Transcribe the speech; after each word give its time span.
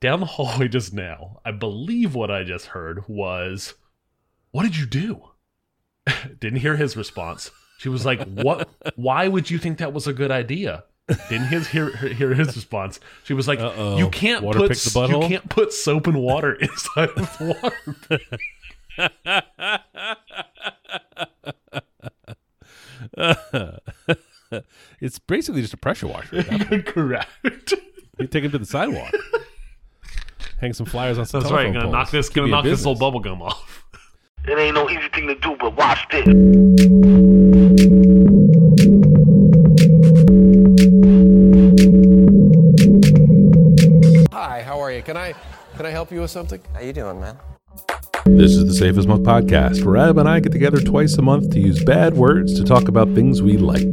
down 0.00 0.20
the 0.20 0.26
hallway 0.36 0.68
just 0.68 0.92
now. 0.92 1.40
I 1.44 1.50
believe 1.52 2.14
what 2.14 2.30
I 2.30 2.42
just 2.44 2.66
heard 2.66 3.04
was, 3.08 3.74
"What 4.50 4.64
did 4.64 4.76
you 4.76 4.86
do?" 4.86 5.22
Didn't 6.40 6.60
hear 6.60 6.76
his 6.76 6.96
response. 6.96 7.50
She 7.78 7.88
was 7.88 8.04
like, 8.04 8.22
"What? 8.24 8.68
Why 8.96 9.28
would 9.28 9.50
you 9.50 9.58
think 9.58 9.78
that 9.78 9.92
was 9.92 10.06
a 10.06 10.12
good 10.12 10.30
idea?" 10.30 10.84
Didn't 11.28 11.48
his 11.48 11.66
hear 11.68 11.96
hear 11.96 12.34
his 12.34 12.54
response. 12.54 13.00
She 13.24 13.34
was 13.34 13.48
like, 13.48 13.58
Uh-oh. 13.58 13.98
"You 13.98 14.10
can't 14.10 14.44
Water 14.44 14.60
put 14.60 14.68
the 14.70 15.08
you 15.10 15.28
can't 15.28 15.48
put 15.48 15.72
soap 15.72 16.06
and 16.06 16.22
water 16.22 16.52
inside 16.52 17.08
of 17.16 17.40
water." 17.40 18.20
it's 25.00 25.18
basically 25.18 25.62
just 25.62 25.74
a 25.74 25.76
pressure 25.76 26.06
washer. 26.06 26.38
at 26.38 26.46
that 26.46 26.68
point. 26.68 26.86
Correct. 26.86 27.74
You 28.18 28.26
take 28.28 28.44
him 28.44 28.52
to 28.52 28.58
the 28.58 28.66
sidewalk. 28.66 29.12
Hang 30.60 30.72
some 30.74 30.86
flyers 30.86 31.18
on 31.18 31.24
some 31.26 31.40
That's 31.40 31.52
right. 31.52 31.62
telephone 31.62 31.72
Gonna 31.72 31.84
poles. 31.86 31.92
knock 31.92 32.10
this. 32.10 32.28
Could 32.28 32.34
Gonna 32.40 32.50
knock 32.50 32.64
this 32.64 32.72
business. 32.72 32.86
little 32.86 32.98
bubble 33.00 33.20
gum 33.20 33.42
off. 33.42 33.84
It 34.46 34.58
ain't 34.58 34.74
no 34.74 34.88
easy 34.88 35.08
thing 35.12 35.26
to 35.28 35.34
do, 35.36 35.56
but 35.58 35.76
watch 35.76 36.06
this. 36.10 36.26
Hi, 44.32 44.62
how 44.62 44.80
are 44.80 44.90
you? 44.90 45.02
Can 45.02 45.16
I 45.16 45.34
can 45.76 45.86
I 45.86 45.90
help 45.90 46.10
you 46.10 46.20
with 46.20 46.30
something? 46.30 46.60
How 46.74 46.80
you 46.80 46.92
doing, 46.92 47.20
man? 47.20 47.38
This 48.26 48.52
is 48.52 48.66
the 48.66 48.74
Safe 48.74 48.96
as 48.98 49.06
Milk 49.06 49.22
podcast, 49.22 49.84
where 49.84 49.96
Ab 49.96 50.18
and 50.18 50.28
I 50.28 50.40
get 50.40 50.52
together 50.52 50.80
twice 50.80 51.14
a 51.16 51.22
month 51.22 51.50
to 51.52 51.60
use 51.60 51.82
bad 51.84 52.14
words 52.14 52.54
to 52.58 52.64
talk 52.64 52.88
about 52.88 53.14
things 53.14 53.40
we 53.42 53.56
like. 53.56 53.86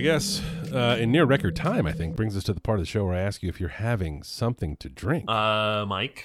I 0.00 0.02
guess, 0.02 0.40
uh, 0.72 0.96
in 0.98 1.12
near 1.12 1.26
record 1.26 1.54
time, 1.54 1.86
I 1.86 1.92
think 1.92 2.16
brings 2.16 2.34
us 2.34 2.44
to 2.44 2.54
the 2.54 2.60
part 2.62 2.78
of 2.78 2.82
the 2.82 2.86
show 2.86 3.04
where 3.04 3.12
I 3.12 3.20
ask 3.20 3.42
you 3.42 3.50
if 3.50 3.60
you're 3.60 3.68
having 3.68 4.22
something 4.22 4.76
to 4.78 4.88
drink. 4.88 5.28
Uh, 5.28 5.84
Mike, 5.86 6.24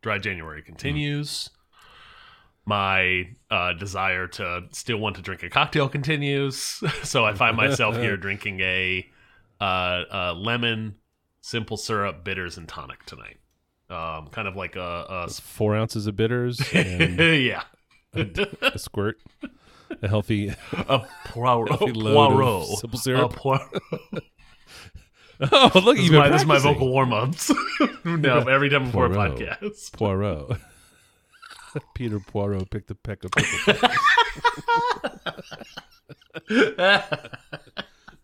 dry 0.00 0.16
January 0.16 0.62
continues. 0.62 1.50
My 2.64 3.28
uh, 3.50 3.74
desire 3.74 4.26
to 4.26 4.62
still 4.72 4.96
want 4.96 5.16
to 5.16 5.22
drink 5.22 5.42
a 5.42 5.50
cocktail 5.50 5.86
continues. 5.86 6.82
so 7.02 7.26
I 7.26 7.34
find 7.34 7.58
myself 7.58 7.94
here 7.98 8.16
drinking 8.26 8.60
a 8.60 9.06
uh, 9.60 9.64
uh, 9.64 10.34
lemon, 10.34 10.94
simple 11.42 11.76
syrup, 11.76 12.24
bitters, 12.24 12.56
and 12.56 12.66
tonic 12.66 13.04
tonight. 13.04 13.36
Um, 13.90 14.28
kind 14.28 14.48
of 14.48 14.56
like 14.56 14.76
a, 14.76 15.04
a 15.06 15.28
Four 15.28 15.76
ounces 15.76 16.06
of 16.06 16.16
bitters 16.16 16.58
and 16.72 17.18
yeah, 17.18 17.64
a 18.14 18.78
squirt, 18.78 19.18
a 20.02 20.08
healthy. 20.08 20.48
a 20.72 21.06
poiro, 21.26 21.66
Healthy 21.68 21.92
load 21.92 22.42
of 22.42 22.78
simple 22.78 22.98
syrup. 22.98 23.32
A 23.32 23.36
poiro. 23.36 23.80
Oh, 25.52 25.70
look, 25.82 25.96
This 25.96 26.04
is 26.04 26.10
my, 26.10 26.28
this 26.28 26.42
is 26.42 26.46
my 26.46 26.58
vocal 26.58 26.92
warm 26.92 27.14
ups. 27.14 27.50
no, 28.04 28.40
every 28.40 28.68
time 28.68 28.84
before 28.84 29.06
a 29.06 29.08
Poirot. 29.08 29.38
podcast. 29.38 29.90
Poirot. 29.92 30.58
Peter 31.94 32.20
Poirot 32.20 32.68
picked 32.68 32.90
a 32.90 32.94
peck 32.94 33.24
of 33.24 33.30
pickle. 33.30 33.90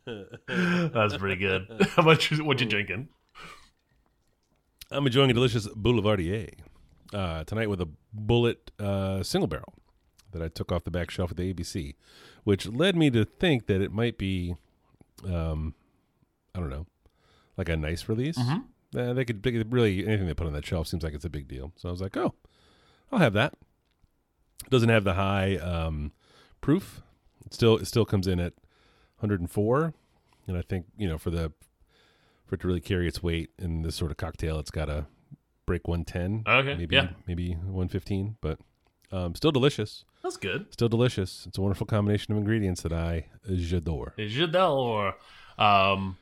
That's 0.07 1.17
pretty 1.17 1.37
good. 1.37 1.89
How 1.97 2.03
much? 2.03 2.39
What 2.39 2.61
you 2.61 2.67
drinking? 2.67 3.09
I'm 4.91 5.07
enjoying 5.07 5.31
a 5.31 5.35
delicious 5.35 5.67
Boulevardier 5.69 6.51
uh, 7.15 7.45
tonight 7.45 7.71
with 7.71 7.81
a 7.81 7.89
Bulleit 8.15 8.57
uh, 8.79 9.23
single 9.23 9.49
barrel 9.49 9.73
that 10.37 10.45
I 10.45 10.49
took 10.49 10.71
off 10.71 10.85
the 10.85 10.91
back 10.91 11.11
shelf 11.11 11.31
at 11.31 11.37
the 11.37 11.53
ABC, 11.53 11.95
which 12.45 12.67
led 12.67 12.97
me 12.97 13.11
to 13.11 13.25
think 13.25 13.67
that 13.67 13.81
it 13.81 13.93
might 13.93 14.19
be, 14.19 14.57
um, 15.25 15.75
I 16.55 16.61
don't 16.61 16.71
know, 16.71 16.87
like 17.57 17.69
a 17.69 17.77
nice 17.77 18.09
release. 18.09 18.39
Uh, 18.97 19.13
they, 19.13 19.25
could, 19.25 19.43
they 19.43 19.53
could 19.53 19.73
really 19.73 20.07
anything 20.07 20.27
they 20.27 20.35
put 20.35 20.47
on 20.47 20.53
that 20.53 20.67
shelf 20.67 20.87
seems 20.87 21.03
like 21.03 21.15
it's 21.15 21.25
a 21.25 21.31
big 21.31 21.49
deal. 21.49 21.73
So 21.77 21.89
I 21.89 21.93
was 21.93 22.01
like, 22.01 22.17
oh, 22.17 22.35
I'll 23.11 23.19
have 23.19 23.33
that. 23.33 23.55
It 24.65 24.71
doesn't 24.71 24.89
have 24.89 25.05
the 25.05 25.15
high 25.15 25.57
um, 25.57 26.13
proof. 26.61 27.03
It 27.45 27.55
still 27.55 27.77
it 27.77 27.87
still 27.87 28.05
comes 28.05 28.27
in 28.27 28.41
at 28.41 28.55
104, 29.19 29.95
and 30.49 30.57
I 30.57 30.63
think 30.63 30.87
you 30.97 31.07
know 31.07 31.19
for 31.19 31.31
the 31.31 31.53
for 32.45 32.57
it 32.57 32.61
to 32.63 32.67
really 32.67 32.81
carry 32.81 33.07
its 33.07 33.23
weight 33.23 33.51
in 33.59 33.83
this 33.83 33.95
sort 33.95 34.11
of 34.11 34.17
cocktail, 34.17 34.59
it's 34.59 34.71
got 34.71 34.87
to 34.87 35.07
break 35.67 35.87
110. 35.87 36.45
Okay, 36.53 36.75
maybe 36.75 36.97
yeah. 36.97 37.09
maybe 37.27 37.53
115, 37.53 38.37
but 38.41 38.59
um, 39.13 39.35
still 39.35 39.53
delicious. 39.53 40.05
That's 40.23 40.37
good. 40.37 40.67
Still 40.73 40.89
delicious. 40.89 41.47
It's 41.47 41.59
a 41.59 41.61
wonderful 41.61 41.87
combination 41.87 42.33
of 42.33 42.39
ingredients 42.39 42.83
that 42.83 42.93
I 42.93 43.27
j'adore. 43.49 44.13
J'adore. 44.19 45.15
Um, 45.59 46.19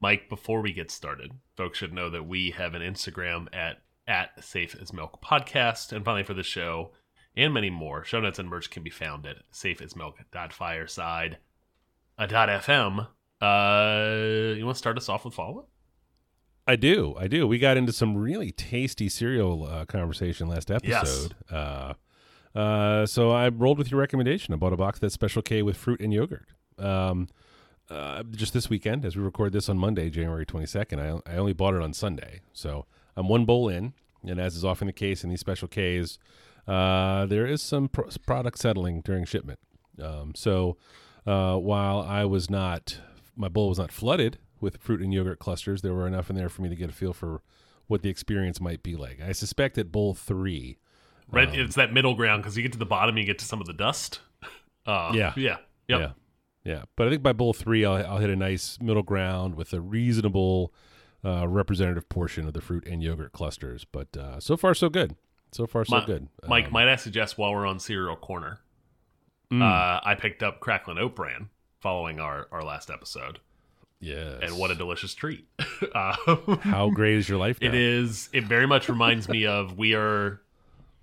Mike, 0.00 0.28
before 0.28 0.60
we 0.62 0.72
get 0.72 0.90
started, 0.90 1.32
folks 1.56 1.78
should 1.78 1.92
know 1.92 2.08
that 2.10 2.26
we 2.26 2.50
have 2.52 2.74
an 2.74 2.82
Instagram 2.82 3.46
at 3.52 3.82
at 4.06 4.42
Safe 4.42 4.74
as 4.80 4.92
Milk 4.92 5.22
Podcast, 5.22 5.92
and 5.92 6.04
finally 6.04 6.22
for 6.22 6.34
the 6.34 6.42
show 6.42 6.92
and 7.36 7.54
many 7.54 7.70
more, 7.70 8.04
show 8.04 8.20
notes 8.20 8.38
and 8.38 8.48
merch 8.48 8.70
can 8.70 8.82
be 8.82 8.90
found 8.90 9.26
at 9.26 9.36
safeasmilk.fireside 9.52 11.38
uh, 12.18 12.26
dot 12.26 12.48
fm. 12.48 13.06
Uh, 13.40 14.56
you 14.56 14.64
want 14.64 14.74
to 14.74 14.78
start 14.78 14.96
us 14.96 15.08
off 15.08 15.24
with 15.24 15.34
follow 15.34 15.60
up? 15.60 15.68
I 16.66 16.76
do. 16.76 17.14
I 17.18 17.28
do. 17.28 17.46
We 17.46 17.58
got 17.58 17.76
into 17.76 17.92
some 17.92 18.16
really 18.16 18.50
tasty 18.50 19.08
cereal 19.08 19.64
uh, 19.64 19.84
conversation 19.84 20.48
last 20.48 20.70
episode. 20.70 21.34
Uh, 21.50 21.94
uh, 22.54 23.06
so 23.06 23.30
I 23.30 23.48
rolled 23.48 23.78
with 23.78 23.90
your 23.90 24.00
recommendation. 24.00 24.54
I 24.54 24.56
bought 24.56 24.72
a 24.72 24.76
box 24.76 24.98
of 24.98 25.00
that 25.02 25.12
Special 25.12 25.42
K 25.42 25.62
with 25.62 25.76
fruit 25.76 26.00
and 26.00 26.12
yogurt. 26.12 26.48
Um, 26.78 27.28
uh, 27.90 28.22
just 28.30 28.52
this 28.52 28.68
weekend, 28.68 29.04
as 29.04 29.16
we 29.16 29.22
record 29.22 29.52
this 29.52 29.68
on 29.68 29.78
Monday, 29.78 30.10
January 30.10 30.44
22nd, 30.44 31.22
I, 31.26 31.32
I 31.32 31.36
only 31.36 31.52
bought 31.54 31.74
it 31.74 31.82
on 31.82 31.92
Sunday. 31.92 32.40
So 32.52 32.84
I'm 33.16 33.28
one 33.28 33.44
bowl 33.44 33.68
in, 33.68 33.94
and 34.26 34.38
as 34.38 34.56
is 34.56 34.64
often 34.64 34.86
the 34.86 34.92
case 34.92 35.24
in 35.24 35.30
these 35.30 35.40
Special 35.40 35.68
Ks, 35.68 36.18
uh, 36.66 37.24
there 37.26 37.46
is 37.46 37.62
some 37.62 37.88
pro- 37.88 38.08
product 38.26 38.58
settling 38.58 39.00
during 39.00 39.24
shipment. 39.24 39.58
Um, 40.02 40.32
so 40.34 40.76
uh, 41.26 41.56
while 41.56 42.00
I 42.00 42.24
was 42.24 42.50
not, 42.50 42.98
my 43.36 43.48
bowl 43.48 43.70
was 43.70 43.78
not 43.78 43.90
flooded 43.90 44.38
with 44.60 44.76
fruit 44.78 45.00
and 45.00 45.12
yogurt 45.12 45.38
clusters, 45.38 45.82
there 45.82 45.94
were 45.94 46.06
enough 46.06 46.28
in 46.28 46.36
there 46.36 46.48
for 46.48 46.62
me 46.62 46.68
to 46.68 46.76
get 46.76 46.90
a 46.90 46.92
feel 46.92 47.12
for 47.12 47.42
what 47.86 48.02
the 48.02 48.10
experience 48.10 48.60
might 48.60 48.82
be 48.82 48.96
like. 48.96 49.20
I 49.20 49.32
suspect 49.32 49.76
that 49.76 49.90
bowl 49.90 50.14
three, 50.14 50.78
Right, 51.30 51.54
it's 51.54 51.74
that 51.76 51.92
middle 51.92 52.14
ground 52.14 52.42
because 52.42 52.56
you 52.56 52.62
get 52.62 52.72
to 52.72 52.78
the 52.78 52.86
bottom, 52.86 53.16
you 53.18 53.24
get 53.24 53.38
to 53.40 53.44
some 53.44 53.60
of 53.60 53.66
the 53.66 53.72
dust. 53.74 54.20
Uh, 54.86 55.12
Yeah. 55.14 55.34
yeah, 55.36 55.56
yep. 55.88 56.00
yeah, 56.00 56.10
yeah. 56.64 56.82
But 56.96 57.06
I 57.06 57.10
think 57.10 57.22
by 57.22 57.34
bowl 57.34 57.52
three, 57.52 57.84
I'll, 57.84 57.96
I'll 58.06 58.18
hit 58.18 58.30
a 58.30 58.36
nice 58.36 58.78
middle 58.80 59.02
ground 59.02 59.54
with 59.54 59.72
a 59.74 59.80
reasonable 59.82 60.72
uh, 61.22 61.46
representative 61.46 62.08
portion 62.08 62.46
of 62.46 62.54
the 62.54 62.60
fruit 62.62 62.86
and 62.86 63.02
yogurt 63.02 63.32
clusters. 63.32 63.84
But 63.84 64.16
uh, 64.16 64.40
so 64.40 64.56
far, 64.56 64.72
so 64.74 64.88
good. 64.88 65.16
So 65.52 65.66
far, 65.66 65.84
so 65.84 65.98
Mi- 66.00 66.06
good. 66.06 66.28
Mike, 66.46 66.66
Um, 66.66 66.72
might 66.72 66.88
I 66.88 66.96
suggest 66.96 67.36
while 67.36 67.52
we're 67.52 67.66
on 67.66 67.78
Cereal 67.80 68.16
Corner, 68.16 68.60
mm, 69.52 69.60
uh, 69.62 70.00
I 70.02 70.14
picked 70.14 70.42
up 70.42 70.60
Cracklin 70.60 70.98
Oat 70.98 71.14
Bran 71.14 71.50
following 71.80 72.18
our, 72.20 72.48
our 72.52 72.62
last 72.62 72.90
episode, 72.90 73.40
yes. 74.00 74.38
and 74.42 74.58
what 74.58 74.70
a 74.70 74.74
delicious 74.74 75.12
treat! 75.14 75.46
how 75.94 76.90
great 76.94 77.16
is 77.16 77.28
your 77.28 77.38
life? 77.38 77.58
it 77.60 77.70
now? 77.72 77.78
is. 77.78 78.28
It 78.32 78.44
very 78.44 78.66
much 78.66 78.88
reminds 78.88 79.28
me 79.28 79.46
of 79.46 79.76
we 79.78 79.94
are 79.94 80.40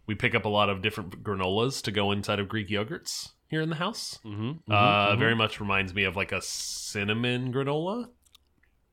we 0.08 0.16
pick 0.16 0.36
up 0.36 0.46
a 0.46 0.50
lot 0.50 0.70
of 0.70 0.82
different 0.82 1.24
granolas 1.24 1.82
to 1.84 1.92
go 1.92 2.12
inside 2.12 2.40
of 2.40 2.48
Greek 2.48 2.70
yogurts 2.70 3.32
here 3.48 3.62
in 3.62 3.70
the 3.70 3.76
house. 3.76 4.20
Mhm, 4.24 4.60
mhm, 4.68 4.74
uh, 4.74 5.16
mhm. 5.16 5.20
Very 5.20 5.36
much 5.36 5.60
reminds 5.60 5.94
me 5.94 6.04
of 6.04 6.16
like 6.16 6.32
a 6.32 6.42
cinnamon 6.42 7.54
granola 7.54 8.10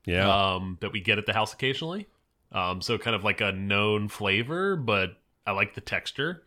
yeah. 0.05 0.53
um, 0.53 0.77
that 0.81 0.91
we 0.91 1.01
get 1.01 1.17
at 1.17 1.25
the 1.25 1.33
house 1.33 1.53
occasionally. 1.53 2.07
Um, 2.51 2.81
so 2.81 2.97
kind 2.97 3.15
of 3.15 3.23
like 3.23 3.41
a 3.41 3.51
known 3.51 4.09
flavor, 4.09 4.75
but 4.75 5.21
I 5.45 5.51
like 5.51 5.73
the 5.73 5.81
texture, 5.81 6.43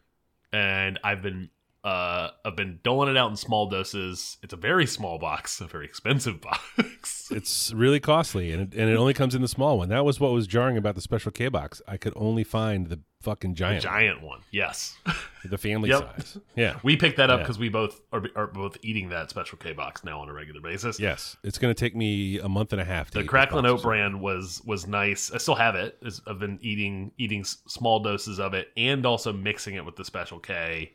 and 0.53 1.01
I've 1.03 1.21
been 1.21 1.51
uh, 1.87 2.31
I've 2.45 2.57
been 2.57 2.81
doling 2.83 3.09
it 3.09 3.17
out 3.17 3.31
in 3.31 3.37
small 3.37 3.69
doses. 3.71 4.39
It's 4.43 4.53
a 4.53 4.57
very 4.57 4.87
small 4.87 5.19
box, 5.19 5.61
a 5.61 5.67
very 5.67 5.85
expensive 5.85 6.41
box. 6.43 7.29
It's 7.31 7.73
really 7.73 8.01
costly, 8.01 8.51
and 8.53 8.61
it, 8.63 8.79
and 8.79 8.91
it 8.91 8.97
only 8.97 9.15
comes 9.15 9.35
in 9.37 9.43
the 9.43 9.49
small 9.49 9.79
one. 9.79 9.89
That 9.89 10.05
was 10.05 10.19
what 10.19 10.33
was 10.33 10.47
jarring 10.49 10.77
about 10.77 10.97
the 10.97 11.01
special 11.01 11.31
K 11.31 11.49
box. 11.49 11.81
I 11.87 11.97
could 11.97 12.13
only 12.17 12.43
find 12.45 12.89
the 12.89 13.01
fucking 13.23 13.55
giant, 13.55 13.83
Giant 13.83 14.21
one, 14.23 14.41
yes. 14.53 14.97
the 15.45 15.59
family 15.59 15.89
Yep. 15.91 16.01
size. 16.23 16.39
Yeah, 16.55 16.79
We 16.85 16.97
picked 16.97 17.17
that 17.17 17.29
up 17.31 17.39
Yeah. 17.41 17.43
because 17.45 17.59
we 17.59 17.69
both 17.69 18.01
are, 18.13 18.23
are 18.37 18.47
both 18.49 18.77
eating 18.83 19.09
that 19.11 19.31
special 19.31 19.59
K 19.59 19.73
box 19.73 20.05
now 20.05 20.21
on 20.21 20.29
a 20.29 20.33
regular 20.33 20.61
basis. 20.61 20.99
yes. 21.01 21.37
It's 21.45 21.59
going 21.59 21.75
to 21.75 21.79
take 21.79 21.95
me 21.97 22.39
a 22.39 22.49
month 22.49 22.73
and 22.73 22.81
a 22.81 22.85
half. 22.85 23.11
To 23.13 23.19
The 23.23 23.25
Cracklin 23.29 23.65
Oat 23.67 23.83
Bran 23.83 24.21
was 24.21 24.61
was 24.65 24.87
nice. 24.87 25.31
I 25.33 25.39
still 25.39 25.55
have 25.57 25.75
it. 25.77 25.99
I've 26.27 26.39
been 26.39 26.59
eating 26.63 27.13
eating 27.19 27.45
small 27.45 28.01
doses 28.01 28.39
of 28.41 28.55
it 28.55 28.69
and 28.77 29.05
also 29.07 29.33
mixing 29.33 29.75
it 29.77 29.85
with 29.85 29.97
the 29.97 30.05
special 30.05 30.39
K. 30.39 30.93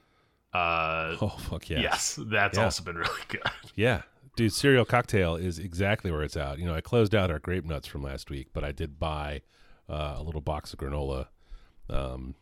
Uh, 0.54 1.16
Oh 1.22 1.30
fuck 1.30 1.70
yes. 1.70 1.82
Yes, 1.82 2.20
that's 2.28 2.58
Yeah. 2.58 2.64
also 2.66 2.84
been 2.84 2.98
really 2.98 3.22
good. 3.30 3.42
Yeah, 3.76 4.02
dude, 4.36 4.52
cereal 4.54 4.86
cocktail 4.86 5.36
is 5.36 5.60
exactly 5.60 6.12
where 6.12 6.24
it's 6.24 6.36
at. 6.38 6.60
You 6.60 6.66
know, 6.66 6.76
I 6.76 6.82
closed 6.82 7.16
out 7.16 7.32
our 7.32 7.40
grape 7.40 7.64
nuts 7.66 7.88
from 7.88 8.04
last 8.04 8.30
week, 8.30 8.50
but 8.54 8.64
I 8.64 8.72
did 8.72 9.00
buy 9.00 9.42
uh, 9.90 10.16
a 10.18 10.24
little 10.24 10.42
box 10.42 10.74
of 10.74 10.80
granola. 10.80 11.28
Um, 11.90 12.36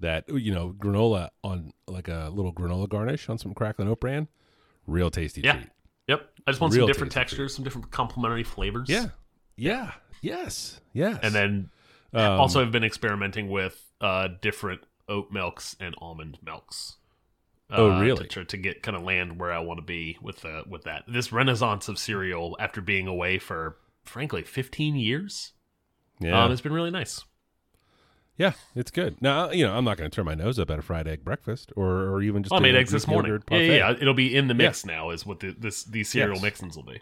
that 0.00 0.24
you 0.28 0.52
know, 0.52 0.74
granola 0.76 1.30
on 1.42 1.72
like 1.86 2.08
a 2.08 2.30
little 2.32 2.52
granola 2.52 2.88
garnish 2.88 3.28
on 3.28 3.38
some 3.38 3.54
crackling 3.54 3.88
Oat 3.88 4.00
bran, 4.00 4.28
real 4.86 5.10
tasty 5.10 5.40
Yeah. 5.42 5.52
treat. 5.54 5.68
Yep. 6.08 6.28
I 6.46 6.50
just 6.50 6.60
want 6.60 6.74
Real 6.74 6.82
some 6.82 6.92
different 6.92 7.12
textures, 7.12 7.54
some 7.54 7.64
different 7.64 7.90
complementary 7.90 8.42
flavors. 8.42 8.88
Yeah, 8.90 9.06
yeah, 9.56 9.92
yes, 10.20 10.80
yes. 10.92 11.18
And 11.22 11.34
then 11.34 11.70
Um, 12.12 12.40
also 12.40 12.60
I've 12.60 12.72
been 12.72 12.84
experimenting 12.84 13.48
with 13.48 13.90
uh, 14.00 14.28
different 14.42 14.82
oat 15.08 15.30
milks 15.30 15.74
and 15.80 15.94
almond 15.98 16.38
milks. 16.42 16.96
Oh, 17.76 17.92
uh, 17.92 18.00
really? 18.00 18.26
To, 18.28 18.44
to 18.44 18.56
get 18.56 18.82
kind 18.82 18.96
of 18.96 19.02
land 19.02 19.38
where 19.40 19.52
I 19.52 19.58
want 19.58 19.78
to 19.78 19.84
be 19.84 20.16
with 20.22 20.40
the 20.42 20.64
with 20.68 20.84
that. 20.84 21.04
This 21.08 21.32
renaissance 21.32 21.88
of 21.88 21.98
cereal 21.98 22.56
after 22.60 22.80
being 22.80 23.06
away 23.06 23.38
for 23.38 23.76
frankly 24.04 24.42
15 24.42 24.96
years. 24.96 25.52
yeah, 26.20 26.44
Um, 26.44 26.52
it's 26.52 26.60
been 26.60 26.72
really 26.72 26.90
nice. 26.90 27.24
yeah, 28.36 28.52
it's 28.74 28.90
good. 28.90 29.20
Now 29.22 29.50
you 29.50 29.64
know 29.66 29.74
I'm 29.74 29.84
not 29.84 29.96
going 29.96 30.10
to 30.10 30.14
turn 30.14 30.24
my 30.26 30.34
nose 30.34 30.58
up 30.58 30.70
at 30.70 30.78
a 30.78 30.82
fried 30.82 31.06
egg 31.08 31.24
breakfast 31.24 31.72
or 31.76 31.86
or 32.10 32.22
even 32.22 32.42
just. 32.42 32.50
Well, 32.50 32.60
I 32.60 32.62
made 32.62 32.74
eggs 32.76 32.90
this 32.92 33.06
morning. 33.06 33.40
Yeah, 33.50 33.58
yeah, 33.58 33.72
yeah. 33.72 33.90
It'll 34.00 34.14
be 34.14 34.34
in 34.36 34.48
the 34.48 34.54
mix 34.54 34.84
now. 34.84 35.10
Is 35.10 35.24
what 35.26 35.40
the, 35.40 35.54
this 35.58 35.84
these 35.84 36.08
cereal 36.08 36.38
Yes. 36.40 36.44
mixins 36.60 36.76
will 36.76 36.84
be. 36.84 37.00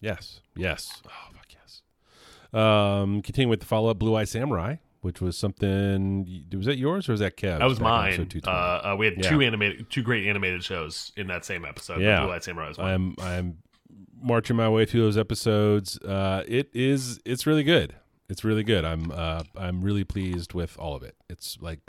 Yes, 0.00 0.40
yes. 0.56 1.02
Oh 1.06 1.32
fuck 1.34 1.46
yes. 1.52 1.82
Um, 2.52 3.20
continuing 3.22 3.50
with 3.50 3.60
the 3.60 3.66
follow 3.66 3.90
up, 3.90 3.98
Blue 3.98 4.14
Eye 4.14 4.24
Samurai, 4.24 4.76
which 5.00 5.20
was 5.20 5.36
something. 5.36 6.44
Was 6.54 6.66
that 6.66 6.76
yours 6.78 7.08
or 7.08 7.12
was 7.12 7.20
that 7.20 7.36
Kev? 7.36 7.58
That 7.60 7.66
was 7.66 7.80
mine. 7.80 8.28
Uh, 8.46 8.50
uh, 8.50 8.96
we 8.98 9.06
had 9.06 9.16
Yeah. 9.16 9.30
two 9.30 9.40
animated, 9.40 9.90
two 9.90 10.02
great 10.02 10.26
animated 10.26 10.64
shows 10.64 11.12
in 11.16 11.26
that 11.28 11.44
same 11.44 11.64
episode. 11.64 12.00
Yeah. 12.00 12.24
Blue 12.24 12.32
Eyed 12.32 12.42
Samurai 12.44 12.68
was. 12.68 12.78
I'm 12.78 13.14
I'm 13.20 13.58
marching 14.20 14.56
my 14.56 14.68
way 14.68 14.84
through 14.84 15.02
those 15.02 15.16
episodes. 15.18 15.98
Uh, 16.00 16.42
it 16.48 16.70
is 16.74 17.20
it's 17.24 17.46
really 17.46 17.62
good. 17.64 17.94
It's 18.28 18.44
really 18.44 18.64
good. 18.64 18.84
I'm 18.84 19.10
uh, 19.10 19.42
I'm 19.56 19.80
really 19.82 20.04
pleased 20.04 20.52
with 20.54 20.78
all 20.78 20.94
of 20.96 21.02
it. 21.02 21.14
It's 21.30 21.56
like 21.60 21.80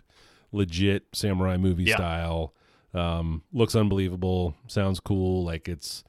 legit 0.51 1.03
samurai 1.13 1.57
movie 1.57 1.83
Yeah. 1.83 1.95
style. 1.95 2.53
Um, 2.93 3.43
looks 3.53 3.75
unbelievable. 3.75 4.55
Sounds 4.67 4.99
cool. 4.99 5.43
Like 5.43 5.67
it's 5.67 6.03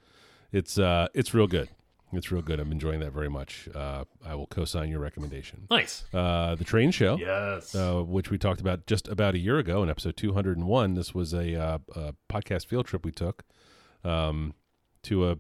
it's 0.52 0.79
uh, 0.79 1.08
it's 1.14 1.35
real 1.35 1.47
good. 1.47 1.69
It's 2.12 2.32
real 2.32 2.42
good. 2.42 2.58
I'm 2.60 2.72
enjoying 2.72 3.00
that 3.00 3.12
very 3.12 3.28
much. 3.28 3.68
Uh, 3.74 4.04
I 4.26 4.34
will 4.34 4.46
co-sign 4.48 4.88
your 4.90 4.98
recommendation. 5.00 5.66
nice. 5.70 6.04
Uh, 6.12 6.54
the 6.56 6.64
train 6.64 6.90
show 6.90 7.16
Yes. 7.18 7.74
uh, 7.74 8.02
which 8.02 8.30
we 8.30 8.38
talked 8.38 8.60
about 8.60 8.86
just 8.86 9.06
about 9.08 9.34
a 9.34 9.38
year 9.38 9.58
ago 9.58 9.82
in 9.82 9.88
episode 9.90 10.16
201. 10.16 10.94
This 10.94 11.14
was 11.14 11.32
a, 11.32 11.54
uh, 11.54 11.78
a 11.94 12.14
podcast 12.28 12.66
field 12.66 12.86
trip 12.86 13.04
we 13.04 13.12
took 13.12 13.44
um, 14.04 14.54
to 15.04 15.30
a, 15.30 15.38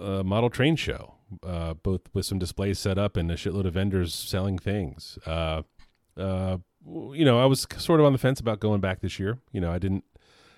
a 0.00 0.24
model 0.24 0.48
train 0.50 0.76
show, 0.76 1.14
uh, 1.46 1.74
both 1.74 2.02
with 2.14 2.24
some 2.24 2.38
displays 2.38 2.78
set 2.78 2.96
up 2.98 3.16
and 3.16 3.30
a 3.30 3.34
shitload 3.36 3.66
of 3.66 3.74
vendors 3.74 4.14
selling 4.14 4.58
things. 4.58 5.18
Uh, 5.26 5.62
uh, 6.16 6.58
you 7.12 7.24
know, 7.24 7.38
I 7.38 7.44
was 7.44 7.66
sort 7.76 8.00
of 8.00 8.06
on 8.06 8.12
the 8.12 8.18
fence 8.18 8.40
about 8.40 8.60
going 8.60 8.80
back 8.80 9.00
this 9.00 9.18
year. 9.18 9.38
You 9.52 9.60
know, 9.60 9.70
I 9.72 9.78
didn't 9.78 10.04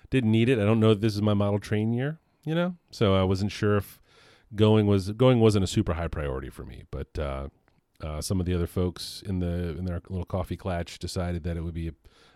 didn't 0.09 0.31
need 0.31 0.47
it. 0.47 0.59
I 0.59 0.63
don't 0.63 0.79
know 0.79 0.91
if 0.91 1.01
this 1.01 1.13
is 1.15 1.21
my 1.21 1.33
model 1.33 1.59
train 1.59 1.91
year. 1.93 2.19
You 2.45 2.55
know, 2.55 2.75
so 2.91 3.15
I 3.15 3.23
wasn't 3.23 3.51
sure 3.51 3.77
if 3.77 3.99
going 4.55 4.85
was 4.87 5.11
going 5.11 5.39
wasn't 5.39 5.63
a 5.63 5.67
super 5.67 5.93
high 5.93 6.07
priority 6.07 6.49
for 6.49 6.63
me, 6.65 6.83
but. 6.91 7.17
Uh, 7.19 7.47
uh, 8.03 8.19
some 8.19 8.41
of 8.41 8.45
the 8.45 8.53
other 8.53 8.67
folks 8.67 9.23
in 9.25 9.39
the 9.39 9.77
in 9.77 9.85
their 9.85 10.01
little 10.09 10.25
coffee 10.25 10.57
clatch 10.57 10.99
decided 10.99 11.43
that 11.43 11.55
it 11.55 11.61
would 11.61 11.75
be 11.75 11.87
a, 11.87 11.93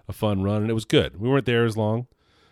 a 0.07 0.13
fun 0.13 0.41
run, 0.41 0.61
and 0.61 0.69
it 0.71 0.73
was 0.73 0.85
good. 0.85 1.19
We 1.19 1.27
weren't 1.27 1.45
there 1.45 1.65
as 1.65 1.75
long, 1.75 2.07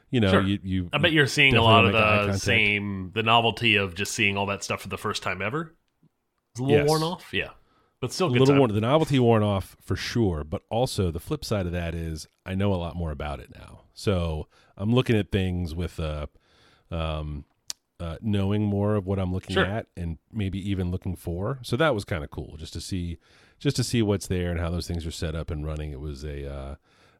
you 0.09 0.19
know. 0.19 0.31
Sure. 0.31 0.41
You, 0.41 0.59
you 0.62 0.89
I 0.91 0.97
bet 0.97 1.13
you're 1.13 1.27
seeing 1.27 1.56
a 1.56 1.62
lot 1.62 1.85
of 1.85 1.94
the 1.94 2.38
same, 2.38 3.12
the 3.13 3.23
novelty 3.23 3.77
of 3.77 3.95
just 3.95 4.12
seeing 4.13 4.35
all 4.35 4.47
that 4.47 4.65
stuff 4.65 4.81
for 4.81 4.89
the 4.89 4.97
first 4.97 5.23
time 5.23 5.41
ever. 5.41 5.73
It's 6.51 6.59
a 6.59 6.63
little 6.63 6.79
Yes. 6.79 6.89
worn 6.89 7.03
off, 7.03 7.33
yeah, 7.33 7.51
but 8.01 8.11
still 8.11 8.27
a 8.27 8.31
good. 8.31 8.39
little 8.39 8.53
time. 8.56 8.59
worn. 8.59 8.73
The 8.73 8.81
novelty 8.81 9.19
worn 9.19 9.44
off 9.44 9.77
for 9.81 9.95
sure, 9.95 10.44
but 10.44 10.63
also 10.69 11.09
the 11.09 11.19
flip 11.21 11.45
side 11.45 11.68
of 11.68 11.71
that 11.71 11.95
is 11.95 12.27
I 12.45 12.53
know 12.56 12.73
a 12.73 12.75
lot 12.75 12.97
more 12.97 13.11
about 13.11 13.39
it 13.39 13.50
now. 13.56 13.83
So 13.94 14.47
I'm 14.75 14.94
looking 14.94 15.15
at 15.15 15.31
things 15.31 15.73
with 15.73 16.01
uh, 16.01 16.25
um, 16.91 17.45
uh, 18.00 18.18
knowing 18.21 18.63
more 18.63 18.95
of 18.95 19.06
what 19.06 19.19
I'm 19.19 19.31
looking 19.33 19.53
Sure. 19.56 19.65
at, 19.65 19.88
and 19.95 20.18
maybe 20.31 20.59
even 20.69 20.92
looking 20.92 21.15
for. 21.15 21.59
So 21.62 21.77
that 21.77 21.94
was 21.95 22.03
kind 22.06 22.24
of 22.24 22.30
cool, 22.31 22.56
just 22.57 22.74
to 22.74 22.81
see, 22.81 23.18
just 23.59 23.75
to 23.77 23.83
see 23.83 24.01
what's 24.01 24.27
there 24.27 24.51
and 24.51 24.59
how 24.59 24.69
those 24.69 24.88
things 24.88 25.06
are 25.06 25.12
set 25.12 25.36
up 25.36 25.50
and 25.51 25.65
running. 25.65 25.92
It 25.92 26.00
was 26.00 26.24
a, 26.24 26.51
uh, 26.51 26.75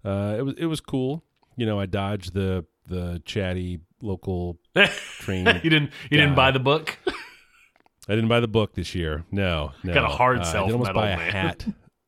uh, 0.08 0.36
it 0.38 0.42
was 0.44 0.54
it 0.58 0.66
was 0.66 0.82
cool. 0.82 1.24
You 1.58 1.66
know, 1.66 1.80
I 1.80 1.86
dodged 1.86 2.34
the 2.34 2.66
the 2.88 3.22
chatty 3.26 3.80
local 4.02 4.60
train. 5.20 5.46
you 5.64 5.70
didn't, 5.70 5.92
you 6.12 6.18
didn't 6.18 6.36
buy 6.36 6.52
the 6.52 6.60
book. 6.60 6.98
I 8.08 8.14
didn't 8.14 8.28
buy 8.28 8.40
the 8.40 8.48
book 8.48 8.74
this 8.76 8.94
year. 8.94 9.26
No, 9.32 9.72
no. 9.84 9.94
Got 9.94 10.04
a 10.04 10.14
hard 10.14 10.40
uh, 10.40 10.44
sell 10.44 10.68
I 10.68 10.72
almost 10.72 10.94
buy 10.94 11.10
a 11.12 11.18
man. 11.18 11.32
hat. 11.32 11.66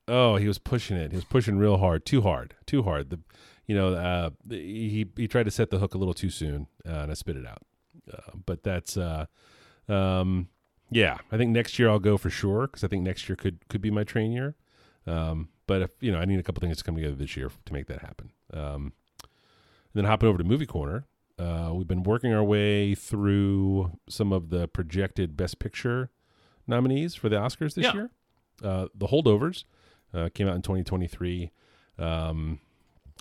oh, 0.07 0.35
he 0.35 0.47
was 0.47 0.59
pushing 0.59 0.95
it. 0.97 1.09
He 1.11 1.15
was 1.17 1.25
pushing 1.25 1.57
real 1.57 1.77
hard, 1.77 2.05
too 2.05 2.21
hard, 2.21 2.53
too 2.67 2.83
hard. 2.83 3.09
The, 3.09 3.19
you 3.65 3.75
know, 3.75 3.93
uh, 3.95 4.29
he 4.49 5.07
he 5.15 5.27
tried 5.27 5.43
to 5.45 5.51
set 5.51 5.71
the 5.71 5.79
hook 5.79 5.95
a 5.95 5.97
little 5.97 6.13
too 6.13 6.29
soon, 6.29 6.67
uh, 6.87 6.91
and 6.99 7.11
I 7.11 7.15
spit 7.15 7.35
it 7.37 7.47
out. 7.47 7.63
Uh, 8.11 8.31
but 8.45 8.63
that's, 8.63 8.97
uh, 8.97 9.25
um, 9.89 10.49
yeah. 10.89 11.17
I 11.31 11.37
think 11.37 11.51
next 11.51 11.77
year 11.79 11.89
I'll 11.89 11.99
go 11.99 12.17
for 12.17 12.29
sure 12.29 12.67
because 12.67 12.83
I 12.83 12.87
think 12.87 13.03
next 13.03 13.27
year 13.27 13.35
could 13.35 13.67
could 13.67 13.81
be 13.81 13.91
my 13.91 14.03
train 14.03 14.31
year. 14.31 14.55
Um, 15.05 15.49
but 15.67 15.81
if 15.81 15.91
you 15.99 16.11
know, 16.11 16.19
I 16.19 16.25
need 16.25 16.39
a 16.39 16.43
couple 16.43 16.61
things 16.61 16.77
to 16.77 16.83
come 16.83 16.95
together 16.95 17.15
this 17.15 17.35
year 17.35 17.49
to 17.65 17.73
make 17.73 17.87
that 17.87 18.01
happen. 18.01 18.31
Um, 18.53 18.93
and 19.21 19.93
then 19.93 20.05
hopping 20.05 20.29
over 20.29 20.37
to 20.37 20.43
movie 20.43 20.65
corner. 20.65 21.05
Uh, 21.39 21.71
we've 21.73 21.87
been 21.87 22.03
working 22.03 22.33
our 22.33 22.43
way 22.43 22.95
through 22.95 23.91
some 24.09 24.31
of 24.33 24.49
the 24.49 24.67
projected 24.67 25.37
Best 25.37 25.59
Picture 25.59 26.09
nominees 26.65 27.13
for 27.15 27.29
the 27.29 27.35
Oscars 27.35 27.75
this 27.75 27.85
Yeah. 27.85 27.93
year. 27.93 28.09
Uh, 28.63 28.87
the 28.95 29.07
Holdovers 29.07 29.63
uh, 30.13 30.29
came 30.33 30.47
out 30.47 30.55
in 30.55 30.61
2023. 30.63 31.51
Um, 31.99 32.59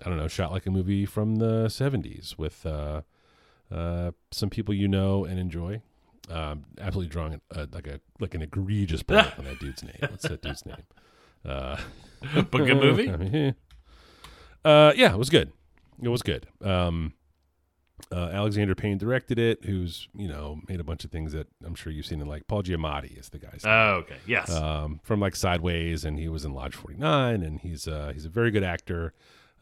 I 0.04 0.08
don't 0.08 0.16
know, 0.18 0.28
shot 0.28 0.50
like 0.50 0.66
a 0.66 0.70
movie 0.70 1.04
from 1.04 1.36
the 1.36 1.66
70s 1.66 2.38
with 2.38 2.64
uh, 3.70 4.12
some 4.30 4.50
people 4.50 4.74
you 4.74 4.88
know 4.88 5.24
and 5.24 5.38
enjoy. 5.38 5.80
Um, 6.28 6.64
absolutely 6.80 7.10
drawing 7.10 7.40
a, 7.52 7.68
like 7.72 7.86
a 7.86 8.00
like 8.18 8.34
an 8.34 8.42
egregious 8.42 9.02
blank 9.02 9.32
on 9.38 9.44
that 9.44 9.60
dude's 9.60 9.82
name. 9.84 9.96
What's 10.00 10.26
that 10.28 10.42
dude's 10.42 10.66
name? 10.66 10.76
Uh, 11.44 11.78
but 12.34 12.50
good 12.50 12.74
movie. 12.80 13.08
I 13.08 13.16
mean, 13.16 13.54
uh, 14.64 14.92
yeah, 14.96 15.12
it 15.12 15.18
was 15.18 15.30
good. 15.30 15.52
It 16.02 16.08
was 16.08 16.22
good. 16.22 16.48
Um, 16.60 17.12
uh, 18.10 18.30
Alexander 18.32 18.74
Payne 18.74 18.98
directed 18.98 19.38
it, 19.38 19.64
who's 19.64 20.08
you 20.12 20.26
know 20.26 20.58
made 20.68 20.80
a 20.80 20.84
bunch 20.84 21.04
of 21.04 21.12
things 21.12 21.32
that 21.34 21.46
I'm 21.64 21.76
sure 21.76 21.92
you've 21.92 22.06
seen. 22.06 22.20
In 22.20 22.26
like 22.26 22.48
Paul 22.48 22.64
Giamatti 22.64 23.16
is 23.16 23.28
the 23.28 23.38
guy's 23.38 23.62
name. 23.64 23.72
Oh, 23.72 23.90
okay. 23.98 24.16
Yes. 24.26 24.50
um, 24.50 24.98
from 25.04 25.20
like 25.20 25.36
Sideways, 25.36 26.04
and 26.04 26.18
he 26.18 26.28
was 26.28 26.44
in 26.44 26.52
Lodge 26.52 26.74
49, 26.74 27.42
and 27.42 27.60
he's 27.60 27.86
uh, 27.86 28.10
he's 28.12 28.24
a 28.24 28.30
very 28.30 28.50
good 28.50 28.64
actor. 28.64 29.12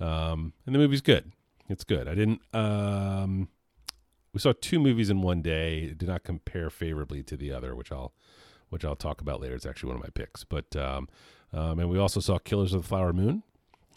Um, 0.00 0.54
and 0.64 0.74
the 0.74 0.78
movie's 0.78 1.02
good. 1.02 1.32
It's 1.68 1.84
good. 1.84 2.08
I 2.08 2.14
didn't. 2.14 2.40
Um, 2.54 3.48
we 4.34 4.40
saw 4.40 4.52
two 4.60 4.80
movies 4.80 5.08
in 5.08 5.22
one 5.22 5.40
day. 5.40 5.84
It 5.84 5.98
did 5.98 6.08
not 6.08 6.24
compare 6.24 6.68
favorably 6.68 7.22
to 7.22 7.36
the 7.36 7.52
other, 7.52 7.74
which 7.74 7.90
I'll 7.90 8.12
which 8.68 8.84
I'll 8.84 8.96
talk 8.96 9.20
about 9.20 9.40
later. 9.40 9.54
It's 9.54 9.64
actually 9.64 9.88
one 9.88 9.96
of 9.96 10.02
my 10.02 10.10
picks. 10.12 10.42
But 10.42 10.74
um, 10.76 11.08
um, 11.52 11.78
and 11.78 11.88
we 11.88 11.98
also 11.98 12.20
saw 12.20 12.38
Killers 12.38 12.74
of 12.74 12.82
the 12.82 12.88
Flower 12.88 13.12
Moon. 13.12 13.44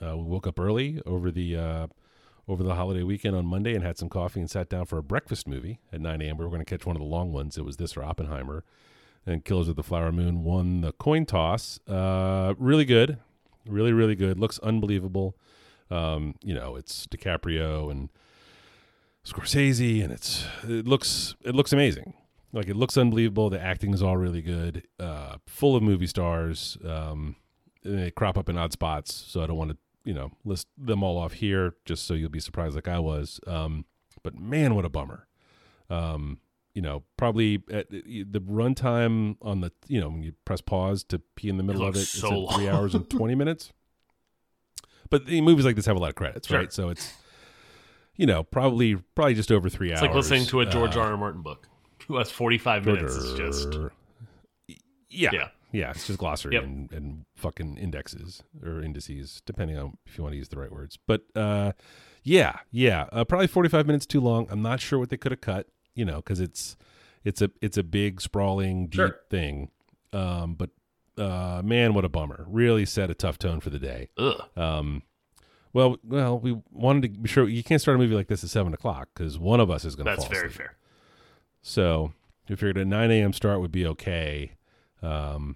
Uh, 0.02 0.16
we 0.16 0.24
woke 0.24 0.46
up 0.46 0.60
early 0.60 1.02
over 1.08 1.32
the 1.32 1.58
uh, 1.58 1.88
over 2.48 2.64
the 2.64 2.76
holiday 2.76 3.02
weekend 3.02 3.36
on 3.36 3.48
Monday 3.48 3.74
and 3.74 3.84
had 3.84 3.98
some 3.98 4.10
coffee 4.10 4.40
and 4.40 4.50
sat 4.50 4.70
down 4.70 4.86
for 4.86 5.00
a 5.00 5.04
breakfast 5.04 5.48
movie 5.48 5.80
at 5.92 6.00
9 6.00 6.22
a.m. 6.22 6.38
We 6.38 6.46
were 6.46 6.52
going 6.52 6.64
to 6.64 6.66
catch 6.66 6.86
one 6.86 6.96
of 6.96 7.02
the 7.02 7.08
long 7.08 7.34
ones. 7.34 7.58
It 7.58 7.66
was 7.66 7.78
this 7.78 7.98
or 7.98 8.04
Oppenheimer. 8.04 8.64
And 9.26 9.44
Killers 9.44 9.68
of 9.68 9.76
the 9.76 9.84
Flower 9.84 10.12
Moon 10.14 10.44
won 10.44 10.82
the 10.82 10.94
coin 10.94 11.26
toss. 11.26 11.80
Uh, 11.88 12.54
really 12.60 12.86
good, 12.86 13.18
really 13.66 13.92
really 13.92 14.16
good. 14.16 14.40
Looks 14.40 14.60
unbelievable. 14.60 15.36
Um, 15.90 16.36
you 16.44 16.54
know, 16.54 16.76
it's 16.76 17.08
DiCaprio 17.08 17.90
and 17.90 18.10
Scorsese, 19.28 20.04
and 20.04 20.12
it's 20.12 20.46
it 20.64 20.88
looks 20.88 21.36
it 21.44 21.54
looks 21.56 21.74
amazing. 21.74 22.14
Like 22.54 22.68
it 22.68 22.76
looks 22.76 22.98
unbelievable. 22.98 23.50
The 23.50 23.62
acting 23.62 23.94
is 23.94 24.02
all 24.02 24.18
really 24.18 24.42
good. 24.42 24.88
Uh, 25.00 25.36
full 25.46 25.76
of 25.76 25.84
movie 25.84 26.08
stars. 26.08 26.78
Um, 26.86 27.36
and 27.84 28.00
they 28.00 28.12
crop 28.12 28.38
up 28.38 28.50
in 28.50 28.58
odd 28.58 28.72
spots, 28.72 29.14
so 29.14 29.42
I 29.42 29.48
don't 29.48 29.58
want 29.58 29.72
to 29.72 29.78
you 30.06 30.14
know 30.14 30.32
list 30.46 30.68
them 30.78 31.04
all 31.04 31.18
off 31.18 31.34
here, 31.34 31.74
just 31.86 32.06
so 32.06 32.14
you'll 32.14 32.30
be 32.30 32.40
surprised 32.40 32.76
like 32.76 32.88
I 32.88 33.00
was. 33.00 33.40
Um, 33.46 33.86
but 34.24 34.36
man, 34.40 34.76
what 34.76 34.86
a 34.86 34.90
bummer. 34.90 35.28
Um, 35.90 36.40
you 36.74 36.82
know, 36.82 37.04
probably 37.18 37.64
at 37.72 37.90
the 37.90 38.42
runtime 38.42 39.36
on 39.42 39.62
the 39.62 39.72
you 39.88 40.00
know 40.00 40.10
when 40.10 40.24
you 40.24 40.34
press 40.46 40.62
pause 40.62 41.04
to 41.06 41.20
pee 41.36 41.50
in 41.50 41.58
the 41.58 41.64
middle 41.64 41.84
of 41.84 41.96
it, 41.96 42.00
looks 42.00 42.24
it's 42.24 42.56
three 42.56 42.70
hours 42.70 42.96
and 42.96 43.10
twenty 43.10 43.36
minutes. 43.36 43.72
But 45.10 45.26
the 45.26 45.42
movies 45.42 45.66
like 45.66 45.76
this 45.76 45.86
have 45.86 45.96
a 45.96 46.00
lot 46.00 46.10
of 46.10 46.16
credits, 46.16 46.48
Sure. 46.48 46.60
right? 46.60 46.72
So 46.74 46.90
it's 46.90 47.14
you 48.18 48.26
know 48.26 48.44
probably 48.44 48.96
probably 49.16 49.34
just 49.36 49.52
over 49.52 49.70
three 49.70 49.92
it's 49.92 50.02
hours. 50.02 50.08
like 50.10 50.16
listening 50.16 50.46
to 50.48 50.60
a 50.62 50.66
George 50.66 50.96
Uh, 50.98 51.02
R. 51.02 51.12
R. 51.12 51.18
Martin 51.18 51.42
book. 51.42 51.68
That's 52.10 52.32
45 52.32 52.86
minutes. 52.86 53.16
It's 53.16 53.34
just 53.34 53.78
yeah, 55.10 55.30
Yeah. 55.34 55.48
yeah, 55.72 55.92
It's 55.92 56.08
just 56.08 56.20
glossary 56.20 56.56
Yep. 56.56 56.64
and, 56.64 56.92
and 56.94 57.26
fucking 57.36 57.78
indexes 57.78 58.44
or 58.64 58.82
indices, 58.82 59.42
depending 59.46 59.78
on 59.78 59.98
if 60.06 60.18
you 60.18 60.24
want 60.24 60.34
to 60.34 60.38
use 60.38 60.50
the 60.50 60.58
right 60.60 60.72
words. 60.72 60.98
But 61.08 61.24
uh, 61.36 61.74
yeah, 62.24 62.60
yeah, 62.72 63.08
uh, 63.12 63.24
probably 63.26 63.48
forty 63.48 63.70
five 63.70 63.88
minutes 63.88 64.06
too 64.06 64.20
long. 64.22 64.48
I'm 64.50 64.62
not 64.62 64.80
sure 64.82 65.00
what 65.00 65.10
they 65.10 65.18
could 65.18 65.32
have 65.32 65.42
cut, 65.42 65.68
you 65.96 66.06
know, 66.06 66.18
because 66.18 66.40
it's 66.40 66.76
it's 67.24 67.42
a 67.42 67.50
it's 67.62 67.78
a 67.78 67.84
big 67.84 68.22
sprawling 68.22 68.88
deep 68.88 68.96
Sure. 68.96 69.16
thing. 69.30 69.72
Um, 70.14 70.56
but 70.56 70.70
uh, 71.18 71.62
man, 71.64 71.94
what 71.94 72.06
a 72.06 72.10
bummer! 72.10 72.46
Really 72.48 72.86
set 72.86 73.10
a 73.10 73.16
tough 73.16 73.38
tone 73.40 73.60
for 73.60 73.70
the 73.70 73.80
day. 73.80 74.10
ugh. 74.18 74.42
Um, 74.56 75.04
Well, 75.78 75.98
well, 76.04 76.40
we 76.40 76.60
wanted 76.72 77.04
to 77.04 77.20
be 77.20 77.30
sure 77.30 77.48
you 77.48 77.64
can't 77.64 77.80
start 77.80 77.98
a 77.98 78.00
movie 78.00 78.16
like 78.16 78.30
this 78.30 78.44
at 78.44 78.50
seven 78.50 78.74
o'clock 78.74 79.10
because 79.14 79.38
one 79.38 79.60
of 79.60 79.70
us 79.70 79.86
is 79.86 79.96
going 79.96 80.06
to 80.06 80.10
That's 80.12 80.24
fall 80.24 80.34
very 80.34 80.48
asleep. 80.48 80.58
fair. 80.58 80.78
So 81.62 82.14
we 82.50 82.56
figured 82.56 82.80
a 82.80 82.86
nine 82.86 83.12
a.m. 83.12 83.32
start 83.32 83.62
would 83.62 83.72
be 83.72 83.86
okay, 83.86 84.54
um, 85.04 85.56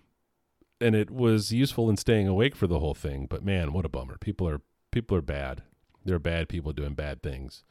and 0.79 0.93
it 0.93 1.09
was 1.09 1.51
useful 1.51 1.89
in 1.89 1.97
staying 1.97 2.27
awake 2.27 2.55
for 2.55 2.67
the 2.67 2.77
whole 2.77 2.93
thing. 2.93 3.25
But 3.27 3.43
man, 3.43 3.73
what 3.73 3.83
a 3.83 3.89
bummer! 3.89 4.19
People 4.19 4.47
are 4.47 4.61
people 4.91 5.17
are 5.17 5.23
bad. 5.23 5.63
They're 6.05 6.19
bad 6.19 6.49
people 6.49 6.71
doing 6.71 6.93
bad 6.93 7.23
things. 7.23 7.63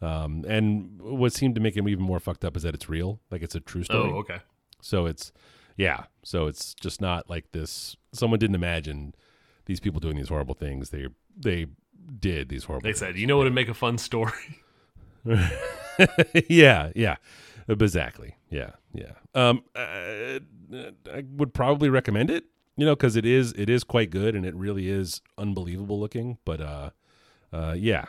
Um, 0.00 0.46
and 0.48 1.02
what 1.02 1.34
seemed 1.34 1.56
to 1.56 1.60
make 1.60 1.76
him 1.76 1.90
even 1.90 2.04
more 2.04 2.20
fucked 2.20 2.42
up 2.42 2.56
is 2.56 2.62
that 2.62 2.74
it's 2.74 2.88
real, 2.88 3.20
like 3.30 3.42
it's 3.42 3.54
a 3.54 3.60
true 3.60 3.84
story. 3.84 4.10
Oh, 4.10 4.20
okay. 4.20 4.38
So 4.80 5.04
it's 5.04 5.30
yeah. 5.76 6.04
So 6.22 6.46
it's 6.46 6.72
just 6.72 7.02
not 7.02 7.28
like 7.28 7.52
this. 7.52 7.96
Someone 8.14 8.38
didn't 8.38 8.56
imagine 8.56 9.14
these 9.66 9.78
people 9.78 10.00
doing 10.00 10.16
these 10.16 10.30
horrible 10.30 10.54
things. 10.54 10.88
They 10.88 11.08
they 11.36 11.66
did 12.20 12.48
these 12.48 12.64
horrible. 12.64 12.84
They 12.88 12.94
said, 12.94 13.16
you 13.16 13.26
know 13.26 13.36
what 13.36 13.44
would 13.44 13.54
make 13.54 13.68
a 13.68 13.74
fun 13.74 13.98
story? 13.98 14.62
yeah, 16.48 16.90
yeah, 16.94 17.16
exactly. 17.68 18.36
Yeah, 18.50 18.70
yeah. 18.92 19.12
Um, 19.34 19.62
uh, 19.74 20.38
I 21.12 21.24
would 21.36 21.54
probably 21.54 21.88
recommend 21.88 22.30
it. 22.30 22.44
You 22.76 22.86
know, 22.86 22.94
because 22.94 23.16
it 23.16 23.26
is 23.26 23.52
it 23.54 23.68
is 23.68 23.82
quite 23.82 24.10
good 24.10 24.36
and 24.36 24.46
it 24.46 24.54
really 24.54 24.88
is 24.88 25.20
unbelievable 25.36 25.98
looking. 25.98 26.38
But 26.44 26.60
uh, 26.60 26.90
uh, 27.52 27.74
yeah, 27.76 28.06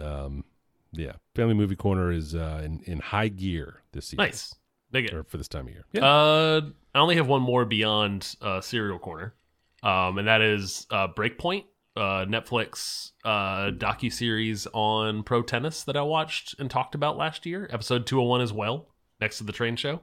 um, 0.00 0.44
yeah. 0.92 1.12
Family 1.34 1.52
Movie 1.52 1.76
Corner 1.76 2.10
is 2.10 2.34
uh 2.34 2.62
in 2.64 2.80
in 2.86 3.00
high 3.00 3.28
gear 3.28 3.82
this 3.92 4.06
season. 4.06 4.24
Nice. 4.24 4.54
Dig 4.92 5.06
it. 5.06 5.12
Or 5.12 5.24
for 5.24 5.36
this 5.36 5.48
time 5.48 5.66
of 5.66 5.72
year. 5.72 5.84
Yeah. 5.92 6.06
Uh, 6.06 6.60
I 6.94 6.98
only 6.98 7.16
have 7.16 7.26
one 7.26 7.42
more 7.42 7.66
beyond 7.66 8.36
uh, 8.40 8.62
Cereal 8.62 8.98
Corner, 8.98 9.34
um, 9.82 10.16
and 10.16 10.28
that 10.28 10.40
is 10.40 10.86
uh, 10.90 11.08
Breakpoint, 11.08 11.64
uh, 11.96 12.24
Netflix 12.26 13.12
uh, 13.24 13.70
docu 13.70 14.12
series 14.12 14.66
on 14.72 15.22
pro 15.22 15.42
tennis 15.42 15.84
that 15.84 15.96
I 15.96 16.02
watched 16.02 16.54
and 16.58 16.70
talked 16.70 16.94
about 16.94 17.16
last 17.16 17.46
year. 17.46 17.68
Episode 17.72 18.06
two 18.06 18.16
hundred 18.16 18.28
one 18.28 18.40
as 18.40 18.52
well, 18.52 18.88
next 19.20 19.38
to 19.38 19.44
the 19.44 19.52
train 19.52 19.76
show. 19.76 20.00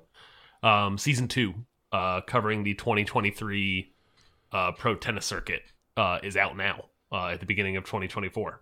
Um, 0.64 0.98
season 0.98 1.28
two, 1.28 1.54
uh, 1.92 2.22
covering 2.22 2.64
the 2.64 2.74
twenty 2.74 3.04
twenty 3.04 3.32
three 3.32 3.94
uh, 4.52 4.72
pro 4.72 4.96
tennis 4.96 5.26
circuit, 5.26 5.62
uh, 5.98 6.20
is 6.24 6.38
out 6.38 6.58
now 6.58 6.86
uh, 7.12 7.28
at 7.28 7.40
the 7.40 7.46
beginning 7.46 7.78
of 7.78 7.84
twenty 7.84 8.08
twenty 8.08 8.30
four. 8.30 8.62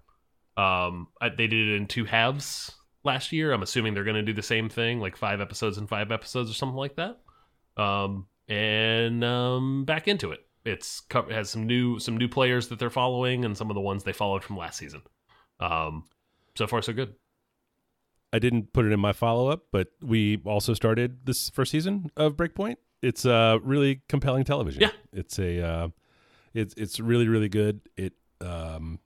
Um, 0.58 1.08
I, 1.22 1.30
they 1.30 1.48
did 1.48 1.70
it 1.70 1.76
in 1.76 1.88
two 1.88 2.06
halves 2.06 2.72
last 3.04 3.32
year. 3.32 3.54
I'm 3.54 3.64
assuming 3.64 3.94
they're 3.94 4.04
going 4.04 4.16
to 4.18 4.22
do 4.22 4.34
the 4.34 4.42
same 4.44 4.70
thing, 4.70 5.00
like 5.00 5.16
five 5.16 5.42
episodes 5.42 5.78
and 5.78 5.88
five 5.88 6.12
episodes 6.12 6.52
or 6.52 6.54
something 6.54 6.78
like 6.78 6.98
that. 6.98 7.20
Um, 7.82 8.28
and 8.48 9.24
um, 9.24 9.86
back 9.86 10.08
into 10.08 10.32
it. 10.32 10.46
It's 10.64 11.02
it 11.14 11.32
has 11.32 11.50
some 11.50 11.66
new 11.66 12.00
some 12.00 12.18
new 12.18 12.28
players 12.28 12.68
that 12.68 12.80
they're 12.80 12.90
following, 12.90 13.46
and 13.46 13.58
some 13.58 13.70
of 13.70 13.76
the 13.76 13.82
ones 13.82 14.04
they 14.04 14.14
followed 14.14 14.44
from 14.44 14.58
last 14.58 14.78
season. 14.78 15.02
Um, 15.60 16.06
so 16.56 16.68
far 16.68 16.82
so 16.82 16.94
good. 16.94 17.16
I 18.34 18.40
didn't 18.40 18.72
put 18.74 18.86
it 18.86 18.92
in 18.92 19.00
my 19.00 19.14
follow 19.14 19.48
up, 19.50 19.66
but 19.72 19.90
we 20.02 20.42
also 20.46 20.74
started 20.74 21.26
this 21.26 21.50
first 21.50 21.72
season 21.72 22.12
of 22.16 22.36
Breakpoint. 22.38 22.78
It's 23.02 23.26
uh 23.26 23.58
really 23.64 24.02
compelling 24.08 24.44
television. 24.44 24.84
Yeah. 24.84 24.92
It's 25.12 25.40
a 25.40 25.62
uh 25.62 25.88
it's 26.54 26.74
it's 26.78 27.00
really, 27.00 27.28
really 27.28 27.50
good. 27.50 27.82
It 27.98 28.14
um 28.40 29.00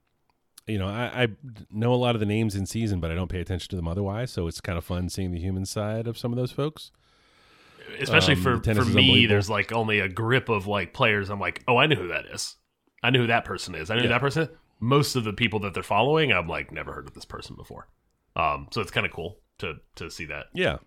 you 0.68 0.80
know, 0.80 0.88
I, 0.88 1.24
I 1.24 1.28
know 1.72 1.94
a 1.94 1.96
lot 1.96 2.16
of 2.16 2.20
the 2.20 2.26
names 2.26 2.56
in 2.56 2.66
season, 2.66 3.00
but 3.00 3.12
I 3.12 3.16
don't 3.16 3.30
pay 3.30 3.40
attention 3.40 3.70
to 3.70 3.76
them 3.76 3.88
otherwise. 3.88 4.32
So 4.32 4.48
it's 4.48 4.60
kind 4.62 4.78
of 4.78 4.84
fun 4.84 5.10
seeing 5.10 5.32
the 5.32 5.40
human 5.40 5.66
side 5.66 6.08
of 6.08 6.18
some 6.18 6.32
of 6.32 6.38
those 6.38 6.52
folks. 6.52 6.92
Especially 8.00 8.36
Um, 8.36 8.42
for 8.42 8.58
the 8.58 8.76
for 8.76 8.86
me, 8.86 9.26
there's 9.26 9.50
like 9.50 9.72
only 9.72 10.00
a 10.00 10.10
grip 10.10 10.50
of 10.50 10.68
like 10.68 10.94
players. 10.94 11.30
I'm 11.30 11.40
like, 11.40 11.64
oh, 11.68 11.78
I 11.78 11.86
know 11.88 11.96
who 11.96 12.08
that 12.10 12.26
is. 12.26 12.56
I 13.04 13.10
know 13.10 13.20
who 13.20 13.28
that 13.28 13.46
person 13.46 13.76
is. 13.76 13.90
I 13.90 13.96
know 13.96 14.04
Yeah. 14.04 14.10
that 14.10 14.22
person. 14.22 14.44
Is. 14.44 14.50
Most 14.80 15.16
of 15.16 15.24
the 15.24 15.34
people 15.34 15.60
that 15.60 15.74
they're 15.74 15.84
following, 15.84 16.32
I'm 16.34 16.48
like, 16.48 16.72
never 16.72 16.94
heard 16.94 17.08
of 17.08 17.14
this 17.14 17.26
person 17.26 17.56
before. 17.56 17.88
Um, 18.36 18.68
so 18.72 18.82
it's 18.82 18.92
kind 18.92 19.06
of 19.06 19.12
cool 19.14 19.40
to 19.60 19.76
to 19.96 20.10
see 20.10 20.26
that. 20.26 20.48
Yeah. 20.54 20.78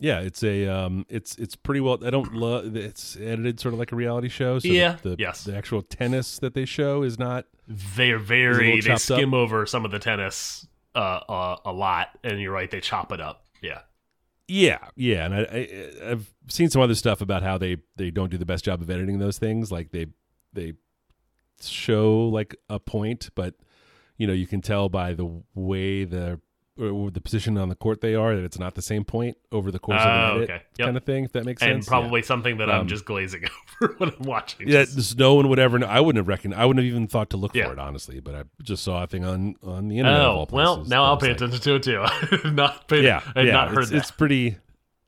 Yeah, 0.00 0.20
it's 0.20 0.42
a 0.44 0.66
um 0.68 1.06
it's 1.08 1.36
it's 1.38 1.56
pretty 1.56 1.80
well 1.80 1.98
I 2.04 2.10
don't 2.10 2.32
love 2.34 2.76
it's 2.76 3.16
edited 3.16 3.58
sort 3.58 3.74
of 3.74 3.80
like 3.80 3.90
a 3.92 3.96
reality 3.96 4.28
show. 4.28 4.58
So 4.60 4.68
Yeah, 4.68 4.96
the, 5.02 5.16
yes. 5.18 5.44
the 5.44 5.56
actual 5.56 5.82
tennis 5.82 6.38
that 6.38 6.54
they 6.54 6.64
show 6.64 7.02
is 7.02 7.18
not 7.18 7.46
They're 7.66 8.16
Is 8.16 8.22
it 8.22 8.22
a 8.22 8.24
very 8.24 8.70
they 8.76 8.80
chopped 8.80 9.10
up? 9.10 9.18
skim 9.18 9.34
over 9.34 9.66
some 9.66 9.84
of 9.84 9.90
the 9.90 9.98
tennis 9.98 10.66
uh, 10.94 10.98
uh 11.28 11.56
a 11.64 11.72
lot, 11.72 12.08
and 12.24 12.40
you're 12.40 12.52
right, 12.52 12.70
they 12.70 12.80
chop 12.80 13.12
it 13.12 13.20
up. 13.20 13.44
Yeah, 13.60 13.80
Yeah, 14.48 14.78
yeah, 14.96 15.26
and 15.26 15.34
I, 15.34 15.40
I 15.40 16.10
I've 16.12 16.32
seen 16.48 16.70
some 16.70 16.80
other 16.80 16.94
stuff 16.94 17.20
about 17.20 17.42
how 17.42 17.58
they 17.58 17.76
they 17.96 18.10
don't 18.10 18.30
do 18.30 18.38
the 18.38 18.46
best 18.46 18.64
job 18.64 18.80
of 18.80 18.88
editing 18.88 19.18
those 19.18 19.38
things. 19.38 19.70
Like 19.70 19.90
they 19.90 20.06
they 20.54 20.72
show 21.62 22.28
like 22.28 22.56
a 22.70 22.78
point, 22.80 23.28
but 23.34 23.54
you 24.16 24.26
know 24.26 24.32
you 24.32 24.46
can 24.46 24.62
tell 24.62 24.88
by 24.88 25.12
the 25.12 25.42
way 25.54 26.04
the 26.04 26.40
or 26.80 27.10
the 27.10 27.20
position 27.20 27.58
on 27.58 27.68
the 27.68 27.74
court 27.74 28.00
they 28.00 28.14
are 28.14 28.36
that 28.36 28.44
it's 28.44 28.58
not 28.58 28.74
the 28.74 28.82
same 28.82 29.04
point 29.04 29.36
over 29.52 29.70
the 29.70 29.78
course 29.78 30.00
of 30.00 30.06
Oh, 30.06 30.10
an 30.10 30.36
edit 30.36 30.50
okay. 30.50 30.62
Yep. 30.78 30.86
kind 30.86 30.96
of 30.96 31.04
thing. 31.04 31.24
If 31.24 31.32
that 31.32 31.44
makes 31.44 31.60
and 31.62 31.70
sense, 31.72 31.86
and 31.86 31.90
probably 31.90 32.22
something 32.22 32.58
that 32.58 32.70
I'm 32.70 32.82
Um, 32.82 32.86
just 32.88 33.04
glazing 33.04 33.44
over 33.82 33.94
when 33.98 34.10
I'm 34.10 34.22
watching. 34.26 34.68
Yeah, 34.68 34.84
Just- 34.84 35.18
no 35.18 35.34
one 35.34 35.48
would 35.48 35.58
ever. 35.58 35.78
Know. 35.78 35.86
I 35.86 36.00
wouldn't 36.00 36.18
have 36.20 36.28
reckoned. 36.28 36.54
I 36.54 36.64
wouldn't 36.66 36.84
have 36.84 36.90
even 36.92 37.06
thought 37.08 37.30
to 37.30 37.36
look 37.36 37.54
Yeah. 37.54 37.66
for 37.66 37.72
it, 37.72 37.78
honestly. 37.78 38.20
But 38.20 38.34
I 38.34 38.42
just 38.62 38.82
saw 38.84 39.02
a 39.02 39.06
thing 39.06 39.24
on 39.24 39.56
on 39.62 39.88
the 39.88 39.98
internet. 39.98 40.20
oh 40.20 40.46
well, 40.50 40.84
now 40.84 41.04
I'll 41.04 41.16
pay 41.16 41.28
like- 41.28 41.36
attention 41.36 41.60
to 41.60 41.74
it 41.74 41.82
too. 41.82 42.04
Not 42.52 42.86
paid, 42.88 43.04
Yeah, 43.04 43.22
I've 43.34 43.46
yeah, 43.46 43.52
not 43.52 43.68
heard 43.70 43.78
it's, 43.80 43.90
that. 43.90 43.96
it's 43.98 44.10
pretty. 44.10 44.56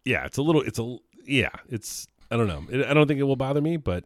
Yeah, 0.05 0.25
it's 0.27 0.39
a 0.39 0.43
little. 0.43 0.63
It's 0.63 0.79
a 0.79 0.97
yeah. 1.25 1.51
It's 1.69 2.07
I 2.31 2.37
don't 2.37 2.49
know. 2.49 2.65
It, 2.71 2.87
I 2.87 2.95
don't 2.95 3.07
think 3.07 3.21
it 3.21 3.25
will 3.25 3.37
bother 3.37 3.61
me, 3.61 3.77
but 3.77 4.05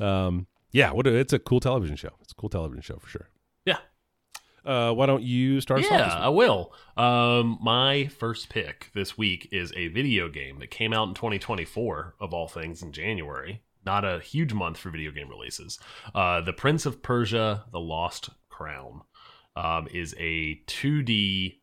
um, 0.00 0.46
yeah. 0.70 0.92
What 0.92 1.06
a, 1.06 1.14
it's 1.14 1.32
a 1.32 1.38
cool 1.38 1.60
television 1.60 1.96
show. 1.96 2.10
It's 2.22 2.32
a 2.32 2.34
cool 2.34 2.48
television 2.48 2.82
show 2.82 2.96
for 2.96 3.08
sure. 3.08 3.28
Uh, 4.64 4.92
why 4.92 5.06
don't 5.06 5.22
you 5.22 5.60
start? 5.60 5.82
yeah, 5.82 6.14
I 6.14 6.28
will. 6.28 6.72
Um, 6.96 7.58
my 7.60 8.06
first 8.06 8.48
pick 8.48 8.90
this 8.94 9.18
week 9.18 9.48
is 9.50 9.72
a 9.76 9.88
video 9.88 10.28
game 10.28 10.58
that 10.60 10.70
came 10.70 10.92
out 10.92 11.08
in 11.08 11.14
2024, 11.14 12.16
of 12.20 12.32
all 12.32 12.48
things, 12.48 12.82
in 12.82 12.92
January. 12.92 13.62
Not 13.84 14.04
a 14.04 14.20
huge 14.20 14.52
month 14.52 14.78
for 14.78 14.90
video 14.90 15.10
game 15.10 15.28
releases. 15.28 15.78
Uh, 16.14 16.40
the 16.40 16.52
Prince 16.52 16.86
of 16.86 17.02
Persia: 17.02 17.64
The 17.72 17.80
Lost 17.80 18.30
Crown 18.48 19.02
um, 19.56 19.88
is 19.92 20.14
a 20.18 20.60
2D 20.66 21.58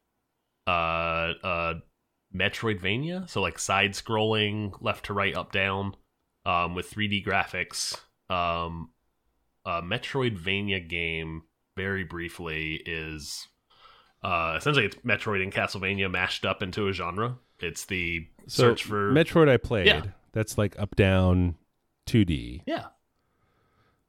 uh, 0.67 0.69
uh, 0.69 1.73
Metroidvania, 2.35 3.29
so 3.29 3.41
like 3.41 3.57
side-scrolling, 3.57 4.73
left 4.81 5.05
to 5.05 5.13
right, 5.13 5.35
up 5.35 5.51
down, 5.51 5.95
um, 6.45 6.75
with 6.75 6.91
3D 6.91 7.25
graphics. 7.25 7.97
Um, 8.29 8.91
a 9.65 9.81
Metroidvania 9.81 10.87
game, 10.87 11.43
very 11.79 12.03
briefly, 12.03 12.75
is 12.85 13.47
uh, 14.21 14.55
essentially 14.57 14.85
it's 14.85 14.97
Metroid 14.97 15.41
and 15.41 15.53
Castlevania 15.53 16.11
mashed 16.11 16.43
up 16.45 16.61
into 16.61 16.89
a 16.89 16.93
genre. 16.93 17.37
It's 17.59 17.85
the 17.85 18.27
So 18.47 18.63
search 18.63 18.83
for 18.83 19.11
Metroid. 19.13 19.47
I 19.49 19.55
played. 19.57 19.85
Yeah. 19.87 20.03
That's 20.33 20.57
like 20.57 20.77
up 20.77 20.95
down, 20.97 21.55
two 22.05 22.25
D. 22.25 22.63
yeah, 22.67 22.87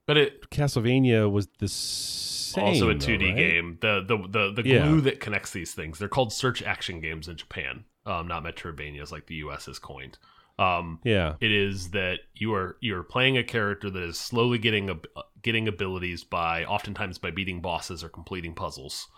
but 0.07 0.17
it 0.17 0.51
Castlevania 0.51 1.31
was 1.31 1.47
the 1.61 1.69
same. 1.69 2.65
also 2.65 2.91
a 2.91 2.95
2D 2.95 3.27
right? 3.29 3.37
game. 3.37 3.79
The 3.81 4.05
the 4.07 4.17
the 4.29 4.63
the 4.63 4.69
Yeah. 4.69 4.87
glue 4.89 5.01
that 5.03 5.21
connects 5.21 5.53
these 5.53 5.73
things. 5.73 5.99
They're 5.99 6.09
called 6.09 6.33
search 6.33 6.63
action 6.63 7.01
games 7.01 7.29
in 7.29 7.37
Japan, 7.37 7.85
um, 8.05 8.27
not 8.29 8.43
Metroidvanias 8.45 9.13
like 9.13 9.27
the 9.27 9.37
U.S. 9.37 9.67
has 9.67 9.79
coined. 9.79 10.19
Um, 10.59 11.01
Yeah. 11.05 11.37
it 11.41 11.51
is 11.53 11.91
that 11.93 12.19
you 12.35 12.53
are 12.55 12.77
you're 12.81 13.03
playing 13.05 13.39
a 13.39 13.45
character 13.45 13.89
that 13.89 14.03
is 14.03 14.19
slowly 14.19 14.59
getting 14.59 14.91
ab- 14.91 15.07
getting 15.43 15.69
abilities 15.69 16.25
by 16.25 16.65
oftentimes 16.65 17.19
by 17.19 17.31
beating 17.31 17.61
bosses 17.61 18.05
or 18.05 18.09
completing 18.09 18.55
puzzles, 18.55 19.09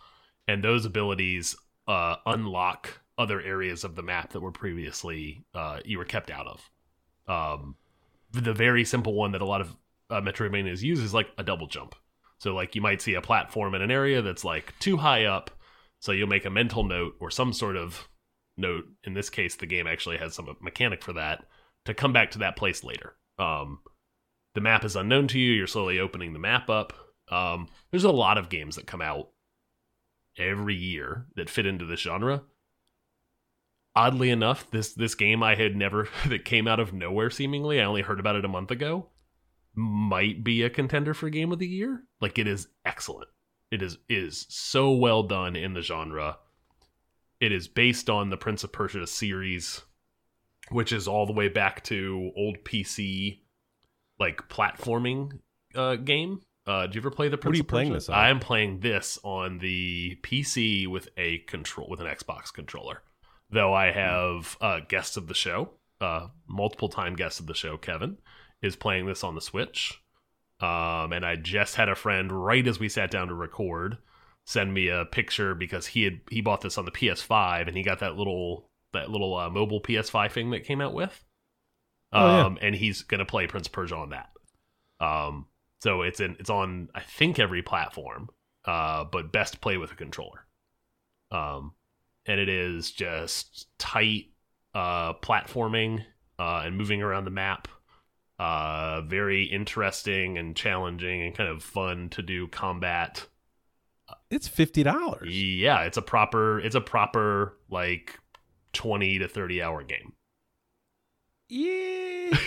and 0.46 0.62
those 0.62 0.84
abilities 0.84 1.56
uh, 1.88 2.16
unlock 2.26 3.00
other 3.18 3.40
areas 3.40 3.84
of 3.84 3.94
the 3.94 4.02
map 4.02 4.32
that 4.32 4.40
were 4.40 4.52
previously 4.52 5.44
uh, 5.54 5.80
you 5.84 5.98
were 5.98 6.04
kept 6.04 6.30
out 6.30 6.46
of. 6.46 6.70
Um, 7.28 7.76
the 8.32 8.54
very 8.54 8.84
simple 8.84 9.14
one 9.14 9.32
that 9.32 9.42
a 9.42 9.46
lot 9.46 9.60
of 9.60 9.76
uh, 10.10 10.20
Metroidvanias 10.20 10.82
use 10.82 11.00
is 11.00 11.14
like 11.14 11.28
a 11.38 11.42
double 11.42 11.66
jump. 11.66 11.94
So 12.38 12.54
like 12.54 12.74
you 12.74 12.80
might 12.80 13.00
see 13.00 13.14
a 13.14 13.22
platform 13.22 13.74
in 13.74 13.82
an 13.82 13.90
area 13.90 14.22
that's 14.22 14.44
like 14.44 14.74
too 14.78 14.96
high 14.96 15.26
up, 15.26 15.50
so 16.00 16.12
you'll 16.12 16.28
make 16.28 16.44
a 16.44 16.50
mental 16.50 16.82
note 16.82 17.14
or 17.20 17.30
some 17.30 17.52
sort 17.52 17.76
of 17.76 18.08
note. 18.56 18.84
In 19.04 19.14
this 19.14 19.30
case, 19.30 19.54
the 19.56 19.66
game 19.66 19.86
actually 19.86 20.16
has 20.16 20.34
some 20.34 20.56
mechanic 20.60 21.02
for 21.02 21.12
that 21.12 21.44
to 21.84 21.94
come 21.94 22.12
back 22.12 22.32
to 22.32 22.38
that 22.38 22.56
place 22.56 22.82
later. 22.82 23.14
Um, 23.38 23.80
the 24.54 24.60
map 24.60 24.84
is 24.84 24.96
unknown 24.96 25.28
to 25.28 25.38
you. 25.38 25.52
You're 25.52 25.66
slowly 25.66 25.98
opening 25.98 26.32
the 26.32 26.38
map 26.38 26.68
up. 26.68 26.92
Um, 27.28 27.68
there's 27.90 28.04
a 28.04 28.10
lot 28.10 28.38
of 28.38 28.48
games 28.48 28.76
that 28.76 28.86
come 28.86 29.00
out 29.00 29.30
every 30.38 30.74
year 30.74 31.26
that 31.36 31.50
fit 31.50 31.66
into 31.66 31.84
this 31.84 32.00
genre. 32.00 32.42
Oddly 33.94 34.30
enough, 34.30 34.70
this 34.70 34.94
this 34.94 35.14
game 35.14 35.42
I 35.42 35.54
had 35.54 35.76
never 35.76 36.08
that 36.28 36.44
came 36.44 36.66
out 36.66 36.80
of 36.80 36.92
nowhere 36.92 37.30
seemingly. 37.30 37.80
I 37.80 37.84
only 37.84 38.02
heard 38.02 38.20
about 38.20 38.36
it 38.36 38.44
a 38.44 38.48
month 38.48 38.70
ago. 38.70 39.08
Might 39.74 40.44
be 40.44 40.62
a 40.62 40.70
contender 40.70 41.14
for 41.14 41.30
game 41.30 41.52
of 41.52 41.58
the 41.58 41.66
year. 41.66 42.04
Like 42.20 42.38
it 42.38 42.46
is 42.46 42.68
excellent. 42.84 43.28
It 43.70 43.82
is 43.82 43.98
is 44.08 44.46
so 44.48 44.92
well 44.92 45.22
done 45.22 45.56
in 45.56 45.74
the 45.74 45.82
genre. 45.82 46.38
It 47.40 47.52
is 47.52 47.68
based 47.68 48.08
on 48.08 48.30
the 48.30 48.36
Prince 48.36 48.62
of 48.64 48.72
Persia 48.72 49.06
series, 49.06 49.82
which 50.70 50.92
is 50.92 51.08
all 51.08 51.26
the 51.26 51.32
way 51.32 51.48
back 51.48 51.82
to 51.84 52.30
old 52.36 52.58
PC 52.64 53.41
like 54.22 54.48
platforming 54.48 55.40
uh, 55.74 55.96
game 55.96 56.40
Uh, 56.66 56.86
do 56.86 56.94
you 56.94 57.00
ever 57.00 57.10
play 57.10 57.28
the? 57.28 57.36
Prince 57.36 57.50
What 57.50 57.54
are 57.54 57.56
you 57.56 57.64
playing 57.64 57.92
this 57.92 58.08
on? 58.08 58.14
I 58.14 58.28
am 58.30 58.38
playing 58.40 58.80
this 58.80 59.18
on 59.22 59.58
the 59.58 60.16
PC 60.22 60.86
with 60.86 61.08
a 61.16 61.38
control 61.38 61.88
with 61.88 62.00
an 62.00 62.06
Xbox 62.06 62.52
controller. 62.52 63.02
Though 63.50 63.74
I 63.74 63.90
have 63.90 64.56
uh, 64.60 64.80
guests 64.88 65.16
of 65.16 65.26
the 65.26 65.34
show, 65.34 65.70
uh, 66.00 66.28
multiple 66.46 66.88
time 66.88 67.16
guests 67.16 67.40
of 67.40 67.46
the 67.46 67.54
show, 67.54 67.76
Kevin 67.76 68.18
is 68.62 68.76
playing 68.76 69.06
this 69.06 69.24
on 69.24 69.34
the 69.34 69.40
Switch. 69.40 70.00
Um, 70.60 71.12
and 71.12 71.26
I 71.26 71.34
just 71.34 71.74
had 71.74 71.88
a 71.88 71.96
friend 71.96 72.30
right 72.30 72.64
as 72.66 72.78
we 72.78 72.88
sat 72.88 73.10
down 73.10 73.28
to 73.28 73.34
record 73.34 73.98
send 74.44 74.74
me 74.74 74.88
a 74.88 75.04
picture 75.04 75.54
because 75.54 75.86
he 75.86 76.04
had 76.04 76.20
he 76.30 76.40
bought 76.40 76.60
this 76.60 76.78
on 76.78 76.84
the 76.84 76.90
PS5 76.90 77.68
and 77.68 77.76
he 77.76 77.82
got 77.82 78.00
that 78.00 78.16
little 78.16 78.68
that 78.92 79.10
little 79.10 79.36
uh, 79.36 79.48
mobile 79.48 79.80
PS5 79.80 80.32
thing 80.32 80.50
that 80.50 80.64
came 80.64 80.80
out 80.80 80.94
with. 80.94 81.24
Oh, 82.12 82.26
yeah. 82.26 82.44
Um, 82.44 82.58
and 82.60 82.74
he's 82.74 83.02
gonna 83.02 83.24
play 83.24 83.46
Prince 83.46 83.66
of 83.66 83.72
Persia 83.72 83.96
on 83.96 84.10
that. 84.10 84.30
Um, 85.00 85.46
so 85.80 86.02
it's 86.02 86.20
in 86.20 86.36
it's 86.38 86.50
on 86.50 86.88
I 86.94 87.00
think 87.00 87.38
every 87.38 87.62
platform, 87.62 88.28
uh, 88.64 89.04
but 89.04 89.32
best 89.32 89.60
play 89.60 89.76
with 89.76 89.92
a 89.92 89.96
controller. 89.96 90.46
Um, 91.30 91.72
and 92.26 92.38
it 92.38 92.48
is 92.48 92.90
just 92.92 93.66
tight 93.78 94.26
uh 94.74 95.12
platforming 95.14 96.02
uh 96.38 96.62
and 96.64 96.76
moving 96.76 97.02
around 97.02 97.24
the 97.24 97.30
map. 97.30 97.68
Uh, 98.38 99.02
very 99.02 99.44
interesting 99.44 100.36
and 100.38 100.56
challenging 100.56 101.22
and 101.22 101.34
kind 101.34 101.48
of 101.48 101.62
fun 101.62 102.08
to 102.10 102.22
do 102.22 102.48
combat. 102.48 103.26
It's 104.30 104.48
fifty 104.48 104.82
dollars. 104.82 105.28
Yeah, 105.36 105.82
it's 105.82 105.96
a 105.96 106.02
proper 106.02 106.58
it's 106.60 106.74
a 106.74 106.80
proper 106.80 107.58
like 107.70 108.18
20 108.72 109.18
to 109.18 109.28
30 109.28 109.62
hour 109.62 109.82
game. 109.82 110.12
Yeah. 111.48 112.38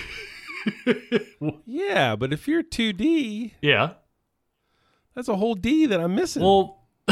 yeah, 1.66 2.16
but 2.16 2.34
if 2.34 2.48
you're 2.48 2.64
2D, 2.64 3.52
yeah. 3.62 3.94
that's 5.16 5.28
a 5.28 5.36
whole 5.36 5.56
D 5.56 5.86
that 5.86 6.00
I'm 6.00 6.16
missing. 6.16 6.44
Well, 6.44 6.82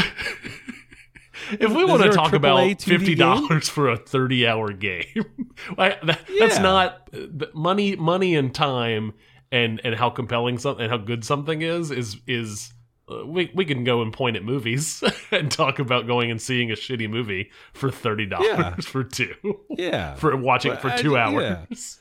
if 1.52 1.72
we 1.72 1.84
Is 1.84 1.90
want 1.90 2.04
to 2.04 2.10
talk 2.10 2.34
about 2.34 2.82
fifty 2.82 3.16
dollars 3.16 3.70
for 3.70 3.90
a 3.90 3.98
thirty-hour 3.98 4.74
game, 4.74 5.06
I, 5.78 5.98
that, 6.04 6.20
that's 6.40 6.60
not 6.60 7.10
money. 7.54 7.96
Money 7.96 8.36
and 8.36 8.54
time, 8.54 9.14
and 9.52 9.82
and 9.84 9.96
how 9.96 10.10
compelling 10.10 10.58
something 10.58 10.84
and 10.84 10.92
how 10.92 10.98
good 10.98 11.24
something 11.24 11.62
is 11.62 11.92
is 11.92 12.18
is. 12.28 12.73
We 13.08 13.52
we 13.54 13.66
can 13.66 13.84
go 13.84 14.02
and 14.02 14.14
point 14.14 14.38
at 14.38 14.44
movies 14.46 15.04
and 15.32 15.52
talk 15.52 15.80
about 15.80 16.08
going 16.08 16.32
and 16.32 16.42
seeing 16.42 16.72
a 16.72 16.76
shitty 16.76 17.10
movie 17.10 17.52
for 17.74 17.92
thirty 17.92 18.26
dollars 18.26 18.48
Yeah. 18.48 18.76
for 18.82 19.04
two 19.04 19.34
yeah. 19.72 20.16
for 20.16 20.36
watching 20.38 20.72
it 20.72 20.82
for 20.82 20.90
I- 20.90 20.98
two 20.98 21.12
yeah. 21.14 21.28
hours. 21.28 22.00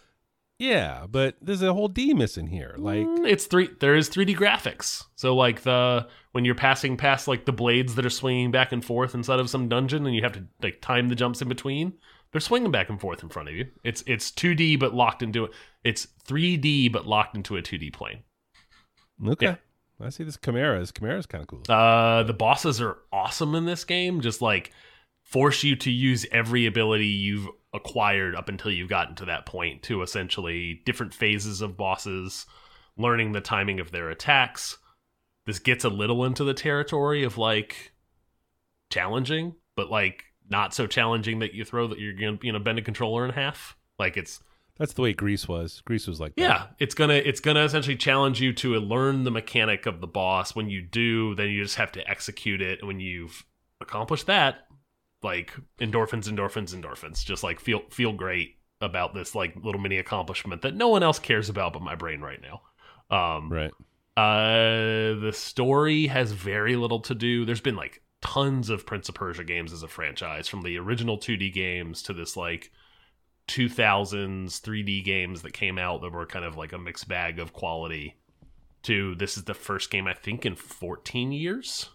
yeah, 0.58 1.06
but 1.10 1.34
there's 1.42 1.62
a 1.62 1.72
whole 1.74 1.88
D 1.88 2.14
missing 2.14 2.46
here. 2.46 2.74
Like 2.78 3.04
Mm, 3.06 3.28
it's 3.28 3.46
three. 3.46 3.68
There 3.80 3.96
is 3.96 4.08
3D 4.10 4.36
graphics. 4.36 5.04
So 5.16 5.34
like 5.34 5.62
the 5.62 6.06
when 6.30 6.44
you're 6.44 6.54
passing 6.54 6.96
past 6.96 7.26
like 7.26 7.46
the 7.46 7.52
blades 7.52 7.96
that 7.96 8.06
are 8.06 8.10
swinging 8.10 8.52
back 8.52 8.70
and 8.70 8.84
forth 8.84 9.14
inside 9.14 9.40
of 9.40 9.50
some 9.50 9.68
dungeon, 9.68 10.06
and 10.06 10.14
you 10.14 10.22
have 10.22 10.32
to 10.34 10.44
like 10.62 10.80
time 10.80 11.08
the 11.08 11.16
jumps 11.16 11.42
in 11.42 11.48
between. 11.48 11.94
They're 12.30 12.40
swinging 12.40 12.70
back 12.70 12.88
and 12.88 13.00
forth 13.00 13.22
in 13.24 13.28
front 13.28 13.48
of 13.48 13.56
you. 13.56 13.66
It's 13.82 14.04
it's 14.06 14.30
2D 14.30 14.78
but 14.78 14.94
locked 14.94 15.22
into 15.22 15.44
it. 15.46 15.50
It's 15.82 16.06
3D 16.28 16.92
but 16.92 17.06
locked 17.08 17.36
into 17.36 17.56
a 17.56 17.62
2D 17.62 17.92
plane. 17.92 18.20
okay. 19.26 19.46
Yeah. 19.46 19.56
I 20.02 20.10
see 20.10 20.24
this 20.24 20.38
Chimera. 20.42 20.80
This 20.80 20.92
Chimera's 20.92 21.26
kind 21.26 21.42
of 21.42 21.48
cool. 21.48 21.62
Uh, 21.68 22.22
the 22.22 22.32
bosses 22.32 22.80
are 22.80 22.98
awesome 23.12 23.54
in 23.54 23.64
this 23.66 23.84
game. 23.84 24.20
Just 24.20 24.42
like 24.42 24.72
force 25.22 25.62
you 25.62 25.76
to 25.76 25.90
use 25.90 26.26
every 26.32 26.66
ability 26.66 27.06
you've 27.06 27.48
acquired 27.72 28.34
up 28.34 28.48
until 28.48 28.70
you've 28.70 28.88
gotten 28.88 29.14
to 29.16 29.24
that 29.26 29.46
point 29.46 29.82
to 29.84 30.02
essentially 30.02 30.82
different 30.84 31.14
phases 31.14 31.60
of 31.60 31.76
bosses, 31.76 32.46
learning 32.96 33.32
the 33.32 33.40
timing 33.40 33.80
of 33.80 33.90
their 33.90 34.10
attacks. 34.10 34.76
This 35.46 35.58
gets 35.58 35.84
a 35.84 35.88
little 35.88 36.24
into 36.24 36.44
the 36.44 36.54
territory 36.54 37.24
of 37.24 37.38
like 37.38 37.92
challenging, 38.90 39.54
but 39.74 39.90
like 39.90 40.24
not 40.48 40.74
so 40.74 40.86
challenging 40.86 41.38
that 41.38 41.54
you 41.54 41.64
throw 41.64 41.86
that 41.88 41.98
you're 41.98 42.12
gonna 42.12 42.38
you 42.42 42.52
know 42.52 42.58
bend 42.58 42.78
a 42.78 42.82
controller 42.82 43.24
in 43.24 43.32
half. 43.32 43.76
Like 43.98 44.16
it's 44.16 44.40
That's 44.78 44.94
the 44.94 45.02
way 45.02 45.12
Greece 45.12 45.46
was. 45.46 45.82
Greece 45.84 46.06
was 46.06 46.18
like 46.20 46.34
that. 46.36 46.42
yeah, 46.42 46.66
it's 46.78 46.94
gonna 46.94 47.14
it's 47.14 47.40
gonna 47.40 47.62
essentially 47.64 47.96
challenge 47.96 48.40
you 48.40 48.52
to 48.54 48.74
learn 48.76 49.24
the 49.24 49.30
mechanic 49.30 49.86
of 49.86 50.00
the 50.00 50.06
boss. 50.06 50.54
When 50.56 50.70
you 50.70 50.80
do, 50.82 51.34
then 51.34 51.48
you 51.50 51.62
just 51.62 51.76
have 51.76 51.92
to 51.92 52.10
execute 52.10 52.62
it. 52.62 52.78
And 52.80 52.88
when 52.88 52.98
you've 53.00 53.44
accomplished 53.80 54.26
that, 54.26 54.66
like 55.22 55.52
endorphins, 55.78 56.28
endorphins, 56.28 56.74
endorphins, 56.74 57.24
just 57.24 57.42
like 57.42 57.60
feel 57.60 57.82
feel 57.90 58.12
great 58.12 58.56
about 58.80 59.14
this 59.14 59.34
like 59.34 59.54
little 59.62 59.80
mini 59.80 59.98
accomplishment 59.98 60.62
that 60.62 60.74
no 60.74 60.88
one 60.88 61.02
else 61.02 61.18
cares 61.18 61.48
about 61.48 61.72
but 61.74 61.82
my 61.82 61.94
brain 61.94 62.20
right 62.20 62.40
now. 62.42 62.62
Um, 63.16 63.52
Right. 63.52 63.70
uh, 64.16 65.20
the 65.20 65.32
story 65.34 66.06
has 66.06 66.32
very 66.32 66.76
little 66.76 67.00
to 67.00 67.14
do. 67.14 67.44
There's 67.44 67.60
been 67.60 67.76
like 67.76 68.02
tons 68.20 68.70
of 68.70 68.86
Prince 68.86 69.08
of 69.08 69.14
Persia 69.14 69.44
games 69.44 69.72
as 69.72 69.82
a 69.82 69.88
franchise, 69.88 70.48
from 70.48 70.62
the 70.62 70.78
original 70.78 71.18
2D 71.18 71.52
games 71.52 72.02
to 72.04 72.12
this 72.12 72.36
like 72.36 72.70
2000s 73.48 74.60
3D 74.60 75.04
games 75.04 75.42
that 75.42 75.52
came 75.52 75.78
out 75.78 76.00
that 76.02 76.12
were 76.12 76.26
kind 76.26 76.44
of 76.44 76.56
like 76.56 76.72
a 76.72 76.78
mixed 76.78 77.08
bag 77.08 77.38
of 77.38 77.52
quality. 77.52 78.16
To 78.84 79.14
this 79.14 79.36
is 79.36 79.44
the 79.44 79.54
first 79.54 79.90
game 79.90 80.08
I 80.08 80.14
think 80.14 80.44
in 80.44 80.56
14 80.56 81.30
years 81.30 81.90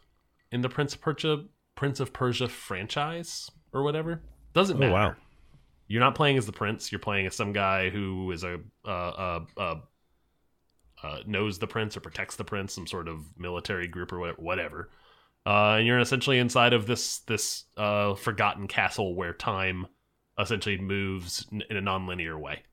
in 0.51 0.61
the 0.61 0.69
Prince 0.69 0.93
of 0.95 1.01
Persia 1.01 1.43
Prince 1.75 1.99
of 1.99 2.13
Persia 2.13 2.47
franchise 2.47 3.51
or 3.73 3.83
whatever. 3.83 4.21
Doesn't 4.53 4.77
Oh 4.77 4.79
matter. 4.79 4.93
wow. 4.93 5.15
You're 5.89 5.99
not 6.01 6.15
playing 6.15 6.37
as 6.37 6.45
the 6.45 6.51
prince. 6.53 6.91
You're 6.91 6.99
playing 6.99 7.27
as 7.27 7.35
some 7.35 7.53
guy 7.53 7.89
who 7.89 8.31
is 8.31 8.43
a 8.43 8.59
uh, 8.85 8.89
uh, 8.89 9.45
uh, 9.57 9.75
uh, 11.03 11.17
knows 11.25 11.59
the 11.59 11.67
prince 11.67 11.95
or 11.95 11.99
protects 12.01 12.35
the 12.37 12.43
prince, 12.43 12.73
some 12.73 12.87
sort 12.87 13.07
of 13.07 13.19
military 13.37 13.87
group 13.87 14.11
or 14.11 14.33
whatever. 14.33 14.89
Uh, 15.45 15.75
and 15.77 15.87
you're 15.87 15.99
essentially 15.99 16.39
inside 16.39 16.73
of 16.73 16.87
this 16.87 17.19
this 17.19 17.65
uh, 17.77 18.15
forgotten 18.15 18.67
castle 18.67 19.15
where 19.15 19.33
time 19.33 19.87
essentially 20.39 20.77
moves 20.77 21.45
in 21.51 21.77
a 21.77 21.81
non-linear 21.81 22.37
way. 22.37 22.63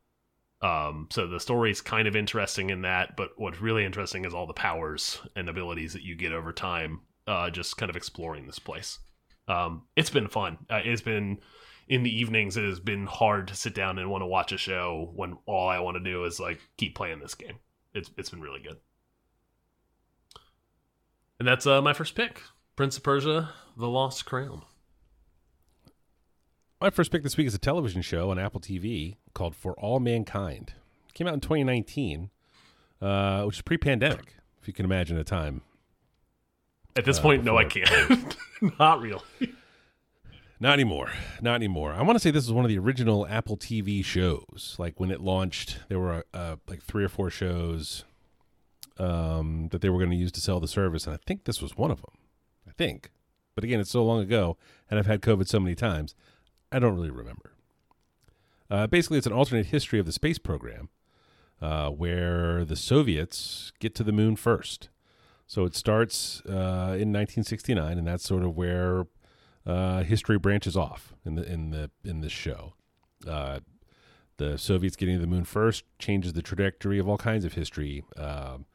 Um, 0.62 1.08
so 1.10 1.26
the 1.26 1.40
story's 1.40 1.80
kind 1.80 2.08
of 2.08 2.16
interesting 2.16 2.70
in 2.70 2.82
that, 2.82 3.16
but 3.16 3.30
what's 3.36 3.60
really 3.60 3.84
interesting 3.84 4.24
is 4.24 4.32
all 4.32 4.46
the 4.46 4.54
powers 4.54 5.20
and 5.36 5.48
abilities 5.48 5.92
that 5.92 6.02
you 6.02 6.16
get 6.16 6.32
over 6.32 6.52
time. 6.52 7.00
Uh, 7.26 7.50
just 7.50 7.76
kind 7.76 7.88
of 7.88 7.96
exploring 7.96 8.46
this 8.46 8.58
place. 8.58 8.98
Um, 9.48 9.82
it's 9.96 10.10
been 10.10 10.28
fun. 10.28 10.58
Uh, 10.68 10.80
it's 10.84 11.02
been 11.02 11.38
in 11.88 12.02
the 12.02 12.18
evenings. 12.18 12.56
It 12.56 12.64
has 12.64 12.80
been 12.80 13.06
hard 13.06 13.48
to 13.48 13.56
sit 13.56 13.74
down 13.74 13.98
and 13.98 14.10
want 14.10 14.22
to 14.22 14.26
watch 14.26 14.52
a 14.52 14.58
show 14.58 15.10
when 15.14 15.38
all 15.46 15.68
I 15.68 15.78
want 15.80 15.96
to 15.96 16.04
do 16.04 16.24
is 16.24 16.40
like 16.40 16.60
keep 16.76 16.94
playing 16.94 17.20
this 17.20 17.34
game. 17.34 17.58
It's 17.94 18.10
it's 18.16 18.30
been 18.30 18.40
really 18.40 18.60
good. 18.60 18.76
And 21.38 21.48
that's 21.48 21.66
uh, 21.66 21.82
my 21.82 21.92
first 21.92 22.14
pick, 22.14 22.42
Prince 22.76 22.96
of 22.96 23.02
Persia: 23.02 23.50
The 23.76 23.88
Lost 23.88 24.24
Crown. 24.24 24.62
My 26.84 26.90
first 26.90 27.10
pick 27.10 27.22
this 27.22 27.38
week 27.38 27.46
is 27.46 27.54
a 27.54 27.58
television 27.58 28.02
show 28.02 28.30
on 28.30 28.38
Apple 28.38 28.60
TV 28.60 29.16
called 29.32 29.56
For 29.56 29.72
All 29.80 30.00
Mankind. 30.00 30.74
It 31.08 31.14
came 31.14 31.26
out 31.26 31.32
in 31.32 31.40
2019, 31.40 32.28
uh, 33.00 33.44
which 33.44 33.56
is 33.56 33.62
pre-pandemic, 33.62 34.34
if 34.60 34.68
you 34.68 34.74
can 34.74 34.84
imagine 34.84 35.16
a 35.16 35.24
time. 35.24 35.62
At 36.94 37.06
this 37.06 37.18
Uh, 37.18 37.22
point, 37.22 37.42
no, 37.42 37.56
I 37.56 37.64
can't. 37.64 38.36
Not 38.78 39.00
real. 39.00 39.24
Not 40.60 40.74
anymore. 40.74 41.10
Not 41.40 41.54
anymore. 41.54 41.94
I 41.94 42.02
want 42.02 42.16
to 42.16 42.20
say 42.20 42.30
this 42.30 42.44
is 42.44 42.52
one 42.52 42.66
of 42.66 42.68
the 42.68 42.78
original 42.78 43.26
Apple 43.28 43.56
TV 43.56 44.04
shows. 44.04 44.76
Like 44.78 45.00
when 45.00 45.10
it 45.10 45.22
launched, 45.22 45.78
there 45.88 45.98
were 45.98 46.26
uh, 46.34 46.56
like 46.68 46.82
three 46.82 47.02
or 47.04 47.08
four 47.08 47.30
shows 47.30 48.04
um, 48.98 49.68
that 49.70 49.80
they 49.80 49.88
were 49.88 49.96
going 49.98 50.10
to 50.10 50.16
use 50.16 50.32
to 50.32 50.40
sell 50.42 50.60
the 50.60 50.68
service, 50.68 51.06
and 51.06 51.14
I 51.14 51.18
think 51.24 51.44
this 51.44 51.62
was 51.62 51.78
one 51.78 51.90
of 51.90 52.02
them. 52.02 52.12
I 52.68 52.72
think, 52.72 53.10
but 53.54 53.64
again, 53.64 53.80
it's 53.80 53.90
so 53.90 54.04
long 54.04 54.20
ago, 54.20 54.58
and 54.90 54.98
I've 54.98 55.06
had 55.06 55.22
COVID 55.22 55.48
so 55.48 55.58
many 55.58 55.74
times, 55.74 56.14
I 56.74 56.80
don't 56.80 56.96
really 56.96 57.10
remember. 57.10 57.52
Uh, 58.68 58.88
basically, 58.88 59.18
it's 59.18 59.26
an 59.26 59.32
alternate 59.32 59.66
history 59.66 60.00
of 60.00 60.06
the 60.06 60.12
space 60.12 60.38
program, 60.38 60.88
uh, 61.62 61.90
where 61.90 62.64
the 62.64 62.74
Soviets 62.74 63.72
get 63.78 63.94
to 63.94 64.02
the 64.02 64.10
moon 64.10 64.34
first. 64.34 64.88
So 65.46 65.64
it 65.64 65.76
starts 65.76 66.42
uh, 66.46 66.98
in 66.98 67.12
1969, 67.12 67.96
and 67.96 68.06
that's 68.06 68.24
sort 68.24 68.42
of 68.42 68.56
where 68.56 69.06
uh, 69.64 70.02
history 70.02 70.36
branches 70.36 70.76
off 70.76 71.14
in 71.24 71.36
the 71.36 71.50
in 71.50 71.70
the 71.70 71.90
in 72.04 72.22
this 72.22 72.32
show. 72.32 72.74
Uh, 73.28 73.60
the 74.38 74.58
Soviets 74.58 74.96
getting 74.96 75.14
to 75.14 75.20
the 75.20 75.28
moon 75.28 75.44
first 75.44 75.84
changes 76.00 76.32
the 76.32 76.42
trajectory 76.42 76.98
of 76.98 77.08
all 77.08 77.18
kinds 77.18 77.44
of 77.44 77.52
history, 77.52 78.02
um, 78.16 78.66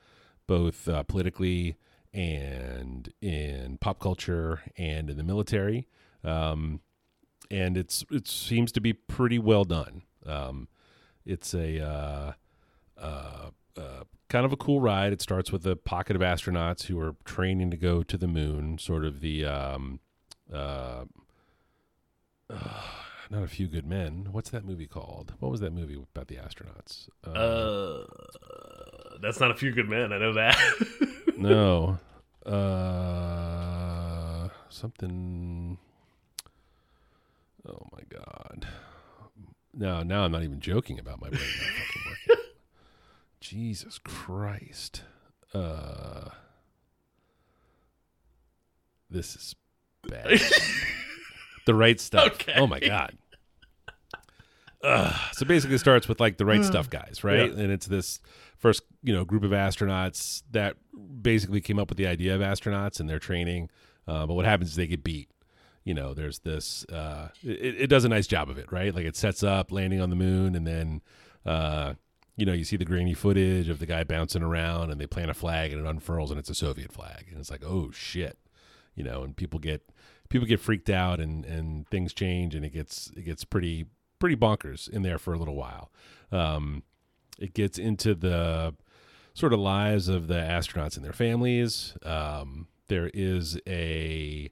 both 0.48 0.88
uh, 0.88 1.04
politically 1.04 1.76
and 2.14 3.12
in 3.22 3.78
pop 3.82 4.00
culture 4.00 4.62
and 4.78 5.10
in 5.10 5.18
the 5.18 5.24
military. 5.24 5.88
Um, 6.24 6.80
and 7.52 7.78
it's 7.78 8.06
it 8.12 8.28
seems 8.28 8.72
to 8.74 8.82
be 8.82 8.94
pretty 8.94 9.40
well 9.40 9.64
done. 9.64 10.04
Um, 10.26 10.68
it's 11.26 11.54
a 11.54 11.84
uh, 11.84 12.34
uh, 12.98 13.50
uh, 13.78 14.04
kind 14.28 14.46
of 14.46 14.54
a 14.54 14.58
cool 14.58 14.80
ride. 14.80 15.14
It 15.14 15.22
starts 15.22 15.52
with 15.52 15.66
a 15.66 15.76
pocket 15.76 16.16
of 16.16 16.22
astronauts 16.22 16.86
who 16.86 17.00
are 17.00 17.16
training 17.26 17.72
to 17.72 17.78
go 17.78 18.04
to 18.04 18.18
the 18.18 18.28
moon, 18.28 18.78
sort 18.78 19.06
of 19.06 19.22
the 19.22 19.46
um, 19.46 20.00
uh, 20.54 21.06
uh, 22.50 22.82
not 23.30 23.44
a 23.44 23.48
few 23.48 23.68
good 23.68 23.86
men. 23.86 24.30
What's 24.32 24.50
that 24.50 24.66
movie 24.66 24.88
called? 24.88 25.34
What 25.40 25.52
was 25.52 25.62
that 25.62 25.74
movie 25.74 26.02
about 26.16 26.28
the 26.28 26.36
astronauts? 26.36 27.10
Uh, 27.24 28.06
that's 29.22 29.40
not 29.40 29.52
a 29.52 29.56
few 29.56 29.72
good 29.72 29.90
men. 29.90 30.14
I 30.14 30.18
know 30.18 30.34
that. 30.34 30.58
no. 31.38 32.00
Uh, 32.46 34.50
something. 34.70 35.78
Oh 37.68 37.88
my 37.92 38.02
god. 38.10 38.68
Now, 39.74 40.04
now 40.04 40.24
I'm 40.24 40.32
not 40.32 40.44
even 40.44 40.60
joking 40.60 41.00
about 41.00 41.22
my 41.22 41.30
brain 41.30 41.42
not 41.42 41.70
fucking 41.70 42.02
working. 42.08 42.44
Jesus 43.42 44.00
Christ. 44.00 45.04
Uh, 45.54 46.30
this 49.10 49.36
is 49.36 49.56
bad. 50.08 50.40
the 51.66 51.76
right 51.76 52.00
stuff. 52.00 52.34
Okay. 52.34 52.54
Oh 52.58 52.68
my 52.68 52.80
god. 52.80 53.18
Ugh. 54.84 55.16
So 55.34 55.46
basically, 55.46 55.76
it 55.76 55.80
starts 55.80 56.08
with 56.08 56.20
like 56.20 56.38
the 56.38 56.46
right 56.46 56.64
stuff 56.64 56.90
guys, 56.90 57.20
right? 57.24 57.52
Yeah. 57.52 57.64
And 57.64 57.72
it's 57.72 57.86
this 57.86 58.20
first, 58.58 58.84
you 59.04 59.14
know, 59.14 59.26
group 59.26 59.44
of 59.44 59.52
astronauts 59.52 60.44
that 60.52 60.78
basically 61.22 61.62
came 61.62 61.80
up 61.80 61.90
with 61.90 61.98
the 61.98 62.08
idea 62.08 62.36
of 62.36 62.42
astronauts 62.42 63.00
and 63.00 63.10
their 63.10 63.20
training. 63.20 63.70
Uh, 64.08 64.26
but 64.26 64.34
what 64.34 64.46
happens 64.46 64.72
is 64.72 64.76
they 64.76 64.88
get 64.88 65.04
beat. 65.04 65.30
You 65.84 65.94
know, 65.94 66.14
there's 66.14 66.40
this. 66.40 66.86
Uh, 66.86 67.30
it, 67.44 67.82
it 67.82 67.88
does 67.88 68.06
a 68.06 68.10
nice 68.10 68.28
job 68.28 68.50
of 68.50 68.58
it, 68.58 68.72
right? 68.72 68.94
Like 68.94 69.06
it 69.06 69.16
sets 69.16 69.44
up 69.44 69.72
landing 69.72 70.02
on 70.02 70.10
the 70.10 70.16
moon, 70.16 70.56
and 70.56 70.68
then, 70.68 71.02
uh, 71.46 71.94
you 72.36 72.46
know, 72.46 72.54
you 72.54 72.64
see 72.64 72.78
the 72.78 72.86
grainy 72.86 73.14
footage 73.14 73.70
of 73.70 73.80
the 73.80 73.86
guy 73.86 74.04
bouncing 74.04 74.44
around, 74.44 74.92
and 74.92 75.00
they 75.00 75.08
plant 75.08 75.32
a 75.32 75.34
flag, 75.34 75.72
and 75.72 75.86
it 75.86 75.90
unfurls, 75.90 76.32
and 76.32 76.40
it's 76.40 76.50
a 76.50 76.56
Soviet 76.56 76.92
flag, 76.92 77.26
and 77.30 77.40
it's 77.40 77.50
like, 77.50 77.64
oh 77.66 77.92
shit, 77.92 78.38
you 78.96 79.04
know, 79.04 79.24
and 79.24 79.36
people 79.36 79.60
get 79.60 79.82
people 80.30 80.48
get 80.48 80.60
freaked 80.60 80.90
out, 80.90 81.20
and 81.20 81.46
and 81.46 81.88
things 81.90 82.14
change, 82.14 82.56
and 82.56 82.66
it 82.66 82.74
gets 82.74 83.12
it 83.16 83.24
gets 83.24 83.44
pretty 83.44 83.86
pretty 84.20 84.36
bonkers 84.36 84.90
in 84.90 85.02
there 85.02 85.18
for 85.18 85.34
a 85.34 85.40
little 85.40 85.56
while. 85.56 85.92
Um, 86.32 86.84
it 87.40 87.54
gets 87.54 87.80
into 87.80 88.14
the 88.14 88.76
sort 89.34 89.54
of 89.54 89.60
lives 89.60 90.10
of 90.10 90.28
the 90.28 90.36
astronauts 90.36 90.98
and 90.98 91.06
their 91.06 91.14
families. 91.14 91.96
Um, 92.04 92.68
there 92.90 93.10
is 93.14 93.58
a 93.66 94.52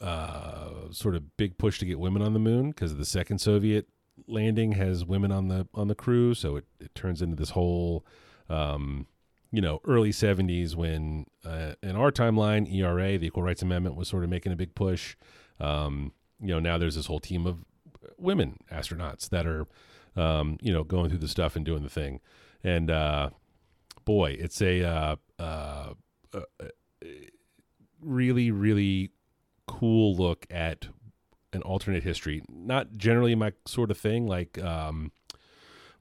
uh, 0.00 0.90
sort 0.90 1.14
of 1.14 1.36
big 1.36 1.58
push 1.58 1.78
to 1.78 1.86
get 1.86 1.98
women 1.98 2.22
on 2.22 2.32
the 2.32 2.38
moon 2.38 2.70
because 2.70 2.96
the 2.96 3.04
second 3.04 3.38
Soviet 3.38 3.88
landing 4.26 4.72
has 4.72 5.04
women 5.04 5.32
on 5.32 5.48
the 5.48 5.66
on 5.74 5.88
the 5.88 5.94
crew, 5.94 6.34
so 6.34 6.56
it, 6.56 6.64
it 6.80 6.94
turns 6.94 7.22
into 7.22 7.36
this 7.36 7.50
whole 7.50 8.04
um, 8.48 9.06
you 9.50 9.60
know 9.60 9.80
early 9.84 10.10
70s 10.10 10.74
when 10.74 11.26
uh, 11.44 11.72
in 11.82 11.96
our 11.96 12.10
timeline 12.10 12.72
ERA 12.72 13.18
the 13.18 13.26
Equal 13.26 13.42
Rights 13.42 13.62
Amendment 13.62 13.96
was 13.96 14.08
sort 14.08 14.24
of 14.24 14.30
making 14.30 14.52
a 14.52 14.56
big 14.56 14.74
push. 14.74 15.16
Um, 15.60 16.12
you 16.40 16.48
know 16.48 16.60
now 16.60 16.78
there's 16.78 16.96
this 16.96 17.06
whole 17.06 17.20
team 17.20 17.46
of 17.46 17.64
women 18.18 18.58
astronauts 18.70 19.28
that 19.30 19.46
are 19.46 19.66
um, 20.16 20.58
you 20.60 20.72
know 20.72 20.84
going 20.84 21.08
through 21.08 21.18
the 21.18 21.28
stuff 21.28 21.56
and 21.56 21.64
doing 21.64 21.82
the 21.82 21.88
thing, 21.88 22.20
and 22.62 22.90
uh, 22.90 23.30
boy, 24.04 24.36
it's 24.38 24.60
a 24.60 24.82
uh, 24.82 25.16
uh, 25.38 25.92
really 28.00 28.50
really 28.50 29.10
cool 29.66 30.16
look 30.16 30.46
at 30.50 30.88
an 31.52 31.62
alternate 31.62 32.02
history. 32.02 32.42
Not 32.48 32.96
generally 32.96 33.34
my 33.34 33.52
sort 33.66 33.90
of 33.90 33.98
thing. 33.98 34.26
Like, 34.26 34.62
um, 34.62 35.12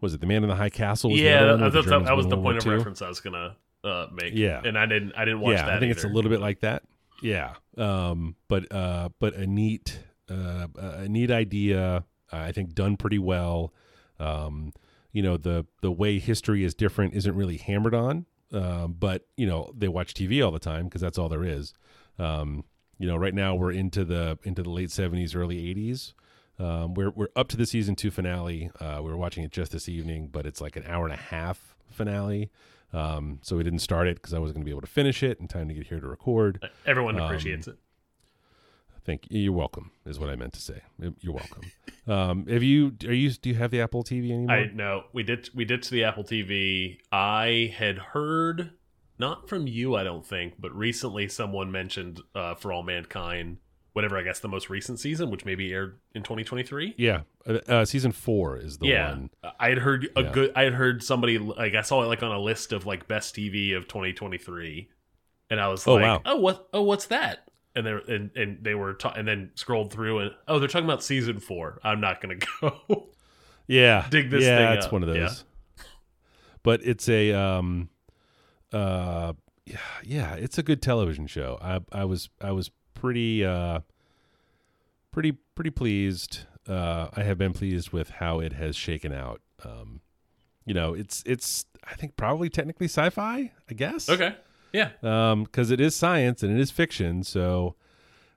was 0.01 0.13
it 0.13 0.21
the 0.21 0.27
Man 0.27 0.43
in 0.43 0.49
the 0.49 0.55
High 0.55 0.69
Castle? 0.69 1.11
Was 1.11 1.19
yeah, 1.19 1.41
other 1.41 1.69
that, 1.69 1.85
that, 1.85 2.05
that 2.05 2.17
was 2.17 2.27
the 2.27 2.37
point 2.37 2.57
of 2.57 2.65
reference 2.65 3.01
I 3.01 3.07
was 3.07 3.19
gonna 3.19 3.55
uh, 3.83 4.07
make. 4.11 4.33
Yeah. 4.33 4.61
and 4.63 4.77
I 4.77 4.85
didn't. 4.85 5.13
I 5.15 5.25
didn't 5.25 5.41
watch 5.41 5.57
yeah, 5.57 5.65
that. 5.65 5.73
I 5.75 5.79
think 5.79 5.91
it's 5.91 6.03
a 6.03 6.09
little 6.09 6.31
bit 6.31 6.41
like 6.41 6.61
that. 6.61 6.83
Yeah, 7.21 7.53
um, 7.77 8.35
but 8.47 8.71
uh, 8.71 9.09
but 9.19 9.35
a 9.35 9.47
neat 9.47 9.99
uh, 10.29 10.67
a 10.75 11.07
neat 11.07 11.31
idea. 11.31 12.03
I 12.31 12.51
think 12.51 12.73
done 12.73 12.97
pretty 12.97 13.19
well. 13.19 13.73
Um, 14.19 14.73
you 15.11 15.21
know 15.21 15.37
the 15.37 15.65
the 15.81 15.91
way 15.91 16.19
history 16.19 16.63
is 16.63 16.73
different 16.75 17.13
isn't 17.13 17.35
really 17.35 17.57
hammered 17.57 17.95
on, 17.95 18.25
um, 18.51 18.95
but 18.99 19.25
you 19.37 19.47
know 19.47 19.71
they 19.75 19.87
watch 19.87 20.13
TV 20.13 20.43
all 20.43 20.51
the 20.51 20.59
time 20.59 20.85
because 20.85 21.01
that's 21.01 21.17
all 21.17 21.29
there 21.29 21.43
is. 21.43 21.73
Um, 22.19 22.65
you 22.97 23.07
know, 23.07 23.17
right 23.17 23.33
now 23.33 23.55
we're 23.55 23.71
into 23.71 24.05
the 24.05 24.37
into 24.43 24.63
the 24.63 24.69
late 24.69 24.91
seventies, 24.91 25.35
early 25.35 25.69
eighties. 25.69 26.13
Um, 26.57 26.93
we're 26.93 27.11
we're 27.11 27.27
up 27.35 27.47
to 27.49 27.57
the 27.57 27.65
season 27.65 27.95
two 27.95 28.11
finale. 28.11 28.71
Uh, 28.79 28.99
we 29.03 29.09
were 29.09 29.17
watching 29.17 29.43
it 29.43 29.51
just 29.51 29.71
this 29.71 29.89
evening, 29.89 30.29
but 30.31 30.45
it's 30.45 30.61
like 30.61 30.75
an 30.75 30.83
hour 30.87 31.05
and 31.05 31.13
a 31.13 31.17
half 31.17 31.75
finale. 31.89 32.49
Um, 32.93 33.39
so 33.41 33.57
we 33.57 33.63
didn't 33.63 33.79
start 33.79 34.07
it 34.07 34.15
because 34.15 34.33
I 34.33 34.39
wasn't 34.39 34.55
going 34.55 34.63
to 34.63 34.65
be 34.65 34.71
able 34.71 34.81
to 34.81 34.87
finish 34.87 35.21
it 35.21 35.39
in 35.39 35.47
time 35.47 35.67
to 35.67 35.73
get 35.73 35.87
here 35.87 35.99
to 35.99 36.07
record. 36.07 36.65
Everyone 36.85 37.19
um, 37.19 37.25
appreciates 37.25 37.67
it. 37.67 37.77
Thank 39.03 39.29
you. 39.29 39.39
You're 39.39 39.53
welcome. 39.53 39.91
Is 40.05 40.17
what 40.17 40.29
I 40.29 40.35
meant 40.35 40.53
to 40.53 40.61
say. 40.61 40.81
You're 41.19 41.33
welcome. 41.33 41.63
Um, 42.07 42.45
have 42.45 42.61
you? 42.61 42.95
Are 43.07 43.13
you? 43.13 43.31
Do 43.31 43.49
you 43.49 43.55
have 43.55 43.71
the 43.71 43.81
Apple 43.81 44.03
TV 44.03 44.29
anymore? 44.29 44.55
I 44.55 44.65
know 44.67 45.05
we 45.11 45.23
did. 45.23 45.49
We 45.55 45.65
did 45.65 45.81
to 45.81 45.89
the 45.89 46.03
Apple 46.03 46.23
TV. 46.23 46.99
I 47.11 47.73
had 47.75 47.97
heard 47.97 48.73
not 49.17 49.47
from 49.49 49.67
you, 49.67 49.95
I 49.95 50.03
don't 50.03 50.25
think, 50.25 50.55
but 50.59 50.75
recently 50.75 51.27
someone 51.27 51.71
mentioned 51.71 52.21
uh, 52.33 52.55
for 52.55 52.71
all 52.73 52.83
mankind. 52.83 53.57
Whatever, 53.93 54.17
I 54.17 54.23
guess 54.23 54.39
the 54.41 54.49
most 54.49 54.69
recent 54.69 54.99
season, 54.99 55.31
which 55.31 55.45
maybe 55.45 55.71
aired 55.71 55.99
in 56.13 56.21
2023. 56.21 56.95
yeah. 56.97 57.21
Uh, 57.47 57.59
uh, 57.69 57.85
season 57.85 58.11
four 58.11 58.57
is 58.57 58.77
the 58.79 58.87
yeah, 58.87 59.09
one. 59.11 59.29
I 59.57 59.69
had 59.69 59.77
heard 59.77 60.09
a 60.17 60.23
Yeah. 60.23 60.31
good. 60.33 60.51
I 60.53 60.63
had 60.63 60.73
heard 60.73 61.01
somebody 61.01 61.37
like 61.37 61.75
I 61.75 61.81
saw 61.81 62.01
it 62.03 62.07
like 62.07 62.21
on 62.21 62.31
a 62.31 62.39
list 62.39 62.73
of 62.73 62.85
like 62.85 63.07
best 63.07 63.35
TV 63.35 63.73
of 63.77 63.87
2023, 63.87 64.89
and 65.49 65.61
I 65.61 65.69
was 65.69 65.87
Oh, 65.87 65.93
like, 65.93 66.03
wow. 66.03 66.21
oh 66.25 66.35
what? 66.37 66.67
Oh, 66.73 66.81
what's 66.81 67.05
that? 67.05 67.47
And 67.73 67.85
they 67.85 67.91
and, 68.13 68.31
and 68.35 68.57
they 68.63 68.75
were 68.75 68.97
and 69.15 69.25
then 69.27 69.51
scrolled 69.55 69.93
through 69.93 70.19
and 70.19 70.31
oh 70.47 70.59
they're 70.59 70.67
talking 70.67 70.85
about 70.85 71.03
season 71.03 71.39
four. 71.39 71.79
I'm 71.83 72.01
not 72.01 72.19
gonna 72.19 72.35
go. 72.61 73.07
Yeah. 73.67 74.07
Dig 74.09 74.29
this 74.29 74.43
yeah, 74.43 74.57
thing 74.71 74.77
it's 74.79 74.91
one 74.91 75.03
of 75.03 75.07
those. 75.09 75.17
Yeah. 75.77 75.83
But 76.63 76.81
it's 76.83 77.07
a 77.07 77.31
um 77.31 77.89
uh 78.73 79.33
yeah, 79.65 79.77
yeah, 80.03 80.35
it's 80.35 80.57
a 80.57 80.63
good 80.63 80.81
television 80.81 81.27
show. 81.27 81.57
I 81.61 81.79
I 81.91 82.05
was 82.05 82.29
I 82.41 82.51
was 82.51 82.71
pretty 82.93 83.43
uh 83.45 83.79
pretty 85.11 85.33
pretty 85.55 85.71
pleased. 85.71 86.41
Uh 86.67 87.07
I 87.13 87.23
have 87.23 87.37
been 87.37 87.53
pleased 87.53 87.91
with 87.91 88.09
how 88.09 88.39
it 88.39 88.53
has 88.53 88.75
shaken 88.75 89.11
out. 89.13 89.41
Um 89.63 90.01
you 90.65 90.73
know, 90.73 90.93
it's 90.93 91.23
it's 91.25 91.65
I 91.83 91.95
think 91.95 92.15
probably 92.17 92.49
technically 92.49 92.87
sci-fi, 92.87 93.51
I 93.69 93.73
guess. 93.73 94.09
okay, 94.09 94.35
yeah. 94.73 94.89
Um 95.03 95.45
cuz 95.47 95.71
it 95.71 95.79
is 95.79 95.95
science 95.95 96.43
and 96.43 96.51
it 96.55 96.59
is 96.59 96.71
fiction, 96.71 97.23
so 97.23 97.75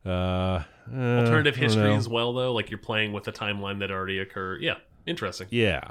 uh 0.07 0.63
Alternative 0.91 1.55
uh, 1.55 1.59
I 1.59 1.63
history 1.65 1.83
know. 1.91 1.97
as 1.97 2.09
well, 2.09 2.33
though. 2.33 2.53
Like 2.55 2.71
you're 2.71 2.79
playing 2.79 3.13
with 3.13 3.29
a 3.29 3.33
timeline 3.33 3.81
that 3.81 3.91
already 3.91 4.19
occurred. 4.21 4.63
Yeah, 4.63 4.77
interesting. 5.07 5.49
Yeah. 5.51 5.83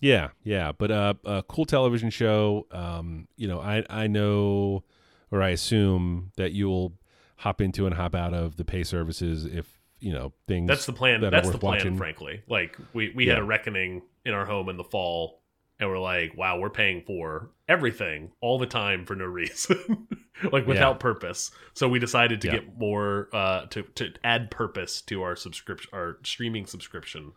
Yeah, 0.00 0.28
yeah, 0.44 0.72
but 0.72 0.90
uh, 0.90 1.14
a 1.24 1.42
cool 1.48 1.64
television 1.64 2.10
show. 2.10 2.66
Um, 2.70 3.28
you 3.36 3.48
know, 3.48 3.60
I 3.60 3.84
I 3.88 4.06
know, 4.06 4.84
or 5.30 5.42
I 5.42 5.50
assume 5.50 6.32
that 6.36 6.52
you'll 6.52 6.92
hop 7.36 7.60
into 7.60 7.86
and 7.86 7.94
hop 7.94 8.14
out 8.14 8.34
of 8.34 8.56
the 8.56 8.64
pay 8.64 8.82
services 8.82 9.44
if 9.46 9.66
you 9.98 10.12
know 10.12 10.32
things. 10.46 10.68
That's 10.68 10.86
the 10.86 10.92
plan. 10.92 11.22
that 11.22 11.30
That's 11.30 11.50
the 11.50 11.58
plan, 11.58 11.78
watching. 11.78 11.96
frankly. 11.96 12.42
Like 12.48 12.76
we 12.92 13.12
we 13.14 13.26
had 13.26 13.38
a 13.38 13.44
reckoning 13.44 14.02
in 14.24 14.34
our 14.34 14.44
home 14.44 14.68
in 14.68 14.76
the 14.76 14.84
fall, 14.84 15.40
and 15.80 15.88
we're 15.88 15.98
like, 15.98 16.36
wow, 16.36 16.58
we're 16.58 16.68
paying 16.70 17.02
for 17.06 17.50
everything 17.68 18.32
all 18.40 18.58
the 18.58 18.66
time 18.66 19.06
for 19.06 19.14
no 19.16 19.24
reason, 19.24 20.08
like 20.52 20.66
without 20.66 21.00
purpose. 21.00 21.50
So 21.74 21.88
we 21.88 21.98
decided 21.98 22.42
to 22.42 22.48
Yeah. 22.48 22.52
get 22.56 22.78
more 22.78 23.28
uh, 23.32 23.66
to 23.70 23.82
to 23.94 24.12
add 24.22 24.50
purpose 24.50 25.00
to 25.02 25.22
our 25.22 25.36
subscription, 25.36 25.88
our 25.94 26.18
streaming 26.22 26.66
subscription 26.66 27.32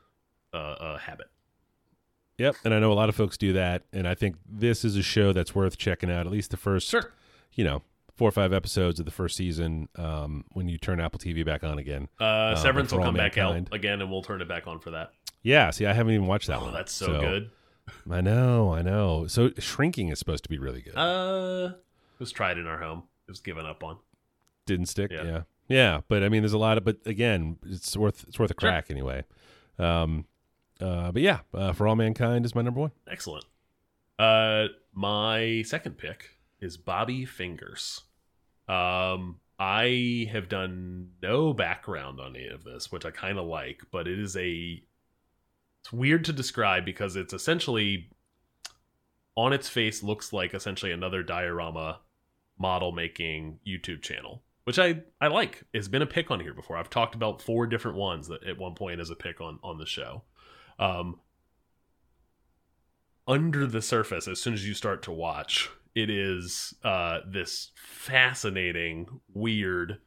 uh, 0.54 0.58
uh, 0.58 0.98
habit. 0.98 1.28
Yep, 2.40 2.56
and 2.66 2.74
I 2.74 2.80
know 2.80 2.92
a 2.92 2.96
lot 2.96 3.10
of 3.10 3.16
folks 3.16 3.38
do 3.38 3.54
that, 3.54 3.84
and 3.94 4.08
I 4.08 4.16
think 4.16 4.38
this 4.50 4.84
is 4.84 4.96
a 4.96 5.04
show 5.04 5.32
that's 5.34 5.54
worth 5.54 5.78
checking 5.78 6.10
out. 6.10 6.26
At 6.26 6.32
least 6.32 6.50
the 6.52 6.58
first, 6.58 6.88
Sure. 6.90 7.12
you 7.54 7.64
know, 7.64 7.84
four 8.16 8.28
or 8.28 8.32
five 8.32 8.52
episodes 8.54 9.00
of 9.00 9.06
the 9.06 9.12
first 9.12 9.36
season. 9.38 9.88
Um, 9.96 10.46
when 10.54 10.68
you 10.68 10.78
turn 10.78 11.00
Apple 11.00 11.20
TV 11.20 11.46
back 11.46 11.64
on 11.64 11.78
again. 11.78 12.08
Uh, 12.20 12.56
Severance 12.56 12.90
for 12.92 12.98
will 12.98 13.04
come 13.06 13.14
back 13.16 13.38
out 13.38 13.56
again, 13.72 14.02
and 14.02 14.10
we'll 14.10 14.24
turn 14.24 14.42
it 14.42 14.48
back 14.48 14.66
on 14.68 14.80
for 14.80 14.90
that. 14.92 15.12
Yeah, 15.44 15.70
see, 15.70 15.86
I 15.86 15.94
haven't 15.94 16.14
even 16.14 16.26
watched 16.28 16.48
that 16.48 16.60
Oh, 16.60 16.66
one. 16.66 16.74
that's 16.74 16.92
so, 16.92 17.20
good. 17.20 17.50
I 18.10 18.22
know, 18.22 18.74
I 18.74 18.82
know. 18.82 19.26
So 19.28 19.52
shrinking 19.58 20.10
is 20.10 20.20
supposed 20.20 20.44
to 20.44 20.50
be 20.50 20.58
really 20.58 20.82
good. 20.82 20.96
Uh, 20.98 21.72
it 21.74 22.20
was 22.20 22.32
tried 22.32 22.58
in 22.58 22.68
our 22.68 22.80
home. 22.80 23.04
It 23.28 23.32
was 23.32 23.40
given 23.42 23.66
up 23.66 23.84
on. 23.84 23.98
didn't 24.66 24.86
stick. 24.88 25.12
Yeah. 25.12 25.24
Yeah. 25.24 25.42
yeah, 25.68 26.02
But 26.08 26.24
I 26.24 26.30
mean, 26.30 26.42
there's 26.44 26.54
a 26.54 26.58
lot 26.60 26.78
of. 26.78 26.84
But 26.86 26.98
again, 27.06 27.58
it's 27.66 27.98
worth 27.98 28.26
it's 28.28 28.38
worth 28.38 28.52
a 28.52 28.54
Sure. 28.54 28.70
crack 28.70 28.92
anyway. 28.92 29.24
Um, 29.80 30.26
uh, 30.80 31.12
but 31.12 31.22
yeah, 31.22 31.40
uh, 31.54 31.74
for 31.74 31.88
all 31.88 31.96
mankind 31.96 32.46
is 32.46 32.56
my 32.56 32.62
number 32.62 32.80
one. 32.80 32.92
Excellent. 33.10 33.46
Uh, 34.18 34.68
my 34.94 35.64
second 35.66 35.98
pick 35.98 36.32
is 36.60 36.78
Bobby 36.78 37.26
Fingers. 37.26 38.02
Um, 38.68 39.40
I 39.58 40.30
have 40.32 40.48
done 40.48 41.10
no 41.22 41.54
background 41.54 42.20
on 42.20 42.36
any 42.36 42.48
of 42.48 42.64
this, 42.64 42.92
which 42.92 43.06
I 43.06 43.12
kind 43.12 43.38
of 43.38 43.46
like, 43.46 43.82
but 43.92 44.08
it 44.08 44.20
is 44.20 44.36
a. 44.38 44.82
It's 45.82 45.94
weird 45.94 46.26
to 46.26 46.34
describe 46.34 46.86
because 46.86 47.16
it's 47.16 47.34
essentially 47.34 48.10
on 49.36 49.54
its 49.54 49.70
face 49.70 50.04
looks 50.04 50.34
like 50.34 50.54
essentially 50.54 50.92
another 50.92 51.24
diorama 51.24 52.00
model 52.58 52.92
making 52.92 53.60
YouTube 53.66 54.02
channel, 54.02 54.44
which 54.66 54.78
I 54.78 55.02
I 55.22 55.28
like. 55.28 55.64
It's 55.74 55.88
been 55.88 56.02
a 56.02 56.08
pick 56.08 56.30
on 56.32 56.42
here 56.42 56.54
before. 56.54 56.78
I've 56.78 56.90
talked 56.90 57.16
about 57.16 57.42
four 57.42 57.66
different 57.66 57.98
ones 57.98 58.28
that 58.28 58.44
at 58.44 58.58
one 58.58 58.76
point 58.76 59.00
as 59.00 59.10
a 59.10 59.16
pick 59.16 59.40
on 59.40 59.60
on 59.64 59.78
the 59.78 59.86
show. 59.86 60.24
Um, 60.80 61.20
under 63.28 63.68
the 63.68 63.82
surface, 63.82 64.28
as 64.28 64.42
soon 64.42 64.54
as 64.54 64.68
you 64.68 64.74
start 64.74 65.04
to 65.04 65.12
watch, 65.12 65.70
it 65.94 66.10
is 66.10 66.74
uh, 66.84 67.20
this 67.28 67.72
fascinating, 67.76 69.20
weird, 69.34 70.00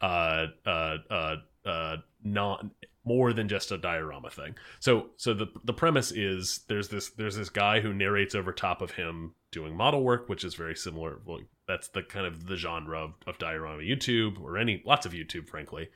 uh, 0.00 0.46
uh, 0.64 0.96
uh, 1.10 1.36
uh, 1.66 1.96
not 2.24 2.64
more 3.04 3.32
than 3.32 3.48
just 3.48 3.72
a 3.72 3.78
diorama 3.78 4.30
thing. 4.30 4.54
So, 4.78 5.10
so 5.16 5.34
the 5.34 5.48
the 5.64 5.72
premise 5.72 6.12
is 6.12 6.60
there's 6.68 6.88
this 6.88 7.10
there's 7.10 7.36
this 7.36 7.50
guy 7.50 7.80
who 7.80 7.92
narrates 7.92 8.34
over 8.34 8.52
top 8.52 8.80
of 8.80 8.92
him 8.92 9.34
doing 9.50 9.76
model 9.76 10.02
work, 10.02 10.28
which 10.28 10.44
is 10.44 10.54
very 10.54 10.76
similar. 10.76 11.20
Well, 11.26 11.40
that's 11.66 11.88
the 11.88 12.02
kind 12.02 12.26
of 12.26 12.46
the 12.46 12.56
genre 12.56 13.04
of, 13.04 13.14
of 13.26 13.38
diorama 13.38 13.82
YouTube 13.82 14.40
or 14.40 14.56
any 14.56 14.82
lots 14.86 15.04
of 15.04 15.12
YouTube, 15.12 15.48
frankly. 15.48 15.88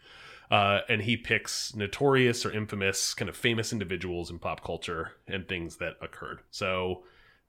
Uh, 0.51 0.81
and 0.89 1.03
he 1.03 1.17
picks 1.17 1.75
notorious 1.75 2.47
or 2.47 2.53
infamous, 2.53 3.15
kind 3.15 3.29
of 3.29 3.37
famous 3.37 3.73
individuals 3.73 4.31
in 4.31 4.39
pop 4.39 4.63
culture 4.65 5.13
and 5.27 5.49
things 5.49 5.77
that 5.77 5.95
occurred. 6.01 6.41
So, 6.51 7.03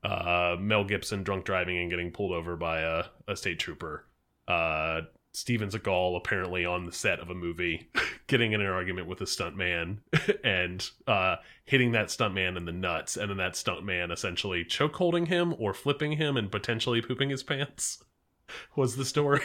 uh, 0.04 0.56
Mel 0.60 0.84
Gibson 0.84 1.24
drunk 1.24 1.46
driving 1.46 1.78
and 1.78 1.90
getting 1.90 2.12
pulled 2.12 2.32
over 2.32 2.56
by 2.56 2.82
a, 2.82 3.06
a 3.28 3.36
state 3.36 3.60
trooper. 3.60 4.06
Uh, 4.48 5.02
Steven 5.34 5.70
Seagal 5.70 6.18
apparently 6.18 6.66
on 6.66 6.88
the 6.88 6.92
set 6.92 7.20
of 7.20 7.30
a 7.30 7.36
movie, 7.36 7.90
getting 8.28 8.54
in 8.54 8.62
an 8.62 8.68
argument 8.68 9.08
with 9.08 9.22
a 9.22 9.26
stuntman 9.26 9.98
and 10.44 10.90
uh, 11.06 11.36
hitting 11.66 11.92
that 11.92 12.08
stuntman 12.08 12.58
in 12.58 12.66
the 12.66 12.72
nuts, 12.72 13.18
and 13.18 13.30
then 13.30 13.38
that 13.38 13.54
stuntman 13.54 14.12
essentially 14.12 14.66
chokeholding 14.66 15.28
him 15.28 15.54
or 15.60 15.76
flipping 15.76 16.14
him 16.14 16.38
and 16.38 16.52
potentially 16.52 17.02
pooping 17.02 17.30
his 17.30 17.44
pants. 17.44 18.04
Was 18.76 18.96
the 18.96 19.06
story? 19.06 19.42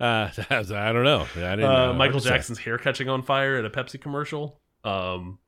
Uh, 0.00 0.30
I 0.50 0.92
don't 0.92 1.04
know. 1.04 1.26
I 1.36 1.56
didn't 1.56 1.64
uh, 1.64 1.86
know. 1.86 1.94
Michael. 1.94 2.20
Jackson's 2.20 2.58
hair 2.58 2.78
catching 2.78 3.08
on 3.08 3.22
fire 3.22 3.56
at 3.56 3.64
a 3.64 3.70
Pepsi 3.70 4.00
commercial. 4.00 4.60
Um, 4.84 5.38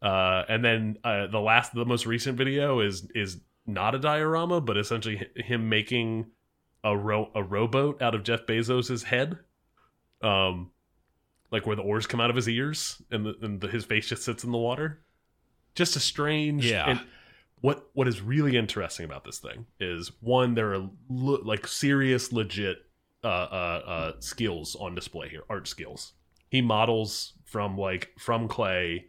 uh, 0.00 0.44
and 0.48 0.64
then 0.64 0.98
uh, 1.04 1.28
the 1.28 1.40
last, 1.40 1.74
the 1.74 1.84
most 1.84 2.06
recent 2.06 2.36
video 2.36 2.80
is 2.80 3.08
is 3.14 3.40
not 3.66 3.94
a 3.94 3.98
diorama, 3.98 4.60
but 4.60 4.76
essentially 4.76 5.28
him 5.36 5.68
making 5.68 6.26
a 6.84 6.96
ro 6.96 7.30
a 7.34 7.42
rowboat 7.42 8.02
out 8.02 8.14
of 8.14 8.24
Jeff 8.24 8.46
Bezos's 8.46 9.04
head. 9.04 9.38
Um, 10.22 10.70
like 11.50 11.66
where 11.66 11.76
the 11.76 11.82
oars 11.82 12.06
come 12.06 12.20
out 12.20 12.30
of 12.30 12.36
his 12.36 12.48
ears 12.48 13.02
and, 13.10 13.26
the, 13.26 13.36
and 13.42 13.60
the, 13.60 13.68
his 13.68 13.84
face 13.84 14.08
just 14.08 14.24
sits 14.24 14.42
in 14.42 14.52
the 14.52 14.58
water. 14.58 15.02
Just 15.74 15.96
a 15.96 16.00
strange. 16.00 16.64
Yeah. 16.64 16.88
and 16.88 17.00
what 17.62 17.88
what 17.94 18.08
is 18.08 18.20
really 18.20 18.56
interesting 18.56 19.06
about 19.06 19.24
this 19.24 19.38
thing 19.38 19.66
is 19.80 20.10
one 20.20 20.54
there 20.54 20.74
are 20.74 20.90
like 21.08 21.66
serious 21.66 22.32
legit 22.32 22.78
uh, 23.24 23.26
uh, 23.26 23.82
uh, 23.86 24.12
skills 24.18 24.76
on 24.76 24.94
display 24.94 25.28
here, 25.28 25.44
art 25.48 25.68
skills. 25.68 26.12
He 26.48 26.60
models 26.60 27.34
from 27.44 27.78
like 27.78 28.10
from 28.18 28.48
clay. 28.48 29.06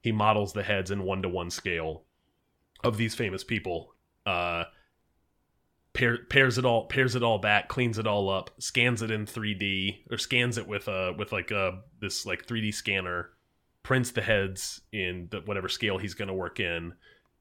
He 0.00 0.12
models 0.12 0.52
the 0.52 0.62
heads 0.62 0.90
in 0.90 1.02
one 1.02 1.22
to 1.22 1.28
one 1.28 1.50
scale 1.50 2.04
of 2.84 2.96
these 2.96 3.14
famous 3.14 3.42
people. 3.44 3.94
Uh, 4.24 4.64
pair, 5.92 6.18
pairs 6.24 6.56
it 6.56 6.64
all 6.64 6.86
pairs 6.86 7.16
it 7.16 7.22
all 7.22 7.38
back, 7.38 7.68
cleans 7.68 7.98
it 7.98 8.06
all 8.06 8.30
up, 8.30 8.50
scans 8.58 9.02
it 9.02 9.10
in 9.10 9.26
3D 9.26 10.04
or 10.10 10.18
scans 10.18 10.56
it 10.56 10.68
with 10.68 10.88
uh 10.88 11.12
with 11.18 11.32
like 11.32 11.50
a 11.50 11.80
this 12.00 12.24
like 12.24 12.46
3D 12.46 12.72
scanner, 12.72 13.30
prints 13.82 14.12
the 14.12 14.22
heads 14.22 14.80
in 14.92 15.28
the, 15.30 15.40
whatever 15.40 15.68
scale 15.68 15.98
he's 15.98 16.14
going 16.14 16.28
to 16.28 16.34
work 16.34 16.60
in, 16.60 16.94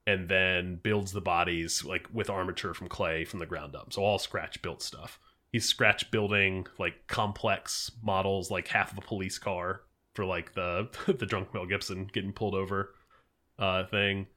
and 0.07 0.27
then 0.27 0.79
builds 0.81 1.11
the 1.11 1.21
bodies 1.21 1.85
like 1.85 2.07
with 2.11 2.29
armature 2.29 2.73
from 2.73 2.87
clay 2.87 3.23
from 3.23 3.39
the 3.39 3.45
ground 3.45 3.75
up. 3.75 3.93
So 3.93 4.01
all 4.01 4.19
scratch 4.19 4.61
built 4.61 4.81
stuff 4.81 5.19
he's 5.51 5.65
scratch 5.65 6.11
building 6.11 6.67
like 6.77 7.07
complex 7.07 7.91
models 8.01 8.51
like 8.51 8.67
half 8.67 8.91
of 8.91 8.97
a 8.97 9.01
police 9.01 9.37
car 9.37 9.81
for 10.13 10.25
like 10.25 10.53
the 10.53 10.89
the 11.19 11.25
drunk 11.25 11.53
Mel 11.53 11.65
Gibson 11.65 12.09
getting 12.11 12.33
pulled 12.33 12.55
over 12.55 12.93
uh 13.59 13.85
thing. 13.85 14.27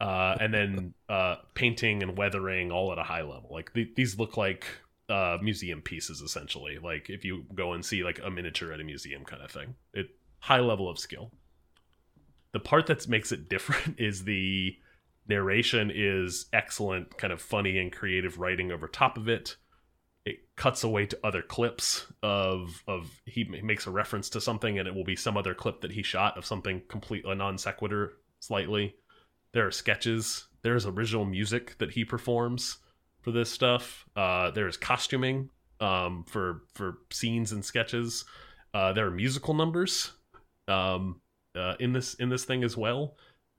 Uh 0.00 0.36
and 0.40 0.52
then 0.52 0.94
uh 1.08 1.36
painting 1.54 2.02
and 2.02 2.16
weathering 2.16 2.70
all 2.70 2.92
at 2.92 2.98
a 2.98 3.02
high 3.02 3.22
level. 3.22 3.48
Like 3.50 3.72
th 3.72 3.88
these 3.96 4.18
look 4.18 4.36
like 4.36 4.66
uh 5.08 5.38
museum 5.40 5.80
pieces 5.82 6.20
essentially. 6.20 6.78
Like 6.78 7.08
if 7.08 7.24
you 7.24 7.44
go 7.54 7.72
and 7.72 7.84
see 7.84 8.02
like 8.02 8.20
a 8.22 8.30
miniature 8.30 8.72
at 8.72 8.80
a 8.80 8.84
museum 8.84 9.24
kind 9.24 9.42
of 9.42 9.50
thing. 9.50 9.74
It 9.94 10.08
high 10.40 10.60
level 10.60 10.88
of 10.88 10.98
skill. 10.98 11.32
The 12.52 12.60
part 12.60 12.86
that 12.86 13.06
makes 13.08 13.32
it 13.32 13.48
different 13.48 13.96
is 13.98 14.24
the 14.24 14.76
narration 15.28 15.90
is 15.92 16.46
excellent 16.52 17.18
kind 17.18 17.32
of 17.32 17.42
funny 17.42 17.78
and 17.78 17.92
creative 17.92 18.38
writing 18.38 18.70
over 18.70 18.86
top 18.86 19.18
of 19.18 19.28
it 19.28 19.28
it 19.28 19.56
cuts 20.56 20.82
away 20.82 21.04
to 21.06 21.18
other 21.22 21.42
clips 21.42 22.06
of 22.22 22.82
of 22.88 23.20
he 23.26 23.44
makes 23.44 23.86
a 23.86 23.90
reference 23.90 24.30
to 24.30 24.40
something 24.40 24.78
and 24.78 24.88
it 24.88 24.94
will 24.94 25.04
be 25.04 25.16
some 25.16 25.36
other 25.36 25.54
clip 25.54 25.82
that 25.82 25.92
he 25.92 26.02
shot 26.02 26.36
of 26.38 26.46
something 26.46 26.82
completely 26.88 27.34
non 27.34 27.58
sequitur 27.58 28.14
slightly. 28.40 28.96
There 29.52 29.66
are 29.66 29.70
sketches. 29.70 30.48
There's 30.62 30.86
original 30.86 31.24
music 31.24 31.76
that 31.78 31.92
he 31.92 32.04
performs 32.04 32.78
for 33.20 33.32
this 33.32 33.50
stuff. 33.50 34.06
Uh 34.16 34.50
there's 34.50 34.78
costuming 34.78 35.50
um 35.80 36.24
for 36.26 36.62
for 36.74 36.98
scenes 37.12 37.52
and 37.52 37.64
sketches. 37.64 38.24
Uh 38.72 38.94
there 38.94 39.06
are 39.06 39.10
musical 39.10 39.52
numbers 39.52 40.12
um 40.68 41.20
uh, 41.54 41.74
in 41.80 41.92
this 41.92 42.14
in 42.14 42.28
this 42.28 42.44
thing 42.44 42.64
as 42.64 42.76
well 42.76 43.16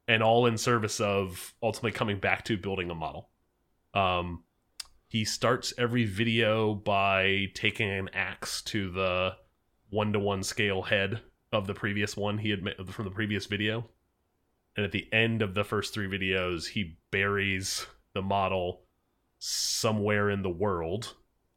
and 0.07 0.23
all 0.23 0.45
in 0.45 0.57
service 0.57 0.99
of 0.99 1.53
ultimately 1.61 1.91
coming 1.91 2.19
back 2.19 2.43
to 2.45 2.57
building 2.57 2.89
a 2.89 2.95
model. 2.95 3.29
Um 3.93 4.43
he 5.07 5.23
starts 5.23 5.73
every 5.77 6.05
video 6.05 6.73
by 6.73 7.47
taking 7.53 7.89
an 7.89 8.09
axe 8.13 8.61
to 8.63 8.91
the 8.91 9.35
one 9.89 10.13
to 10.13 10.19
one 10.19 10.43
scale 10.43 10.81
head 10.83 11.21
of 11.51 11.65
the 11.65 11.73
previous 11.73 12.17
one 12.17 12.37
he 12.37 12.49
had 12.49 12.61
ma- 12.61 12.71
from 12.89 13.05
the 13.05 13.11
previous 13.11 13.45
video. 13.45 13.89
And 14.75 14.85
at 14.85 14.91
the 14.91 15.07
end 15.13 15.41
of 15.41 15.55
the 15.55 15.63
first 15.63 15.93
three 15.93 16.07
videos, 16.07 16.67
he 16.67 16.97
buries 17.09 17.87
the 18.13 18.21
model 18.21 18.81
somewhere 19.39 20.29
in 20.29 20.41
the 20.41 20.49
world 20.49 21.15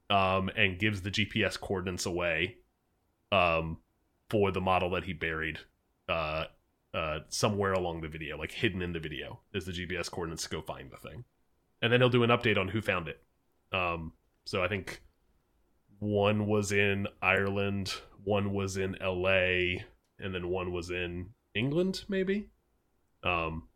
um, 0.09 0.51
and 0.57 0.79
gives 0.79 1.03
the 1.03 1.11
GPS 1.11 1.59
coordinates 1.59 2.07
away 2.07 2.57
um, 3.33 3.79
for 4.29 4.53
the 4.53 4.61
model 4.61 4.91
that 4.91 5.05
he 5.05 5.13
buried 5.13 5.59
uh, 6.09 6.45
uh, 6.95 7.19
somewhere 7.29 7.73
along 7.73 8.01
the 8.01 8.09
video, 8.09 8.39
like 8.39 8.53
hidden 8.53 8.81
in 8.81 8.93
the 8.93 9.01
video, 9.01 9.41
is 9.53 9.67
the 9.67 9.73
GPS 9.73 10.11
coordinates 10.11 10.45
to 10.45 10.49
go 10.49 10.63
find 10.63 10.91
the 10.91 10.97
thing. 10.97 11.25
And 11.83 11.93
then 11.93 12.01
he'll 12.01 12.09
do 12.09 12.23
an 12.23 12.31
update 12.31 12.59
on 12.59 12.69
who 12.69 12.81
found 12.81 13.09
it. 13.09 13.23
Um, 13.73 14.13
so 14.45 14.63
I 14.63 14.69
think 14.69 15.03
one 15.99 16.47
was 16.47 16.73
in 16.73 17.07
Ireland, 17.23 17.95
one 18.25 18.53
was 18.53 18.77
in 18.77 18.97
LA, 19.01 19.83
and 20.19 20.35
then 20.35 20.49
one 20.49 20.73
was 20.73 20.91
in 20.91 21.31
England, 21.55 22.05
maybe. 22.09 22.49
Um, 23.23 23.69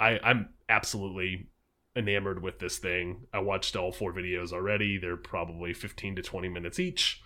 I, 0.00 0.18
I'm 0.22 0.50
absolutely 0.68 1.48
enamored 1.96 2.42
with 2.42 2.58
this 2.58 2.78
thing. 2.78 3.26
I 3.32 3.40
watched 3.40 3.76
all 3.76 3.92
four 3.92 4.12
videos 4.12 4.52
already. 4.52 4.98
They're 4.98 5.16
probably 5.16 5.72
15 5.74 6.16
to 6.16 6.22
20 6.22 6.48
minutes 6.48 6.78
each. 6.78 7.22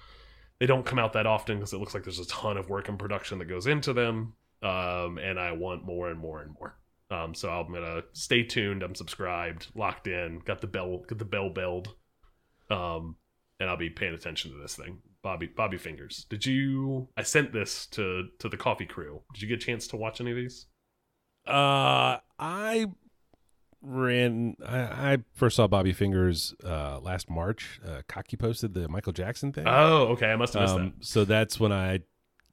They 0.58 0.66
don't 0.66 0.86
come 0.86 0.98
out 0.98 1.12
that 1.12 1.26
often 1.26 1.58
because 1.58 1.72
it 1.72 1.78
looks 1.78 1.94
like 1.94 2.04
there's 2.04 2.18
a 2.18 2.26
ton 2.26 2.56
of 2.56 2.70
work 2.70 2.88
and 2.88 2.98
production 2.98 3.38
that 3.38 3.44
goes 3.44 3.66
into 3.66 3.92
them. 3.92 4.34
Um, 4.62 5.18
and 5.18 5.38
I 5.38 5.52
want 5.52 5.84
more 5.84 6.08
and 6.08 6.18
more 6.18 6.40
and 6.40 6.52
more. 6.52 6.78
Um, 7.10 7.34
so 7.34 7.50
I'm 7.50 7.72
gonna 7.72 8.02
stay 8.14 8.42
tuned. 8.42 8.82
I'm 8.82 8.94
subscribed, 8.94 9.68
locked 9.74 10.08
in, 10.08 10.40
got 10.40 10.60
the 10.60 10.66
bell, 10.66 11.04
got 11.06 11.18
the 11.18 11.24
bell 11.24 11.50
belled, 11.50 11.94
um, 12.70 13.16
and 13.60 13.68
I'll 13.68 13.76
be 13.76 13.90
paying 13.90 14.14
attention 14.14 14.52
to 14.52 14.58
this 14.58 14.76
thing. 14.76 14.98
Bobby, 15.22 15.46
Bobby 15.46 15.76
Fingers. 15.76 16.26
Did 16.28 16.46
you? 16.46 17.08
I 17.16 17.22
sent 17.22 17.52
this 17.52 17.86
to 17.88 18.28
to 18.38 18.48
the 18.48 18.56
coffee 18.56 18.86
crew. 18.86 19.22
Did 19.34 19.42
you 19.42 19.48
get 19.48 19.62
a 19.62 19.66
chance 19.66 19.88
to 19.88 19.96
watch 19.96 20.20
any 20.20 20.30
of 20.30 20.36
these? 20.36 20.66
Uh, 21.46 22.18
I 22.38 22.86
ran. 23.82 24.56
I, 24.64 24.78
I 25.12 25.18
first 25.34 25.56
saw 25.56 25.66
Bobby 25.66 25.92
Fingers 25.92 26.54
uh, 26.64 27.00
last 27.00 27.30
March. 27.30 27.80
Uh, 27.86 28.02
Cocky 28.08 28.36
posted 28.36 28.74
the 28.74 28.88
Michael 28.88 29.12
Jackson 29.12 29.52
thing. 29.52 29.66
Oh, 29.66 30.08
okay. 30.08 30.26
I 30.26 30.36
must 30.36 30.54
have 30.54 30.62
missed 30.62 30.74
um, 30.74 30.94
so 31.00 31.24
that's 31.24 31.58
when 31.58 31.72
I, 31.72 32.00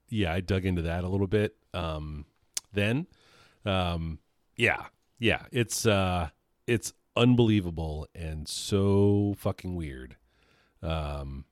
yeah, 0.10 0.34
I 0.34 0.42
dug 0.42 0.66
into 0.66 0.84
that 0.84 1.04
a 1.04 1.08
little 1.08 1.28
bit. 1.28 1.56
Um, 1.74 2.26
then, 2.72 3.08
um, 3.66 4.20
yeah, 4.58 4.86
yeah, 5.20 5.44
it's 5.52 5.86
uh, 5.86 6.30
it's 6.68 6.94
unbelievable 7.16 8.08
and 8.16 8.48
so 8.48 9.36
fucking 9.38 9.76
weird. 9.76 10.16
Um, 10.82 11.46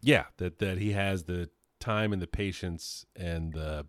yeah, 0.00 0.24
that 0.38 0.58
that 0.58 0.78
he 0.78 0.92
has 0.92 1.24
the 1.24 1.50
time 1.80 2.12
and 2.12 2.20
the 2.22 2.26
patience 2.26 3.06
and 3.16 3.52
the 3.52 3.86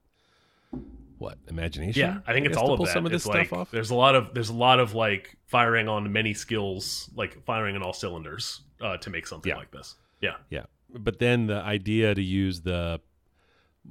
what 1.17 1.37
imagination. 1.47 1.99
Yeah, 2.01 2.19
I 2.27 2.33
think 2.33 2.45
it's 2.45 2.57
all 2.57 2.67
to 2.67 2.73
of 2.73 2.77
pull 2.77 2.85
that. 2.87 2.93
Some 2.93 3.05
of 3.05 3.11
this 3.11 3.25
It's 3.25 3.33
stuff 3.33 3.53
off. 3.53 3.71
There's 3.71 3.89
a 3.91 3.95
lot 3.95 4.15
of 4.15 4.33
there's 4.33 4.49
a 4.49 4.53
lot 4.53 4.79
of 4.79 4.93
like 4.93 5.37
firing 5.47 5.87
on 5.87 6.11
many 6.11 6.33
skills, 6.33 7.09
like 7.15 7.43
firing 7.45 7.75
on 7.75 7.83
all 7.83 7.93
cylinders 7.93 8.61
uh, 8.81 8.97
to 8.97 9.09
make 9.09 9.25
something 9.27 9.49
Yeah. 9.49 9.57
like 9.57 9.71
this. 9.71 9.95
Yeah, 10.21 10.35
Yeah, 10.49 10.65
but 10.89 11.19
then 11.19 11.47
the 11.47 11.55
idea 11.61 12.15
to 12.15 12.21
use 12.23 12.61
the 12.61 13.01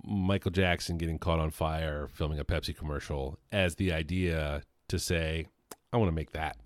Michael 0.03 0.51
Jackson 0.51 0.97
getting 0.97 1.19
caught 1.19 1.39
on 1.39 1.51
fire 1.51 2.09
filming 2.11 2.39
a 2.39 2.45
Pepsi 2.45 2.75
commercial 2.75 3.39
as 3.51 3.75
the 3.75 3.93
idea 3.93 4.63
to 4.89 4.99
say, 4.99 5.49
I 5.93 5.97
want 5.97 6.09
to 6.09 6.15
make 6.15 6.33
that 6.33 6.57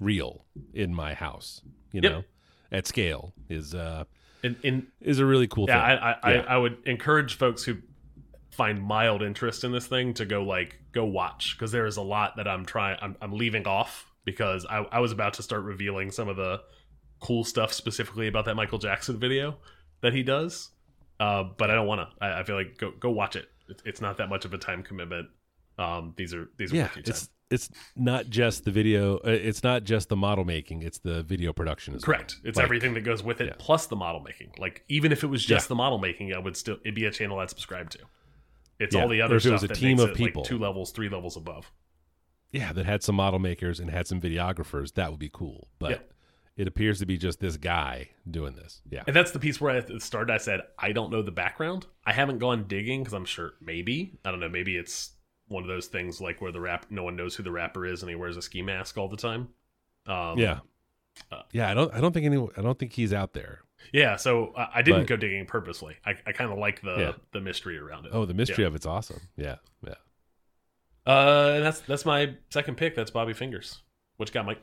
real 0.00 0.44
in 0.72 0.94
my 0.94 1.14
house, 1.14 1.62
you 1.92 2.00
Yep. 2.02 2.12
know, 2.12 2.24
at 2.70 2.86
scale 2.86 3.34
is 3.48 3.74
uh 3.74 4.04
in 4.42 4.56
in 4.62 4.86
is 5.00 5.18
a 5.18 5.26
really 5.26 5.48
cool 5.48 5.66
yeah, 5.68 5.88
thing. 5.88 5.98
I 5.98 6.12
I, 6.12 6.34
Yeah. 6.34 6.40
I 6.42 6.54
I 6.54 6.58
would 6.58 6.78
encourage 6.86 7.34
folks 7.34 7.64
who 7.64 7.78
find 8.50 8.82
mild 8.82 9.22
interest 9.22 9.64
in 9.64 9.72
this 9.72 9.86
thing 9.86 10.14
to 10.14 10.24
go 10.24 10.42
like 10.42 10.78
go 10.92 11.04
watch 11.04 11.56
because 11.56 11.72
there 11.72 11.86
is 11.86 11.96
a 11.96 12.02
lot 12.02 12.36
that 12.36 12.48
I'm 12.48 12.64
trying 12.64 12.98
I'm, 13.00 13.16
I'm 13.20 13.32
leaving 13.32 13.66
off 13.66 14.10
because 14.24 14.66
I, 14.66 14.78
I 14.92 15.00
was 15.00 15.12
about 15.12 15.34
to 15.34 15.42
start 15.42 15.62
revealing 15.62 16.10
some 16.10 16.28
of 16.28 16.36
the 16.36 16.60
cool 17.20 17.44
stuff 17.44 17.72
specifically 17.72 18.28
about 18.28 18.44
that 18.44 18.54
Michael 18.54 18.78
Jackson 18.78 19.18
video 19.18 19.56
that 20.00 20.12
he 20.12 20.22
does. 20.22 20.70
Uh, 21.18 21.44
but 21.56 21.70
I 21.70 21.74
don't 21.74 21.86
want 21.86 22.00
to. 22.02 22.24
I, 22.24 22.40
I, 22.40 22.44
feel 22.44 22.54
like 22.54 22.78
go 22.78 22.92
go 22.92 23.10
watch 23.10 23.34
it. 23.34 23.48
It's, 23.68 23.82
it's 23.84 24.00
not 24.00 24.18
that 24.18 24.28
much 24.28 24.44
of 24.44 24.54
a 24.54 24.58
time 24.58 24.82
commitment. 24.82 25.28
Um, 25.78 26.14
these 26.16 26.32
are 26.32 26.48
these 26.58 26.72
are 26.72 26.76
yeah. 26.76 26.88
It's 26.96 27.28
it's 27.50 27.70
not 27.96 28.28
just 28.28 28.64
the 28.64 28.70
video. 28.70 29.16
Uh, 29.16 29.30
it's 29.30 29.62
not 29.62 29.84
just 29.84 30.08
the 30.08 30.16
model 30.16 30.44
making. 30.44 30.82
It's 30.82 30.98
the 30.98 31.22
video 31.22 31.52
production 31.52 31.94
as 31.94 32.04
Correct. 32.04 32.36
Well. 32.42 32.48
It's 32.48 32.56
like, 32.56 32.64
everything 32.64 32.94
that 32.94 33.02
goes 33.02 33.22
with 33.22 33.40
it, 33.40 33.46
yeah. 33.46 33.54
plus 33.58 33.86
the 33.86 33.96
model 33.96 34.20
making. 34.20 34.52
Like 34.58 34.84
even 34.88 35.12
if 35.12 35.24
it 35.24 35.28
was 35.28 35.44
just 35.44 35.66
yeah. 35.66 35.68
the 35.68 35.74
model 35.76 35.98
making, 35.98 36.34
I 36.34 36.38
would 36.38 36.56
still 36.56 36.76
it'd 36.82 36.94
be 36.94 37.04
a 37.04 37.10
channel 37.10 37.38
I'd 37.38 37.50
subscribe 37.50 37.90
to. 37.90 37.98
It's 38.78 38.94
yeah. 38.94 39.02
all 39.02 39.08
the 39.08 39.22
other 39.22 39.40
stuff. 39.40 39.50
It 39.50 39.52
was 39.52 39.64
a 39.64 39.68
team 39.68 39.98
of 39.98 40.14
people, 40.14 40.42
like 40.42 40.48
two 40.48 40.58
levels, 40.58 40.92
three 40.92 41.08
levels 41.08 41.36
above. 41.36 41.70
Yeah, 42.52 42.72
that 42.72 42.86
had 42.86 43.02
some 43.02 43.16
model 43.16 43.38
makers 43.38 43.80
and 43.80 43.90
had 43.90 44.06
some 44.06 44.20
videographers. 44.20 44.94
That 44.94 45.10
would 45.10 45.18
be 45.18 45.30
cool, 45.32 45.68
but 45.78 46.08
it 46.56 46.66
appears 46.66 46.98
to 46.98 47.06
be 47.06 47.16
just 47.16 47.40
this 47.40 47.56
guy 47.56 48.08
doing 48.28 48.54
this. 48.56 48.80
Yeah. 48.90 49.04
And 49.06 49.14
that's 49.14 49.30
the 49.30 49.38
piece 49.38 49.60
where 49.60 49.76
I 49.76 49.98
started. 49.98 50.32
I 50.32 50.38
said, 50.38 50.62
I 50.78 50.92
don't 50.92 51.10
know 51.10 51.22
the 51.22 51.30
background. 51.30 51.86
I 52.04 52.12
haven't 52.12 52.38
gone 52.38 52.64
digging 52.66 53.02
because 53.02 53.14
I'm 53.14 53.24
sure 53.24 53.52
maybe, 53.60 54.18
I 54.24 54.30
don't 54.30 54.40
know, 54.40 54.48
maybe 54.48 54.76
it's 54.76 55.12
one 55.48 55.62
of 55.62 55.68
those 55.68 55.86
things 55.86 56.20
like 56.20 56.40
where 56.40 56.52
the 56.52 56.60
rap, 56.60 56.86
no 56.90 57.02
one 57.02 57.16
knows 57.16 57.34
who 57.34 57.42
the 57.42 57.50
rapper 57.50 57.84
is 57.86 58.02
and 58.02 58.08
he 58.10 58.16
wears 58.16 58.36
a 58.36 58.42
ski 58.42 58.62
mask 58.62 58.96
all 58.96 59.08
the 59.08 59.16
time. 59.16 59.48
Um, 60.06 60.38
yeah. 60.38 60.60
Uh, 61.32 61.42
yeah. 61.52 61.70
I 61.70 61.74
don't, 61.74 61.92
I 61.92 62.00
don't 62.00 62.12
think 62.12 62.26
any, 62.26 62.36
I 62.56 62.62
don't 62.62 62.78
think 62.78 62.92
he's 62.92 63.12
out 63.12 63.32
there. 63.32 63.60
Yeah. 63.92 64.16
So 64.16 64.52
uh, 64.56 64.68
I 64.74 64.82
didn't 64.82 65.02
but, 65.02 65.08
go 65.08 65.16
digging 65.16 65.46
purposely. 65.46 65.96
I, 66.06 66.14
I 66.26 66.32
kind 66.32 66.52
of 66.52 66.58
like 66.58 66.82
the, 66.82 66.96
yeah. 66.98 67.12
the 67.32 67.40
mystery 67.40 67.78
around 67.78 68.06
it. 68.06 68.12
Oh, 68.14 68.24
the 68.24 68.34
mystery 68.34 68.64
yeah. 68.64 68.68
of 68.68 68.74
it's 68.74 68.86
awesome. 68.86 69.20
Yeah. 69.36 69.56
Yeah. 69.84 69.94
Uh, 71.06 71.52
and 71.56 71.64
that's, 71.64 71.80
that's 71.80 72.04
my 72.04 72.34
second 72.50 72.76
pick. 72.76 72.94
That's 72.94 73.10
Bobby 73.10 73.32
Fingers. 73.32 73.82
What 74.16 74.28
you 74.28 74.32
got, 74.32 74.46
Mike? 74.46 74.60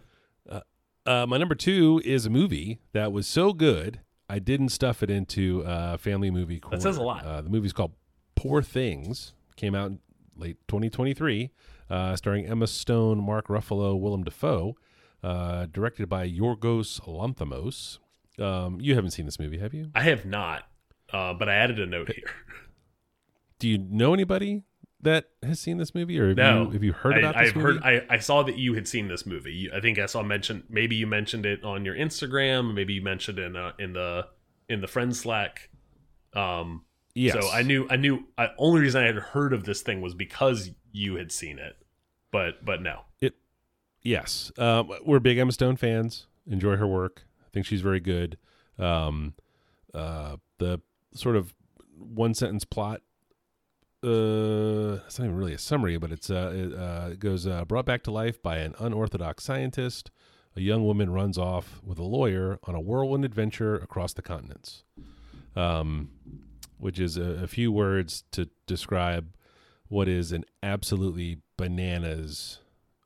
Uh, 1.08 1.24
my 1.28 1.38
number 1.38 1.54
two 1.54 2.02
is 2.04 2.26
a 2.26 2.32
movie 2.32 2.80
that 2.94 3.12
was 3.12 3.28
so 3.28 3.54
good 3.54 4.00
I 4.28 4.40
didn't 4.40 4.70
stuff 4.70 5.04
it 5.04 5.12
into 5.12 5.64
uh, 5.64 5.98
family 5.98 6.32
movie. 6.32 6.60
Corner. 6.60 6.78
That 6.78 6.82
says 6.82 6.98
a 6.98 7.04
lot. 7.04 7.24
Uh, 7.24 7.42
the 7.44 7.50
movie's 7.52 7.74
called 7.74 7.92
Poor 8.34 8.64
Things. 8.64 9.34
Came 9.56 9.76
out 9.76 9.92
in 9.92 10.00
late 10.36 10.58
2023, 10.68 11.52
uh, 11.90 12.16
starring 12.16 12.46
Emma 12.46 12.68
Stone, 12.68 13.24
Mark 13.24 13.48
Ruffalo, 13.48 14.00
Willem 14.00 14.24
Dafoe. 14.24 14.76
Uh, 15.24 15.66
directed 15.72 16.08
by 16.08 16.30
Yorgos 16.30 17.02
Lanthimos. 17.08 17.98
Um, 18.40 18.80
you 18.80 18.94
haven't 18.94 19.10
seen 19.10 19.26
this 19.26 19.40
movie, 19.40 19.58
have 19.58 19.74
you? 19.74 19.90
I 19.96 20.04
have 20.04 20.24
not, 20.24 20.68
uh, 21.12 21.34
but 21.34 21.50
I 21.50 21.56
added 21.56 21.80
a 21.80 21.88
note 21.88 22.12
here. 22.12 22.30
Do 23.60 23.68
you 23.68 23.80
know 23.80 24.14
anybody 24.14 24.62
that 25.02 25.30
has 25.42 25.60
seen 25.60 25.78
this 25.78 25.96
movie, 25.96 26.20
or 26.20 26.28
have, 26.28 26.38
no, 26.38 26.64
you, 26.66 26.72
have 26.72 26.84
you 26.84 26.94
heard 26.94 27.18
about 27.18 27.36
I, 27.36 27.44
this 27.44 27.50
I've 27.50 27.56
movie? 27.56 27.80
heard. 27.80 28.04
I, 28.10 28.16
I 28.16 28.20
saw 28.20 28.44
that 28.44 28.58
you 28.58 28.76
had 28.76 28.88
seen 28.88 29.08
this 29.08 29.26
movie. 29.26 29.70
I 29.74 29.80
think 29.80 29.98
I 29.98 30.06
saw 30.06 30.22
mention. 30.22 30.64
Maybe 30.70 30.96
you 30.96 31.08
mentioned 31.08 31.46
it 31.46 31.64
on 31.64 31.86
your 31.86 31.96
Instagram. 31.96 32.76
Maybe 32.76 32.94
you 32.94 33.02
mentioned 33.02 33.40
it 33.40 33.46
in 33.46 33.56
uh, 33.56 33.72
in 33.80 33.94
the 33.94 34.28
in 34.70 34.82
the 34.82 34.88
friend 34.88 35.16
Slack. 35.16 35.70
Um, 36.34 36.84
yes. 37.16 37.34
So 37.34 37.50
I 37.52 37.64
knew. 37.64 37.88
I 37.90 37.96
knew. 37.96 38.26
I, 38.38 38.50
only 38.58 38.82
reason 38.82 39.02
I 39.02 39.08
had 39.08 39.16
heard 39.16 39.54
of 39.54 39.64
this 39.64 39.82
thing 39.82 40.02
was 40.02 40.14
because 40.14 40.72
you 40.92 41.16
had 41.16 41.32
seen 41.32 41.58
it. 41.58 41.78
But 42.32 42.64
but 42.64 42.82
no. 42.82 43.02
It. 43.20 43.34
Yes, 44.02 44.52
um, 44.60 44.92
we're 45.04 45.20
big 45.20 45.40
Emma 45.40 45.52
Stone 45.52 45.78
fans. 45.78 46.28
Enjoy 46.48 46.76
her 46.76 46.86
work. 46.86 47.24
I 47.44 47.50
think 47.52 47.66
she's 47.66 47.82
very 47.82 48.00
good. 48.00 48.38
Um, 48.78 49.34
uh, 49.96 50.38
the 50.60 50.82
sort 51.14 51.36
of 51.36 51.56
one 51.98 52.36
sentence 52.36 52.66
plot 52.66 53.02
uh, 54.06 55.00
it's 55.08 55.18
not 55.18 55.26
even 55.26 55.36
really 55.36 55.54
a 55.54 55.58
summary, 55.58 55.98
but 55.98 56.12
it's 56.12 56.30
uh, 56.30 56.52
it, 56.54 56.74
uh, 56.78 57.10
it 57.12 57.20
goes 57.20 57.48
uh, 57.48 57.66
brought 57.66 57.86
back 57.86 58.04
to 58.04 58.12
life 58.12 58.42
by 58.42 58.58
an 58.58 58.76
unorthodox 58.80 59.44
scientist. 59.44 60.12
A 60.56 60.62
young 60.62 60.86
woman 60.86 61.10
runs 61.10 61.38
off 61.38 61.82
with 61.84 61.98
a 61.98 62.04
lawyer 62.04 62.60
on 62.64 62.76
a 62.76 62.80
whirlwind 62.80 63.26
adventure 63.26 63.76
across 63.76 64.14
the 64.14 64.22
continents. 64.22 64.84
Um, 65.56 66.12
which 66.78 67.00
is 67.00 67.18
a, 67.18 67.44
a 67.44 67.48
few 67.48 67.72
words 67.72 68.24
to 68.32 68.50
describe 68.68 69.36
what 69.88 70.08
is 70.08 70.32
an 70.32 70.46
absolutely 70.64 71.40
bananas 71.58 72.60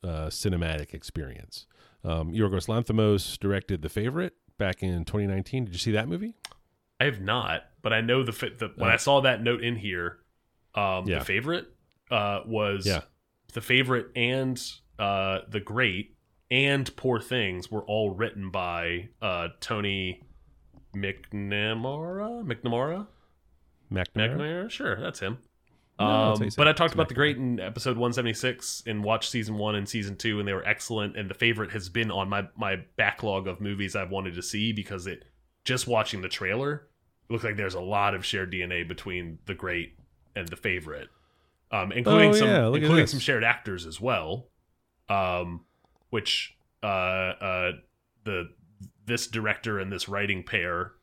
uh, 0.03 0.27
cinematic 0.27 0.93
experience. 0.93 1.65
Um, 2.03 2.31
Yorgos 2.31 2.67
Lanthimos 2.67 3.37
directed 3.37 3.81
The 3.81 3.89
Favorite 3.89 4.33
back 4.57 4.81
in 4.81 5.03
2019. 5.03 5.65
Did 5.65 5.73
you 5.73 5.79
see 5.79 5.91
that 5.91 6.07
movie? 6.07 6.35
I 6.99 7.05
have 7.05 7.21
not, 7.21 7.63
but 7.81 7.93
I 7.93 8.01
know 8.01 8.23
the, 8.23 8.31
the 8.31 8.71
when 8.75 8.89
uh, 8.89 8.93
I 8.93 8.97
saw 8.97 9.21
that 9.21 9.41
note 9.41 9.61
in 9.61 9.75
here, 9.75 10.19
um, 10.75 11.07
yeah. 11.07 11.19
The 11.19 11.25
favorite 11.25 11.67
uh, 12.11 12.41
was 12.45 12.85
yeah. 12.85 13.01
the 13.53 13.61
favorite 13.61 14.07
and 14.15 14.61
uh, 14.97 15.39
the 15.49 15.59
great 15.59 16.15
and 16.51 16.95
poor 16.95 17.19
things 17.19 17.71
were 17.71 17.83
all 17.83 18.11
written 18.11 18.49
by 18.49 19.09
uh, 19.21 19.49
Tony 19.59 20.23
McNamara. 20.95 22.43
McNamara. 22.43 23.07
McNamara. 23.91 24.37
McNamara. 24.37 24.69
Sure, 24.69 24.99
that's 24.99 25.19
him. 25.19 25.39
No, 25.99 26.33
um, 26.33 26.49
but 26.55 26.67
I 26.67 26.71
talked 26.71 26.93
about 26.93 27.09
the 27.09 27.13
great 27.13 27.35
in 27.35 27.59
episode 27.59 27.97
176 27.97 28.83
and 28.87 29.03
watched 29.03 29.29
season 29.29 29.57
one 29.57 29.75
and 29.75 29.87
season 29.87 30.15
two, 30.15 30.39
and 30.39 30.47
they 30.47 30.53
were 30.53 30.65
excellent. 30.65 31.17
And 31.17 31.29
the 31.29 31.33
favorite 31.33 31.71
has 31.71 31.89
been 31.89 32.09
on 32.09 32.29
my 32.29 32.47
my 32.55 32.77
backlog 32.95 33.47
of 33.47 33.59
movies 33.59 33.97
I've 33.97 34.09
wanted 34.09 34.35
to 34.35 34.41
see 34.41 34.71
because 34.71 35.07
it 35.07 35.25
just 35.65 35.87
watching 35.87 36.21
the 36.21 36.29
trailer, 36.29 36.87
it 37.29 37.33
looks 37.33 37.43
like 37.43 37.57
there's 37.57 37.73
a 37.73 37.81
lot 37.81 38.15
of 38.15 38.25
shared 38.25 38.51
DNA 38.51 38.87
between 38.87 39.39
the 39.45 39.53
great 39.53 39.97
and 40.37 40.47
the 40.47 40.55
favorite, 40.55 41.09
um, 41.71 41.91
including 41.91 42.29
oh, 42.29 42.33
some 42.33 42.47
yeah, 42.47 42.67
including 42.67 43.07
some 43.07 43.19
shared 43.19 43.43
actors 43.43 43.85
as 43.85 43.99
well, 43.99 44.47
um, 45.09 45.65
which 46.11 46.55
uh, 46.81 46.85
uh, 46.85 47.71
the 48.23 48.49
this 49.05 49.27
director 49.27 49.79
and 49.79 49.91
this 49.91 50.07
writing 50.07 50.43
pair, 50.43 50.93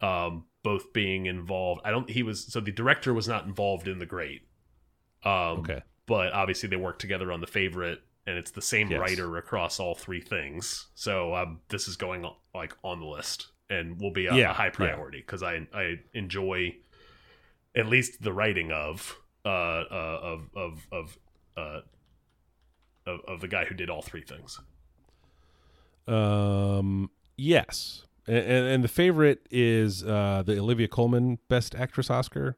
um, 0.00 0.46
both 0.62 0.92
being 0.92 1.26
involved. 1.26 1.80
I 1.84 1.90
don't. 1.90 2.08
He 2.08 2.22
was 2.22 2.44
so 2.52 2.60
the 2.60 2.72
director 2.72 3.12
was 3.12 3.28
not 3.28 3.46
involved 3.46 3.88
in 3.88 3.98
the 3.98 4.06
Great. 4.06 4.42
Um, 5.24 5.60
okay, 5.60 5.82
but 6.06 6.32
obviously 6.32 6.68
they 6.68 6.76
worked 6.76 7.00
together 7.00 7.32
on 7.32 7.40
the 7.40 7.46
favorite, 7.46 8.00
and 8.26 8.36
it's 8.36 8.50
the 8.50 8.62
same 8.62 8.90
yes. 8.90 9.00
writer 9.00 9.36
across 9.36 9.80
all 9.80 9.94
three 9.94 10.20
things. 10.20 10.88
So 10.94 11.34
um, 11.34 11.60
this 11.68 11.88
is 11.88 11.96
going 11.96 12.26
like 12.54 12.76
on 12.82 13.00
the 13.00 13.06
list 13.06 13.48
and 13.70 14.00
will 14.00 14.10
be 14.10 14.26
a, 14.26 14.34
yeah, 14.34 14.50
a 14.50 14.54
high 14.54 14.70
priority 14.70 15.18
because 15.18 15.42
yeah. 15.42 15.60
I 15.72 15.78
I 15.78 15.94
enjoy 16.14 16.76
at 17.74 17.86
least 17.86 18.22
the 18.22 18.32
writing 18.32 18.70
of 18.70 19.16
uh, 19.44 19.48
uh 19.48 20.18
of 20.22 20.50
of 20.54 20.86
of 20.92 21.18
uh 21.56 21.80
of, 23.06 23.20
of 23.26 23.40
the 23.40 23.48
guy 23.48 23.64
who 23.64 23.74
did 23.74 23.90
all 23.90 24.02
three 24.02 24.22
things. 24.22 24.60
Um. 26.06 27.10
Yes, 27.36 28.04
and, 28.26 28.66
and 28.66 28.84
the 28.84 28.88
favorite 28.88 29.46
is 29.50 30.04
uh, 30.04 30.42
the 30.44 30.58
Olivia 30.58 30.88
Colman 30.88 31.38
Best 31.48 31.74
Actress 31.74 32.10
Oscar. 32.10 32.56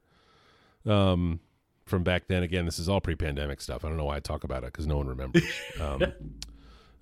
Um, 0.85 1.39
from 1.85 2.03
back 2.03 2.27
then. 2.27 2.43
Again, 2.43 2.65
this 2.65 2.79
is 2.79 2.89
all 2.89 2.99
pre-pandemic 2.99 3.61
stuff. 3.61 3.85
I 3.85 3.87
don't 3.89 3.97
know 3.97 4.05
why 4.05 4.17
I 4.17 4.19
talk 4.19 4.43
about 4.43 4.63
it 4.63 4.73
because 4.73 4.87
no 4.87 4.97
one 4.97 5.07
remembers. 5.07 5.43
um, 5.79 6.03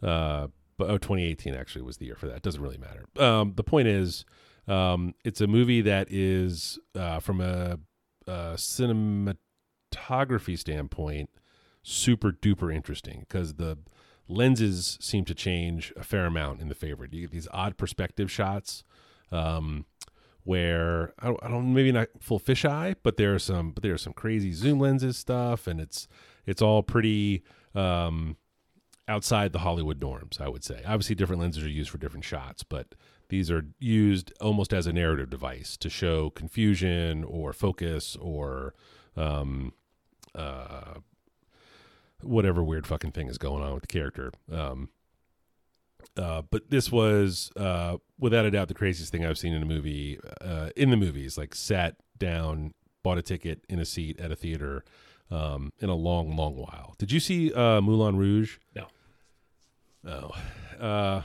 uh, 0.02 0.48
but 0.78 0.90
oh, 0.90 0.98
2018 0.98 1.54
actually 1.54 1.84
was 1.84 1.98
the 1.98 2.06
year 2.06 2.16
for 2.16 2.28
that. 2.28 2.38
It 2.38 2.44
doesn't 2.44 2.62
really 2.62 2.78
matter. 2.78 3.06
Um, 3.20 3.54
the 3.56 3.64
point 3.64 3.88
is, 3.88 4.26
um, 4.68 5.14
it's 5.24 5.42
a 5.42 5.48
movie 5.48 5.82
that 5.82 6.08
is 6.12 6.80
uh, 6.96 7.20
from 7.20 7.42
a 7.42 7.80
uh, 8.28 8.54
cinematography 8.56 9.38
standpoint, 10.58 11.30
super 11.84 12.32
duper 12.32 12.74
interesting 12.74 13.26
because 13.28 13.56
the 13.56 13.78
lenses 14.28 14.98
seem 15.02 15.26
to 15.26 15.36
change 15.36 15.94
a 15.96 16.04
fair 16.04 16.26
amount 16.26 16.62
in 16.62 16.70
the 16.70 16.76
favorite. 16.76 17.14
You 17.14 17.22
get 17.22 17.32
these 17.32 17.48
odd 17.52 17.78
perspective 17.78 18.32
shots. 18.32 18.84
Um, 19.32 19.86
where 20.44 21.14
I 21.20 21.28
don't, 21.28 21.40
I 21.44 21.48
don't, 21.48 21.74
maybe 21.74 21.92
not 21.92 22.10
full 22.20 22.40
fisheye, 22.40 22.96
but 23.02 23.18
there 23.18 23.34
are 23.34 23.40
some 23.40 23.72
but 23.72 23.82
there 23.82 23.94
are 23.94 23.98
some 23.98 24.14
crazy 24.14 24.52
zoom 24.52 24.80
lenses 24.80 25.18
stuff, 25.18 25.68
and 25.68 25.80
it's 25.80 26.08
it's 26.46 26.62
all 26.62 26.84
pretty 26.84 27.44
um, 27.74 28.36
outside 29.08 29.54
the 29.54 29.60
Hollywood 29.60 30.02
norms. 30.02 30.40
I 30.42 30.50
would 30.50 30.64
say. 30.64 30.82
Obviously, 30.86 31.16
different 31.16 31.42
lenses 31.42 31.64
are 31.64 31.70
used 31.70 31.90
for 31.90 31.98
different 31.98 32.26
shots, 32.26 32.64
but 32.64 32.94
these 33.30 33.50
are 33.50 33.66
used 33.80 34.34
almost 34.42 34.74
as 34.74 34.86
a 34.86 34.94
narrative 34.94 35.30
device 35.30 35.78
to 35.78 35.90
show 35.90 36.30
confusion 36.30 37.24
or 37.24 37.54
focus 37.54 38.18
or 38.20 38.74
um, 39.16 39.74
uh, 40.36 40.96
whatever 42.24 42.64
weird 42.64 42.88
fucking 42.88 43.12
thing 43.12 43.28
is 43.28 43.38
going 43.38 43.64
on 43.64 43.74
with 43.74 43.82
the 43.82 43.88
character. 43.88 44.32
Um, 44.52 44.90
uh, 46.18 46.44
but 46.50 46.70
this 46.70 46.92
was 46.92 47.52
uh, 47.56 47.98
without 48.20 48.46
a 48.46 48.52
doubt 48.52 48.68
the 48.68 48.74
craziest 48.74 49.12
thing 49.12 49.26
I've 49.26 49.38
seen 49.38 49.54
in 49.54 49.64
a 49.64 49.66
movie. 49.66 50.20
Uh, 50.42 50.70
in 50.76 50.90
the 50.90 50.98
movies, 50.98 51.38
like 51.38 51.56
sat 51.56 51.96
down, 52.18 52.74
bought 53.02 53.18
a 53.18 53.22
ticket 53.22 53.66
in 53.70 53.80
a 53.80 53.86
seat 53.86 54.20
at 54.20 54.32
a 54.32 54.36
theater 54.36 54.84
um, 55.32 55.72
in 55.80 55.90
a 55.90 55.96
long, 55.96 56.36
long 56.36 56.56
while. 56.56 56.96
Did 56.98 57.12
you 57.12 57.20
see 57.20 57.54
uh, 57.54 57.82
Moulin 57.82 58.18
Rouge? 58.18 58.58
No. 58.76 58.88
Oh, 60.06 60.32
uh, 60.80 61.22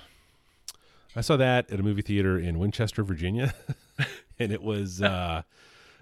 I 1.17 1.21
saw 1.21 1.37
that 1.37 1.71
at 1.71 1.81
a 1.81 1.83
movie 1.83 2.03
theater 2.03 2.39
in 2.39 2.59
Winchester, 2.59 3.03
Virginia, 3.03 3.53
and 4.39 4.53
it 4.53 4.63
was 4.63 5.03
uh, 5.03 5.43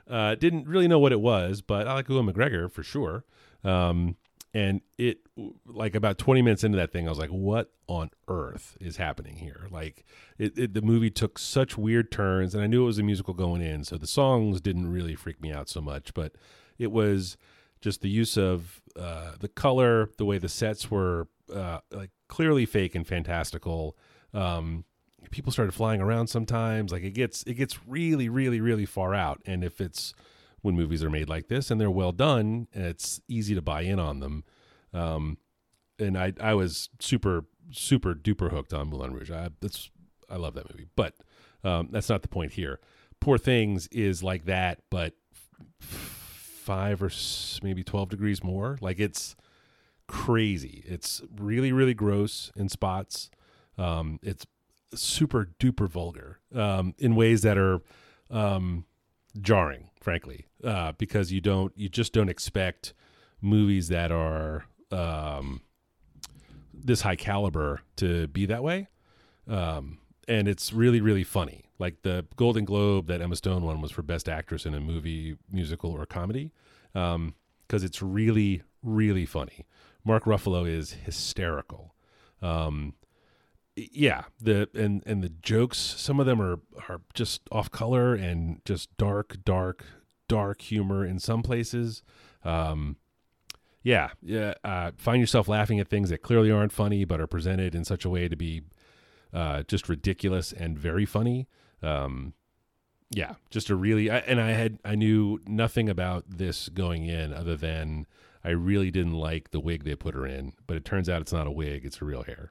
uh, 0.09 0.35
didn't 0.35 0.69
really 0.69 0.89
know 0.89 0.99
what 0.99 1.13
it 1.13 1.21
was, 1.21 1.63
but 1.63 1.89
I 1.89 1.95
like 1.95 2.09
Ewan 2.09 2.31
McGregor 2.31 2.71
for 2.71 2.83
sure. 2.83 3.25
Um, 3.65 4.17
and 4.57 4.81
it 4.97 5.19
like 5.67 5.95
about 5.95 6.19
20 6.19 6.41
minutes 6.41 6.65
into 6.65 6.79
that 6.79 6.91
thing 6.93 7.07
i 7.07 7.11
was 7.11 7.19
like 7.19 7.31
what 7.31 7.73
on 7.89 8.11
earth 8.27 8.77
is 8.81 8.97
happening 8.97 9.37
here? 9.37 9.69
Like 9.71 10.05
it, 10.39 10.59
it, 10.59 10.75
the 10.75 10.83
movie 10.83 11.11
took 11.11 11.39
such 11.39 11.79
weird 11.79 12.11
turns 12.11 12.55
and 12.55 12.65
i 12.65 12.67
knew 12.67 12.83
it 12.83 12.87
was 12.87 12.99
a 12.99 13.03
musical 13.03 13.35
going 13.35 13.63
in 13.63 13.85
so 13.85 13.97
the 13.97 14.07
songs 14.07 14.61
didn't 14.61 14.91
really 14.91 15.15
freak 15.15 15.41
me 15.41 15.53
out 15.53 15.69
so 15.69 15.81
much 15.81 16.15
but 16.15 16.33
it 16.79 16.91
was 16.91 17.37
just 17.81 18.01
the 18.01 18.09
use 18.09 18.37
of 18.37 18.83
uh, 18.99 19.33
the 19.39 19.49
color 19.49 20.11
the 20.17 20.25
way 20.25 20.39
the 20.39 20.49
sets 20.49 20.91
were 20.91 21.29
uh, 21.55 21.79
like 21.93 22.11
clearly 22.29 22.67
fake 22.67 22.95
and 22.95 23.07
fantastical. 23.07 23.97
Um, 24.35 24.85
people 25.31 25.53
started 25.53 25.73
flying 25.73 26.01
around 26.01 26.29
sometimes 26.29 26.93
like 26.93 27.03
it 27.03 27.11
gets 27.11 27.43
it 27.45 27.55
gets 27.55 27.81
really 27.85 28.29
really 28.29 28.61
really 28.61 28.87
far 28.87 29.13
out 29.13 29.43
and 29.45 29.65
if 29.65 29.81
it's 29.81 30.15
when 30.63 30.75
movies 30.75 31.03
are 31.05 31.11
made 31.11 31.29
like 31.29 31.49
this 31.49 31.71
and 31.71 31.81
they're 31.81 31.91
well 31.91 32.13
done 32.13 32.67
it's 32.73 33.21
easy 33.29 33.55
to 33.55 33.63
buy 33.63 33.83
in 33.83 33.99
on 33.99 34.21
them. 34.21 34.45
Um, 34.93 35.39
and 35.99 36.17
I 36.19 36.33
I 36.41 36.55
was 36.55 36.89
super 37.01 37.45
super 37.71 38.15
duper 38.15 38.51
hooked 38.51 38.73
on 38.73 38.89
Moulin 38.89 39.13
Rouge. 39.15 39.31
I 39.31 39.51
that's 39.61 39.91
I 40.29 40.37
love 40.37 40.55
that 40.55 40.71
movie, 40.71 40.87
but 40.97 41.15
um, 41.65 41.89
that's 41.91 42.09
not 42.09 42.23
the 42.23 42.29
point 42.29 42.53
here. 42.53 42.81
Poor 43.21 43.39
Things 43.39 43.89
is 43.89 44.23
like 44.23 44.45
that, 44.47 44.81
but 44.91 45.15
five 45.81 47.03
or 47.03 47.11
maybe 47.63 47.83
twelve 47.83 48.09
degrees 48.09 48.43
more. 48.43 48.79
Like 48.81 48.99
it's 48.99 49.37
crazy. 50.07 50.85
It's 50.87 51.23
really 51.39 51.73
really 51.73 51.95
gross 51.95 52.53
in 52.57 52.69
spots. 52.69 53.31
Um, 53.79 54.19
it's 54.23 54.47
super 54.95 55.51
duper 55.59 55.89
vulgar 55.89 56.41
um, 56.55 56.95
in 56.99 57.15
ways 57.15 57.43
that 57.43 57.59
are 57.59 57.81
um, 58.31 58.85
jarring, 59.41 59.91
frankly, 60.01 60.47
uh, 60.65 60.93
because 60.99 61.33
you 61.33 61.41
don't 61.41 61.73
you 61.77 61.89
just 61.89 62.13
don't 62.13 62.29
expect 62.29 62.95
movies 63.41 63.89
that 63.89 64.11
are 64.11 64.65
um, 64.91 65.61
this 66.73 67.03
high 67.03 67.17
caliber 67.17 67.81
to 67.97 68.27
be 68.29 68.47
that 68.47 68.63
way. 68.63 68.89
Um, 69.49 69.99
and 70.29 70.49
it's 70.49 70.73
really 70.73 71.01
really 71.01 71.25
funny. 71.25 71.65
Like 71.79 72.03
the 72.03 72.27
Golden 72.37 72.65
Globe 72.65 73.07
that 73.09 73.21
Emma 73.21 73.37
Stone 73.37 73.63
won 73.63 73.81
was 73.81 73.91
for 73.91 74.03
Best 74.03 74.29
Actress 74.29 74.65
in 74.65 74.75
a 74.75 74.81
movie, 74.81 75.37
musical, 75.51 75.91
or 75.91 76.07
comedy, 76.07 76.53
because 76.93 77.15
um, 77.15 77.35
it's 77.69 78.03
really 78.03 78.63
really 78.83 79.27
funny. 79.27 79.67
Mark 80.05 80.25
Ruffalo 80.25 80.69
is 80.69 80.93
hysterical. 80.93 81.95
Um, 82.41 82.95
yeah 83.77 84.25
the 84.41 84.69
and 84.75 85.03
and 85.07 85.23
the 85.23 85.29
jokes 85.29 85.79
some 85.79 86.19
of 86.19 86.27
them 86.27 86.41
are 86.41 86.61
are 86.89 87.03
just 87.13 87.43
off 87.53 87.71
color 87.71 88.15
and 88.15 88.63
just 88.65 88.97
dark 88.97 89.37
dark 89.45 89.85
dark 90.29 90.61
humor 90.63 91.05
in 91.05 91.19
some 91.19 91.43
places. 91.43 92.03
Um 92.45 92.97
yeah 93.83 94.11
yeah 94.23 94.55
uh, 94.65 94.91
find 94.97 95.21
yourself 95.21 95.47
laughing 95.47 95.79
at 95.79 95.89
things 95.89 96.11
that 96.11 96.23
clearly 96.23 96.51
aren't 96.51 96.73
funny 96.73 97.05
but 97.05 97.21
are 97.21 97.27
presented 97.27 97.75
in 97.75 97.85
such 97.85 98.05
a 98.05 98.11
way 98.11 98.29
to 98.29 98.37
be 98.37 98.63
uh 99.33 99.63
just 99.65 99.89
ridiculous 99.89 100.53
and 100.53 100.79
very 100.79 101.05
funny. 101.05 101.47
Um 101.83 102.33
yeah 103.11 103.35
just 103.51 103.71
a 103.71 103.77
really 103.77 104.11
I, 104.11 104.19
and 104.19 104.41
i 104.41 104.51
had 104.51 104.79
i 104.85 104.95
knew 104.97 105.39
nothing 105.47 105.89
about 105.89 106.25
this 106.27 106.69
going 106.69 107.05
in 107.05 107.33
other 107.33 107.57
than 107.57 108.07
i 108.43 108.51
really 108.51 108.91
didn't 108.91 109.15
like 109.15 109.53
the 109.53 109.61
wig 109.61 109.85
they 109.85 109.95
put 109.95 110.15
her 110.15 110.27
in 110.27 110.55
but 110.67 110.77
it 110.77 110.85
turns 110.85 111.09
out 111.09 111.21
it's 111.21 111.33
not 111.33 111.47
a 111.47 111.51
wig 111.53 111.85
it's 111.85 112.03
real 112.03 112.25
hair 112.25 112.51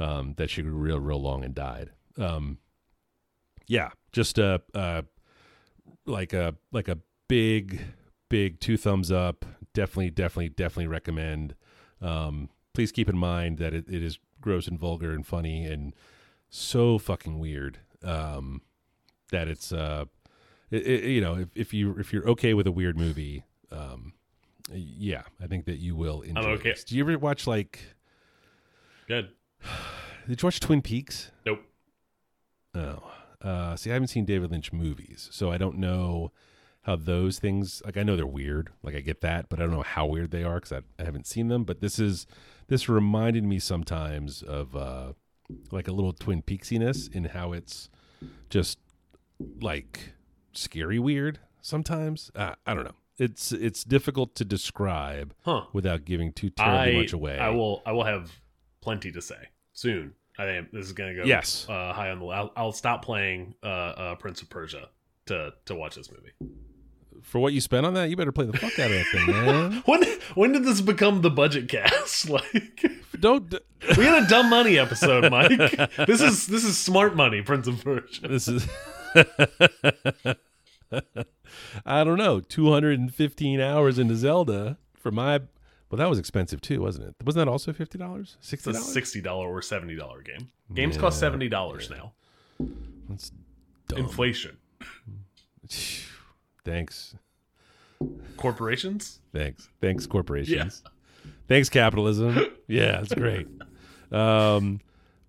um, 0.00 0.34
that 0.38 0.50
she 0.50 0.62
grew 0.62 0.72
real, 0.72 0.98
real 0.98 1.20
long 1.20 1.44
and 1.44 1.54
died. 1.54 1.90
Um, 2.16 2.58
yeah, 3.66 3.90
just 4.12 4.38
a, 4.38 4.62
a 4.74 5.04
like 6.06 6.32
a 6.32 6.56
like 6.72 6.88
a 6.88 6.98
big, 7.28 7.80
big 8.28 8.58
two 8.58 8.76
thumbs 8.76 9.12
up. 9.12 9.44
Definitely, 9.74 10.10
definitely, 10.10 10.48
definitely 10.48 10.88
recommend. 10.88 11.54
Um, 12.00 12.48
please 12.74 12.90
keep 12.90 13.08
in 13.08 13.16
mind 13.16 13.58
that 13.58 13.74
it, 13.74 13.88
it 13.88 14.02
is 14.02 14.18
gross 14.40 14.66
and 14.66 14.78
vulgar 14.78 15.12
and 15.12 15.24
funny 15.24 15.64
and 15.66 15.94
so 16.48 16.98
fucking 16.98 17.38
weird. 17.38 17.78
Um, 18.02 18.62
that 19.30 19.46
it's 19.46 19.72
uh, 19.72 20.06
it, 20.70 20.86
it, 20.86 21.04
you 21.04 21.20
know, 21.20 21.36
if, 21.36 21.48
if 21.54 21.74
you 21.74 21.96
if 21.98 22.12
you're 22.12 22.28
okay 22.30 22.54
with 22.54 22.66
a 22.66 22.72
weird 22.72 22.96
movie, 22.96 23.44
um, 23.70 24.14
yeah, 24.72 25.22
I 25.40 25.46
think 25.46 25.66
that 25.66 25.78
you 25.78 25.94
will 25.94 26.22
enjoy. 26.22 26.40
I'm 26.40 26.46
okay. 26.58 26.70
This. 26.70 26.84
Do 26.84 26.96
you 26.96 27.04
ever 27.04 27.18
watch 27.18 27.46
like? 27.46 27.78
Good. 29.06 29.30
Did 30.28 30.42
you 30.42 30.46
watch 30.46 30.60
Twin 30.60 30.82
Peaks? 30.82 31.30
Nope. 31.44 31.60
Oh, 32.74 33.02
uh, 33.42 33.76
see, 33.76 33.90
I 33.90 33.94
haven't 33.94 34.08
seen 34.08 34.24
David 34.24 34.50
Lynch 34.50 34.72
movies, 34.72 35.28
so 35.32 35.50
I 35.50 35.58
don't 35.58 35.78
know 35.78 36.32
how 36.82 36.96
those 36.96 37.38
things. 37.38 37.82
Like, 37.84 37.96
I 37.96 38.02
know 38.02 38.16
they're 38.16 38.26
weird, 38.26 38.70
like 38.82 38.94
I 38.94 39.00
get 39.00 39.22
that, 39.22 39.48
but 39.48 39.58
I 39.58 39.62
don't 39.62 39.72
know 39.72 39.82
how 39.82 40.06
weird 40.06 40.30
they 40.30 40.44
are 40.44 40.56
because 40.56 40.72
I, 40.72 40.80
I, 41.00 41.04
haven't 41.04 41.26
seen 41.26 41.48
them. 41.48 41.64
But 41.64 41.80
this 41.80 41.98
is 41.98 42.26
this 42.68 42.88
reminded 42.88 43.44
me 43.44 43.58
sometimes 43.58 44.42
of 44.42 44.76
uh, 44.76 45.12
like 45.70 45.88
a 45.88 45.92
little 45.92 46.12
Twin 46.12 46.42
Peaksiness 46.42 47.12
in 47.12 47.24
how 47.24 47.52
it's 47.52 47.88
just 48.48 48.78
like 49.60 50.12
scary 50.52 50.98
weird 50.98 51.40
sometimes. 51.60 52.30
Uh, 52.34 52.54
I 52.66 52.74
don't 52.74 52.84
know. 52.84 52.94
It's 53.18 53.52
it's 53.52 53.84
difficult 53.84 54.34
to 54.36 54.44
describe 54.44 55.34
huh. 55.44 55.64
without 55.72 56.04
giving 56.04 56.32
too 56.32 56.50
terribly 56.50 56.96
I, 56.96 57.00
much 57.00 57.12
away. 57.12 57.38
I 57.38 57.50
will 57.50 57.82
I 57.84 57.92
will 57.92 58.04
have 58.04 58.32
plenty 58.80 59.12
to 59.12 59.22
say 59.22 59.48
soon. 59.72 60.14
I 60.38 60.44
think 60.44 60.70
this 60.72 60.86
is 60.86 60.92
going 60.92 61.14
to 61.14 61.20
go 61.22 61.26
yes. 61.26 61.66
uh, 61.68 61.92
high 61.92 62.10
on 62.10 62.18
the. 62.18 62.26
I'll, 62.26 62.52
I'll 62.56 62.72
stop 62.72 63.04
playing 63.04 63.54
uh, 63.62 63.66
uh, 63.66 64.14
Prince 64.14 64.40
of 64.42 64.48
Persia 64.48 64.88
to 65.26 65.52
to 65.66 65.74
watch 65.74 65.96
this 65.96 66.10
movie. 66.10 66.32
For 67.22 67.38
what 67.38 67.52
you 67.52 67.60
spent 67.60 67.84
on 67.84 67.92
that, 67.94 68.08
you 68.08 68.16
better 68.16 68.32
play 68.32 68.46
the 68.46 68.56
fuck 68.56 68.78
out 68.78 68.90
of 68.90 68.96
that 68.96 69.06
thing, 69.12 69.26
man. 69.26 69.72
when 69.84 70.02
when 70.34 70.52
did 70.52 70.64
this 70.64 70.80
become 70.80 71.20
the 71.20 71.30
budget 71.30 71.68
cast? 71.68 72.30
like, 72.30 72.84
don't. 73.18 73.54
we 73.98 74.04
had 74.04 74.22
a 74.22 74.26
dumb 74.26 74.48
money 74.48 74.78
episode, 74.78 75.30
Mike. 75.30 75.50
this 76.06 76.22
is 76.22 76.46
this 76.46 76.64
is 76.64 76.78
smart 76.78 77.16
money, 77.16 77.42
Prince 77.42 77.66
of 77.66 77.82
Persia. 77.84 78.28
This 78.28 78.48
is. 78.48 78.66
I 81.84 82.04
don't 82.04 82.18
know. 82.18 82.40
Two 82.40 82.72
hundred 82.72 82.98
and 82.98 83.14
fifteen 83.14 83.60
hours 83.60 83.98
into 83.98 84.16
Zelda 84.16 84.78
for 84.94 85.10
my 85.10 85.40
well, 85.90 85.98
that 85.98 86.08
was 86.08 86.18
expensive 86.18 86.60
too, 86.60 86.80
wasn't 86.80 87.08
it? 87.08 87.14
Wasn't 87.24 87.44
that 87.44 87.50
also 87.50 87.72
fifty 87.72 87.98
dollars? 87.98 88.36
Sixty 88.40 88.72
dollars? 88.72 88.92
Sixty 88.92 89.20
dollar 89.20 89.48
or 89.48 89.60
seventy 89.60 89.96
dollar 89.96 90.22
game. 90.22 90.48
Games 90.72 90.94
yeah, 90.94 91.00
cost 91.00 91.18
seventy 91.18 91.48
dollars 91.48 91.90
yeah. 91.90 91.96
now. 91.96 92.12
That's 93.08 93.32
dumb. 93.88 93.98
inflation. 93.98 94.56
Thanks. 96.64 97.16
Corporations. 98.36 99.20
Thanks. 99.32 99.68
Thanks, 99.80 100.06
corporations. 100.06 100.82
Yeah. 100.84 101.30
Thanks, 101.48 101.68
capitalism. 101.68 102.38
yeah, 102.68 102.92
that's 102.92 103.14
great. 103.14 103.46
Um, 104.12 104.80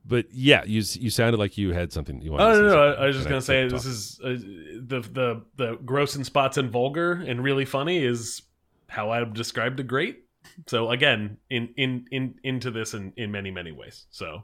but 0.03 0.26
yeah, 0.32 0.64
you 0.64 0.82
you 0.93 1.12
sounded 1.12 1.38
like 1.38 1.55
you 1.55 1.72
had 1.72 1.93
something 1.93 2.20
you 2.20 2.32
wanted. 2.32 2.45
Oh 2.45 2.53
no, 2.53 2.62
no, 2.62 2.74
no, 2.74 2.93
I 2.95 3.05
was 3.05 3.16
just 3.16 3.30
gonna 3.30 3.41
say 3.41 3.68
this 3.68 3.86
is 3.86 4.20
uh, 4.24 4.30
the 4.30 5.01
the 5.12 5.41
the 5.57 5.76
gross 5.86 6.16
and 6.16 6.26
spots 6.26 6.57
and 6.57 6.72
vulgar 6.72 7.12
and 7.12 7.43
really 7.43 7.66
funny 7.66 8.03
is 8.03 8.41
how 8.88 9.12
I've 9.12 9.36
described 9.36 9.80
a 9.80 9.84
great 9.84 10.24
so 10.67 10.89
again, 10.89 11.37
in 11.49 11.73
in 11.77 12.05
in 12.11 12.35
into 12.43 12.71
this 12.71 12.93
in 12.93 13.13
in 13.17 13.31
many 13.31 13.51
many 13.51 13.71
ways. 13.71 14.05
So 14.09 14.43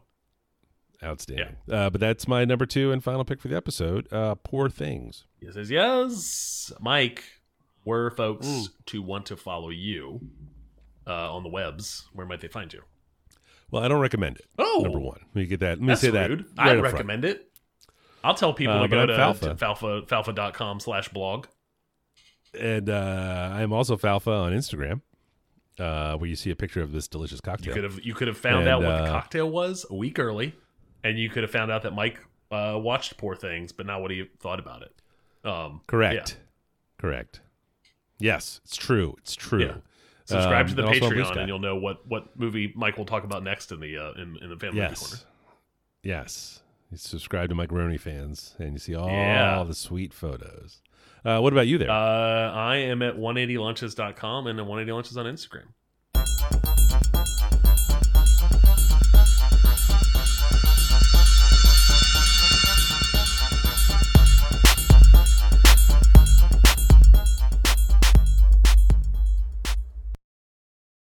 outstanding. 1.04 1.56
Yeah. 1.68 1.76
Uh, 1.76 1.90
but 1.90 2.02
that's 2.02 2.28
my 2.28 2.46
number 2.46 2.66
two 2.66 2.92
and 2.92 3.04
final 3.04 3.24
pick 3.24 3.40
for 3.42 3.48
the 3.48 3.56
episode. 3.56 4.12
Uh, 4.12 4.36
Poor 4.36 4.70
things. 4.70 5.26
Yes, 5.42 5.56
yes, 5.56 5.70
yes. 5.70 6.74
Mike, 6.80 7.24
were 7.86 8.10
folks 8.12 8.48
Ooh. 8.48 8.66
to 8.88 9.02
want 9.02 9.26
to 9.28 9.38
follow 9.38 9.70
you 9.70 10.22
uh, 11.06 11.34
on 11.34 11.44
the 11.44 11.50
webs, 11.50 12.08
where 12.14 12.26
might 12.26 12.42
they 12.42 12.48
find 12.48 12.74
you? 12.74 12.82
Well, 13.70 13.84
I 13.84 13.88
don't 13.88 14.00
recommend 14.00 14.38
it. 14.38 14.46
Oh, 14.58 14.82
number 14.84 15.00
one. 15.00 15.20
Let 15.28 15.36
me 15.36 15.46
get 15.46 15.60
that. 15.60 15.80
Let 15.80 15.82
me 15.82 15.96
say 15.96 16.10
rude. 16.10 16.46
that. 16.56 16.58
Right 16.58 16.78
I 16.78 16.80
recommend 16.80 17.24
front. 17.24 17.38
it. 17.38 17.52
I'll 18.24 18.34
tell 18.34 18.54
people 18.54 18.76
uh, 18.76 18.82
to 18.84 18.88
go 18.88 19.06
to 19.06 19.14
Falfa. 19.14 19.58
falfa 19.58 20.08
falfa.com 20.08 20.80
slash 20.80 21.10
blog. 21.10 21.48
And 22.60 22.90
uh, 22.90 23.52
I'm 23.54 23.72
also 23.74 23.98
Falfa 23.98 24.44
on 24.44 24.54
Instagram 24.54 25.02
uh, 25.80 26.18
where 26.18 26.30
you 26.30 26.36
see 26.36 26.52
a 26.52 26.56
picture 26.56 26.82
of 26.82 26.92
this 26.92 27.08
delicious 27.08 27.42
cocktail. 27.42 27.76
You 27.76 27.82
could 27.82 27.84
have 27.92 28.06
you 28.06 28.14
could 28.14 28.28
have 28.28 28.38
found 28.38 28.62
and, 28.62 28.70
out 28.70 28.82
what 28.82 28.92
uh, 28.92 29.04
the 29.04 29.10
cocktail 29.10 29.50
was 29.50 29.86
a 29.90 29.96
week 29.96 30.20
early, 30.20 30.56
and 31.04 31.18
you 31.18 31.30
could 31.30 31.44
have 31.44 31.52
found 31.52 31.72
out 31.72 31.84
that 31.84 31.94
Mike 31.94 32.20
uh, 32.52 32.80
watched 32.82 33.18
Poor 33.18 33.36
Things, 33.36 33.72
but 33.72 33.86
not 33.86 34.02
what 34.02 34.12
he 34.12 34.26
thought 34.40 34.60
about 34.60 34.82
it. 34.82 34.94
Um, 35.48 35.82
correct, 35.88 36.32
yeah. 36.32 37.02
correct. 37.02 37.42
Yes, 38.20 38.62
it's 38.66 38.76
true. 38.76 39.16
It's 39.20 39.36
true. 39.36 39.66
Yeah. 39.66 39.76
Subscribe 40.26 40.66
um, 40.66 40.76
to 40.76 40.82
the 40.82 40.88
Patreon, 40.88 41.38
and 41.38 41.48
you'll 41.48 41.60
know 41.60 41.78
what 41.78 42.06
what 42.08 42.38
movie 42.38 42.74
Mike 42.76 42.98
will 42.98 43.06
talk 43.06 43.24
about 43.24 43.44
next 43.44 43.72
in 43.72 43.80
the 43.80 43.98
uh, 43.98 44.12
in 44.22 44.38
in 44.42 44.50
the 44.50 44.58
family 44.58 44.80
yes. 44.80 45.00
corner. 45.00 45.24
Yes, 46.04 46.62
you 46.92 46.98
subscribe 46.98 47.50
to 47.50 47.56
Mike 47.56 47.72
Roney 47.72 47.98
fans, 47.98 48.56
and 48.60 48.74
you 48.74 48.80
see 48.80 48.96
all 48.96 49.08
yeah. 49.08 49.64
the 49.64 49.74
sweet 49.74 50.14
photos. 50.14 50.82
Uh, 51.26 51.40
what 51.40 51.54
about 51.54 51.68
you 51.68 51.78
there? 51.78 51.90
Uh, 51.90 52.52
I 52.52 52.78
am 52.78 53.02
at 53.02 53.16
180lunches.com 53.16 54.48
and 54.48 54.60
180lunches 54.60 55.18
on 55.18 55.26
Instagram. 55.26 55.66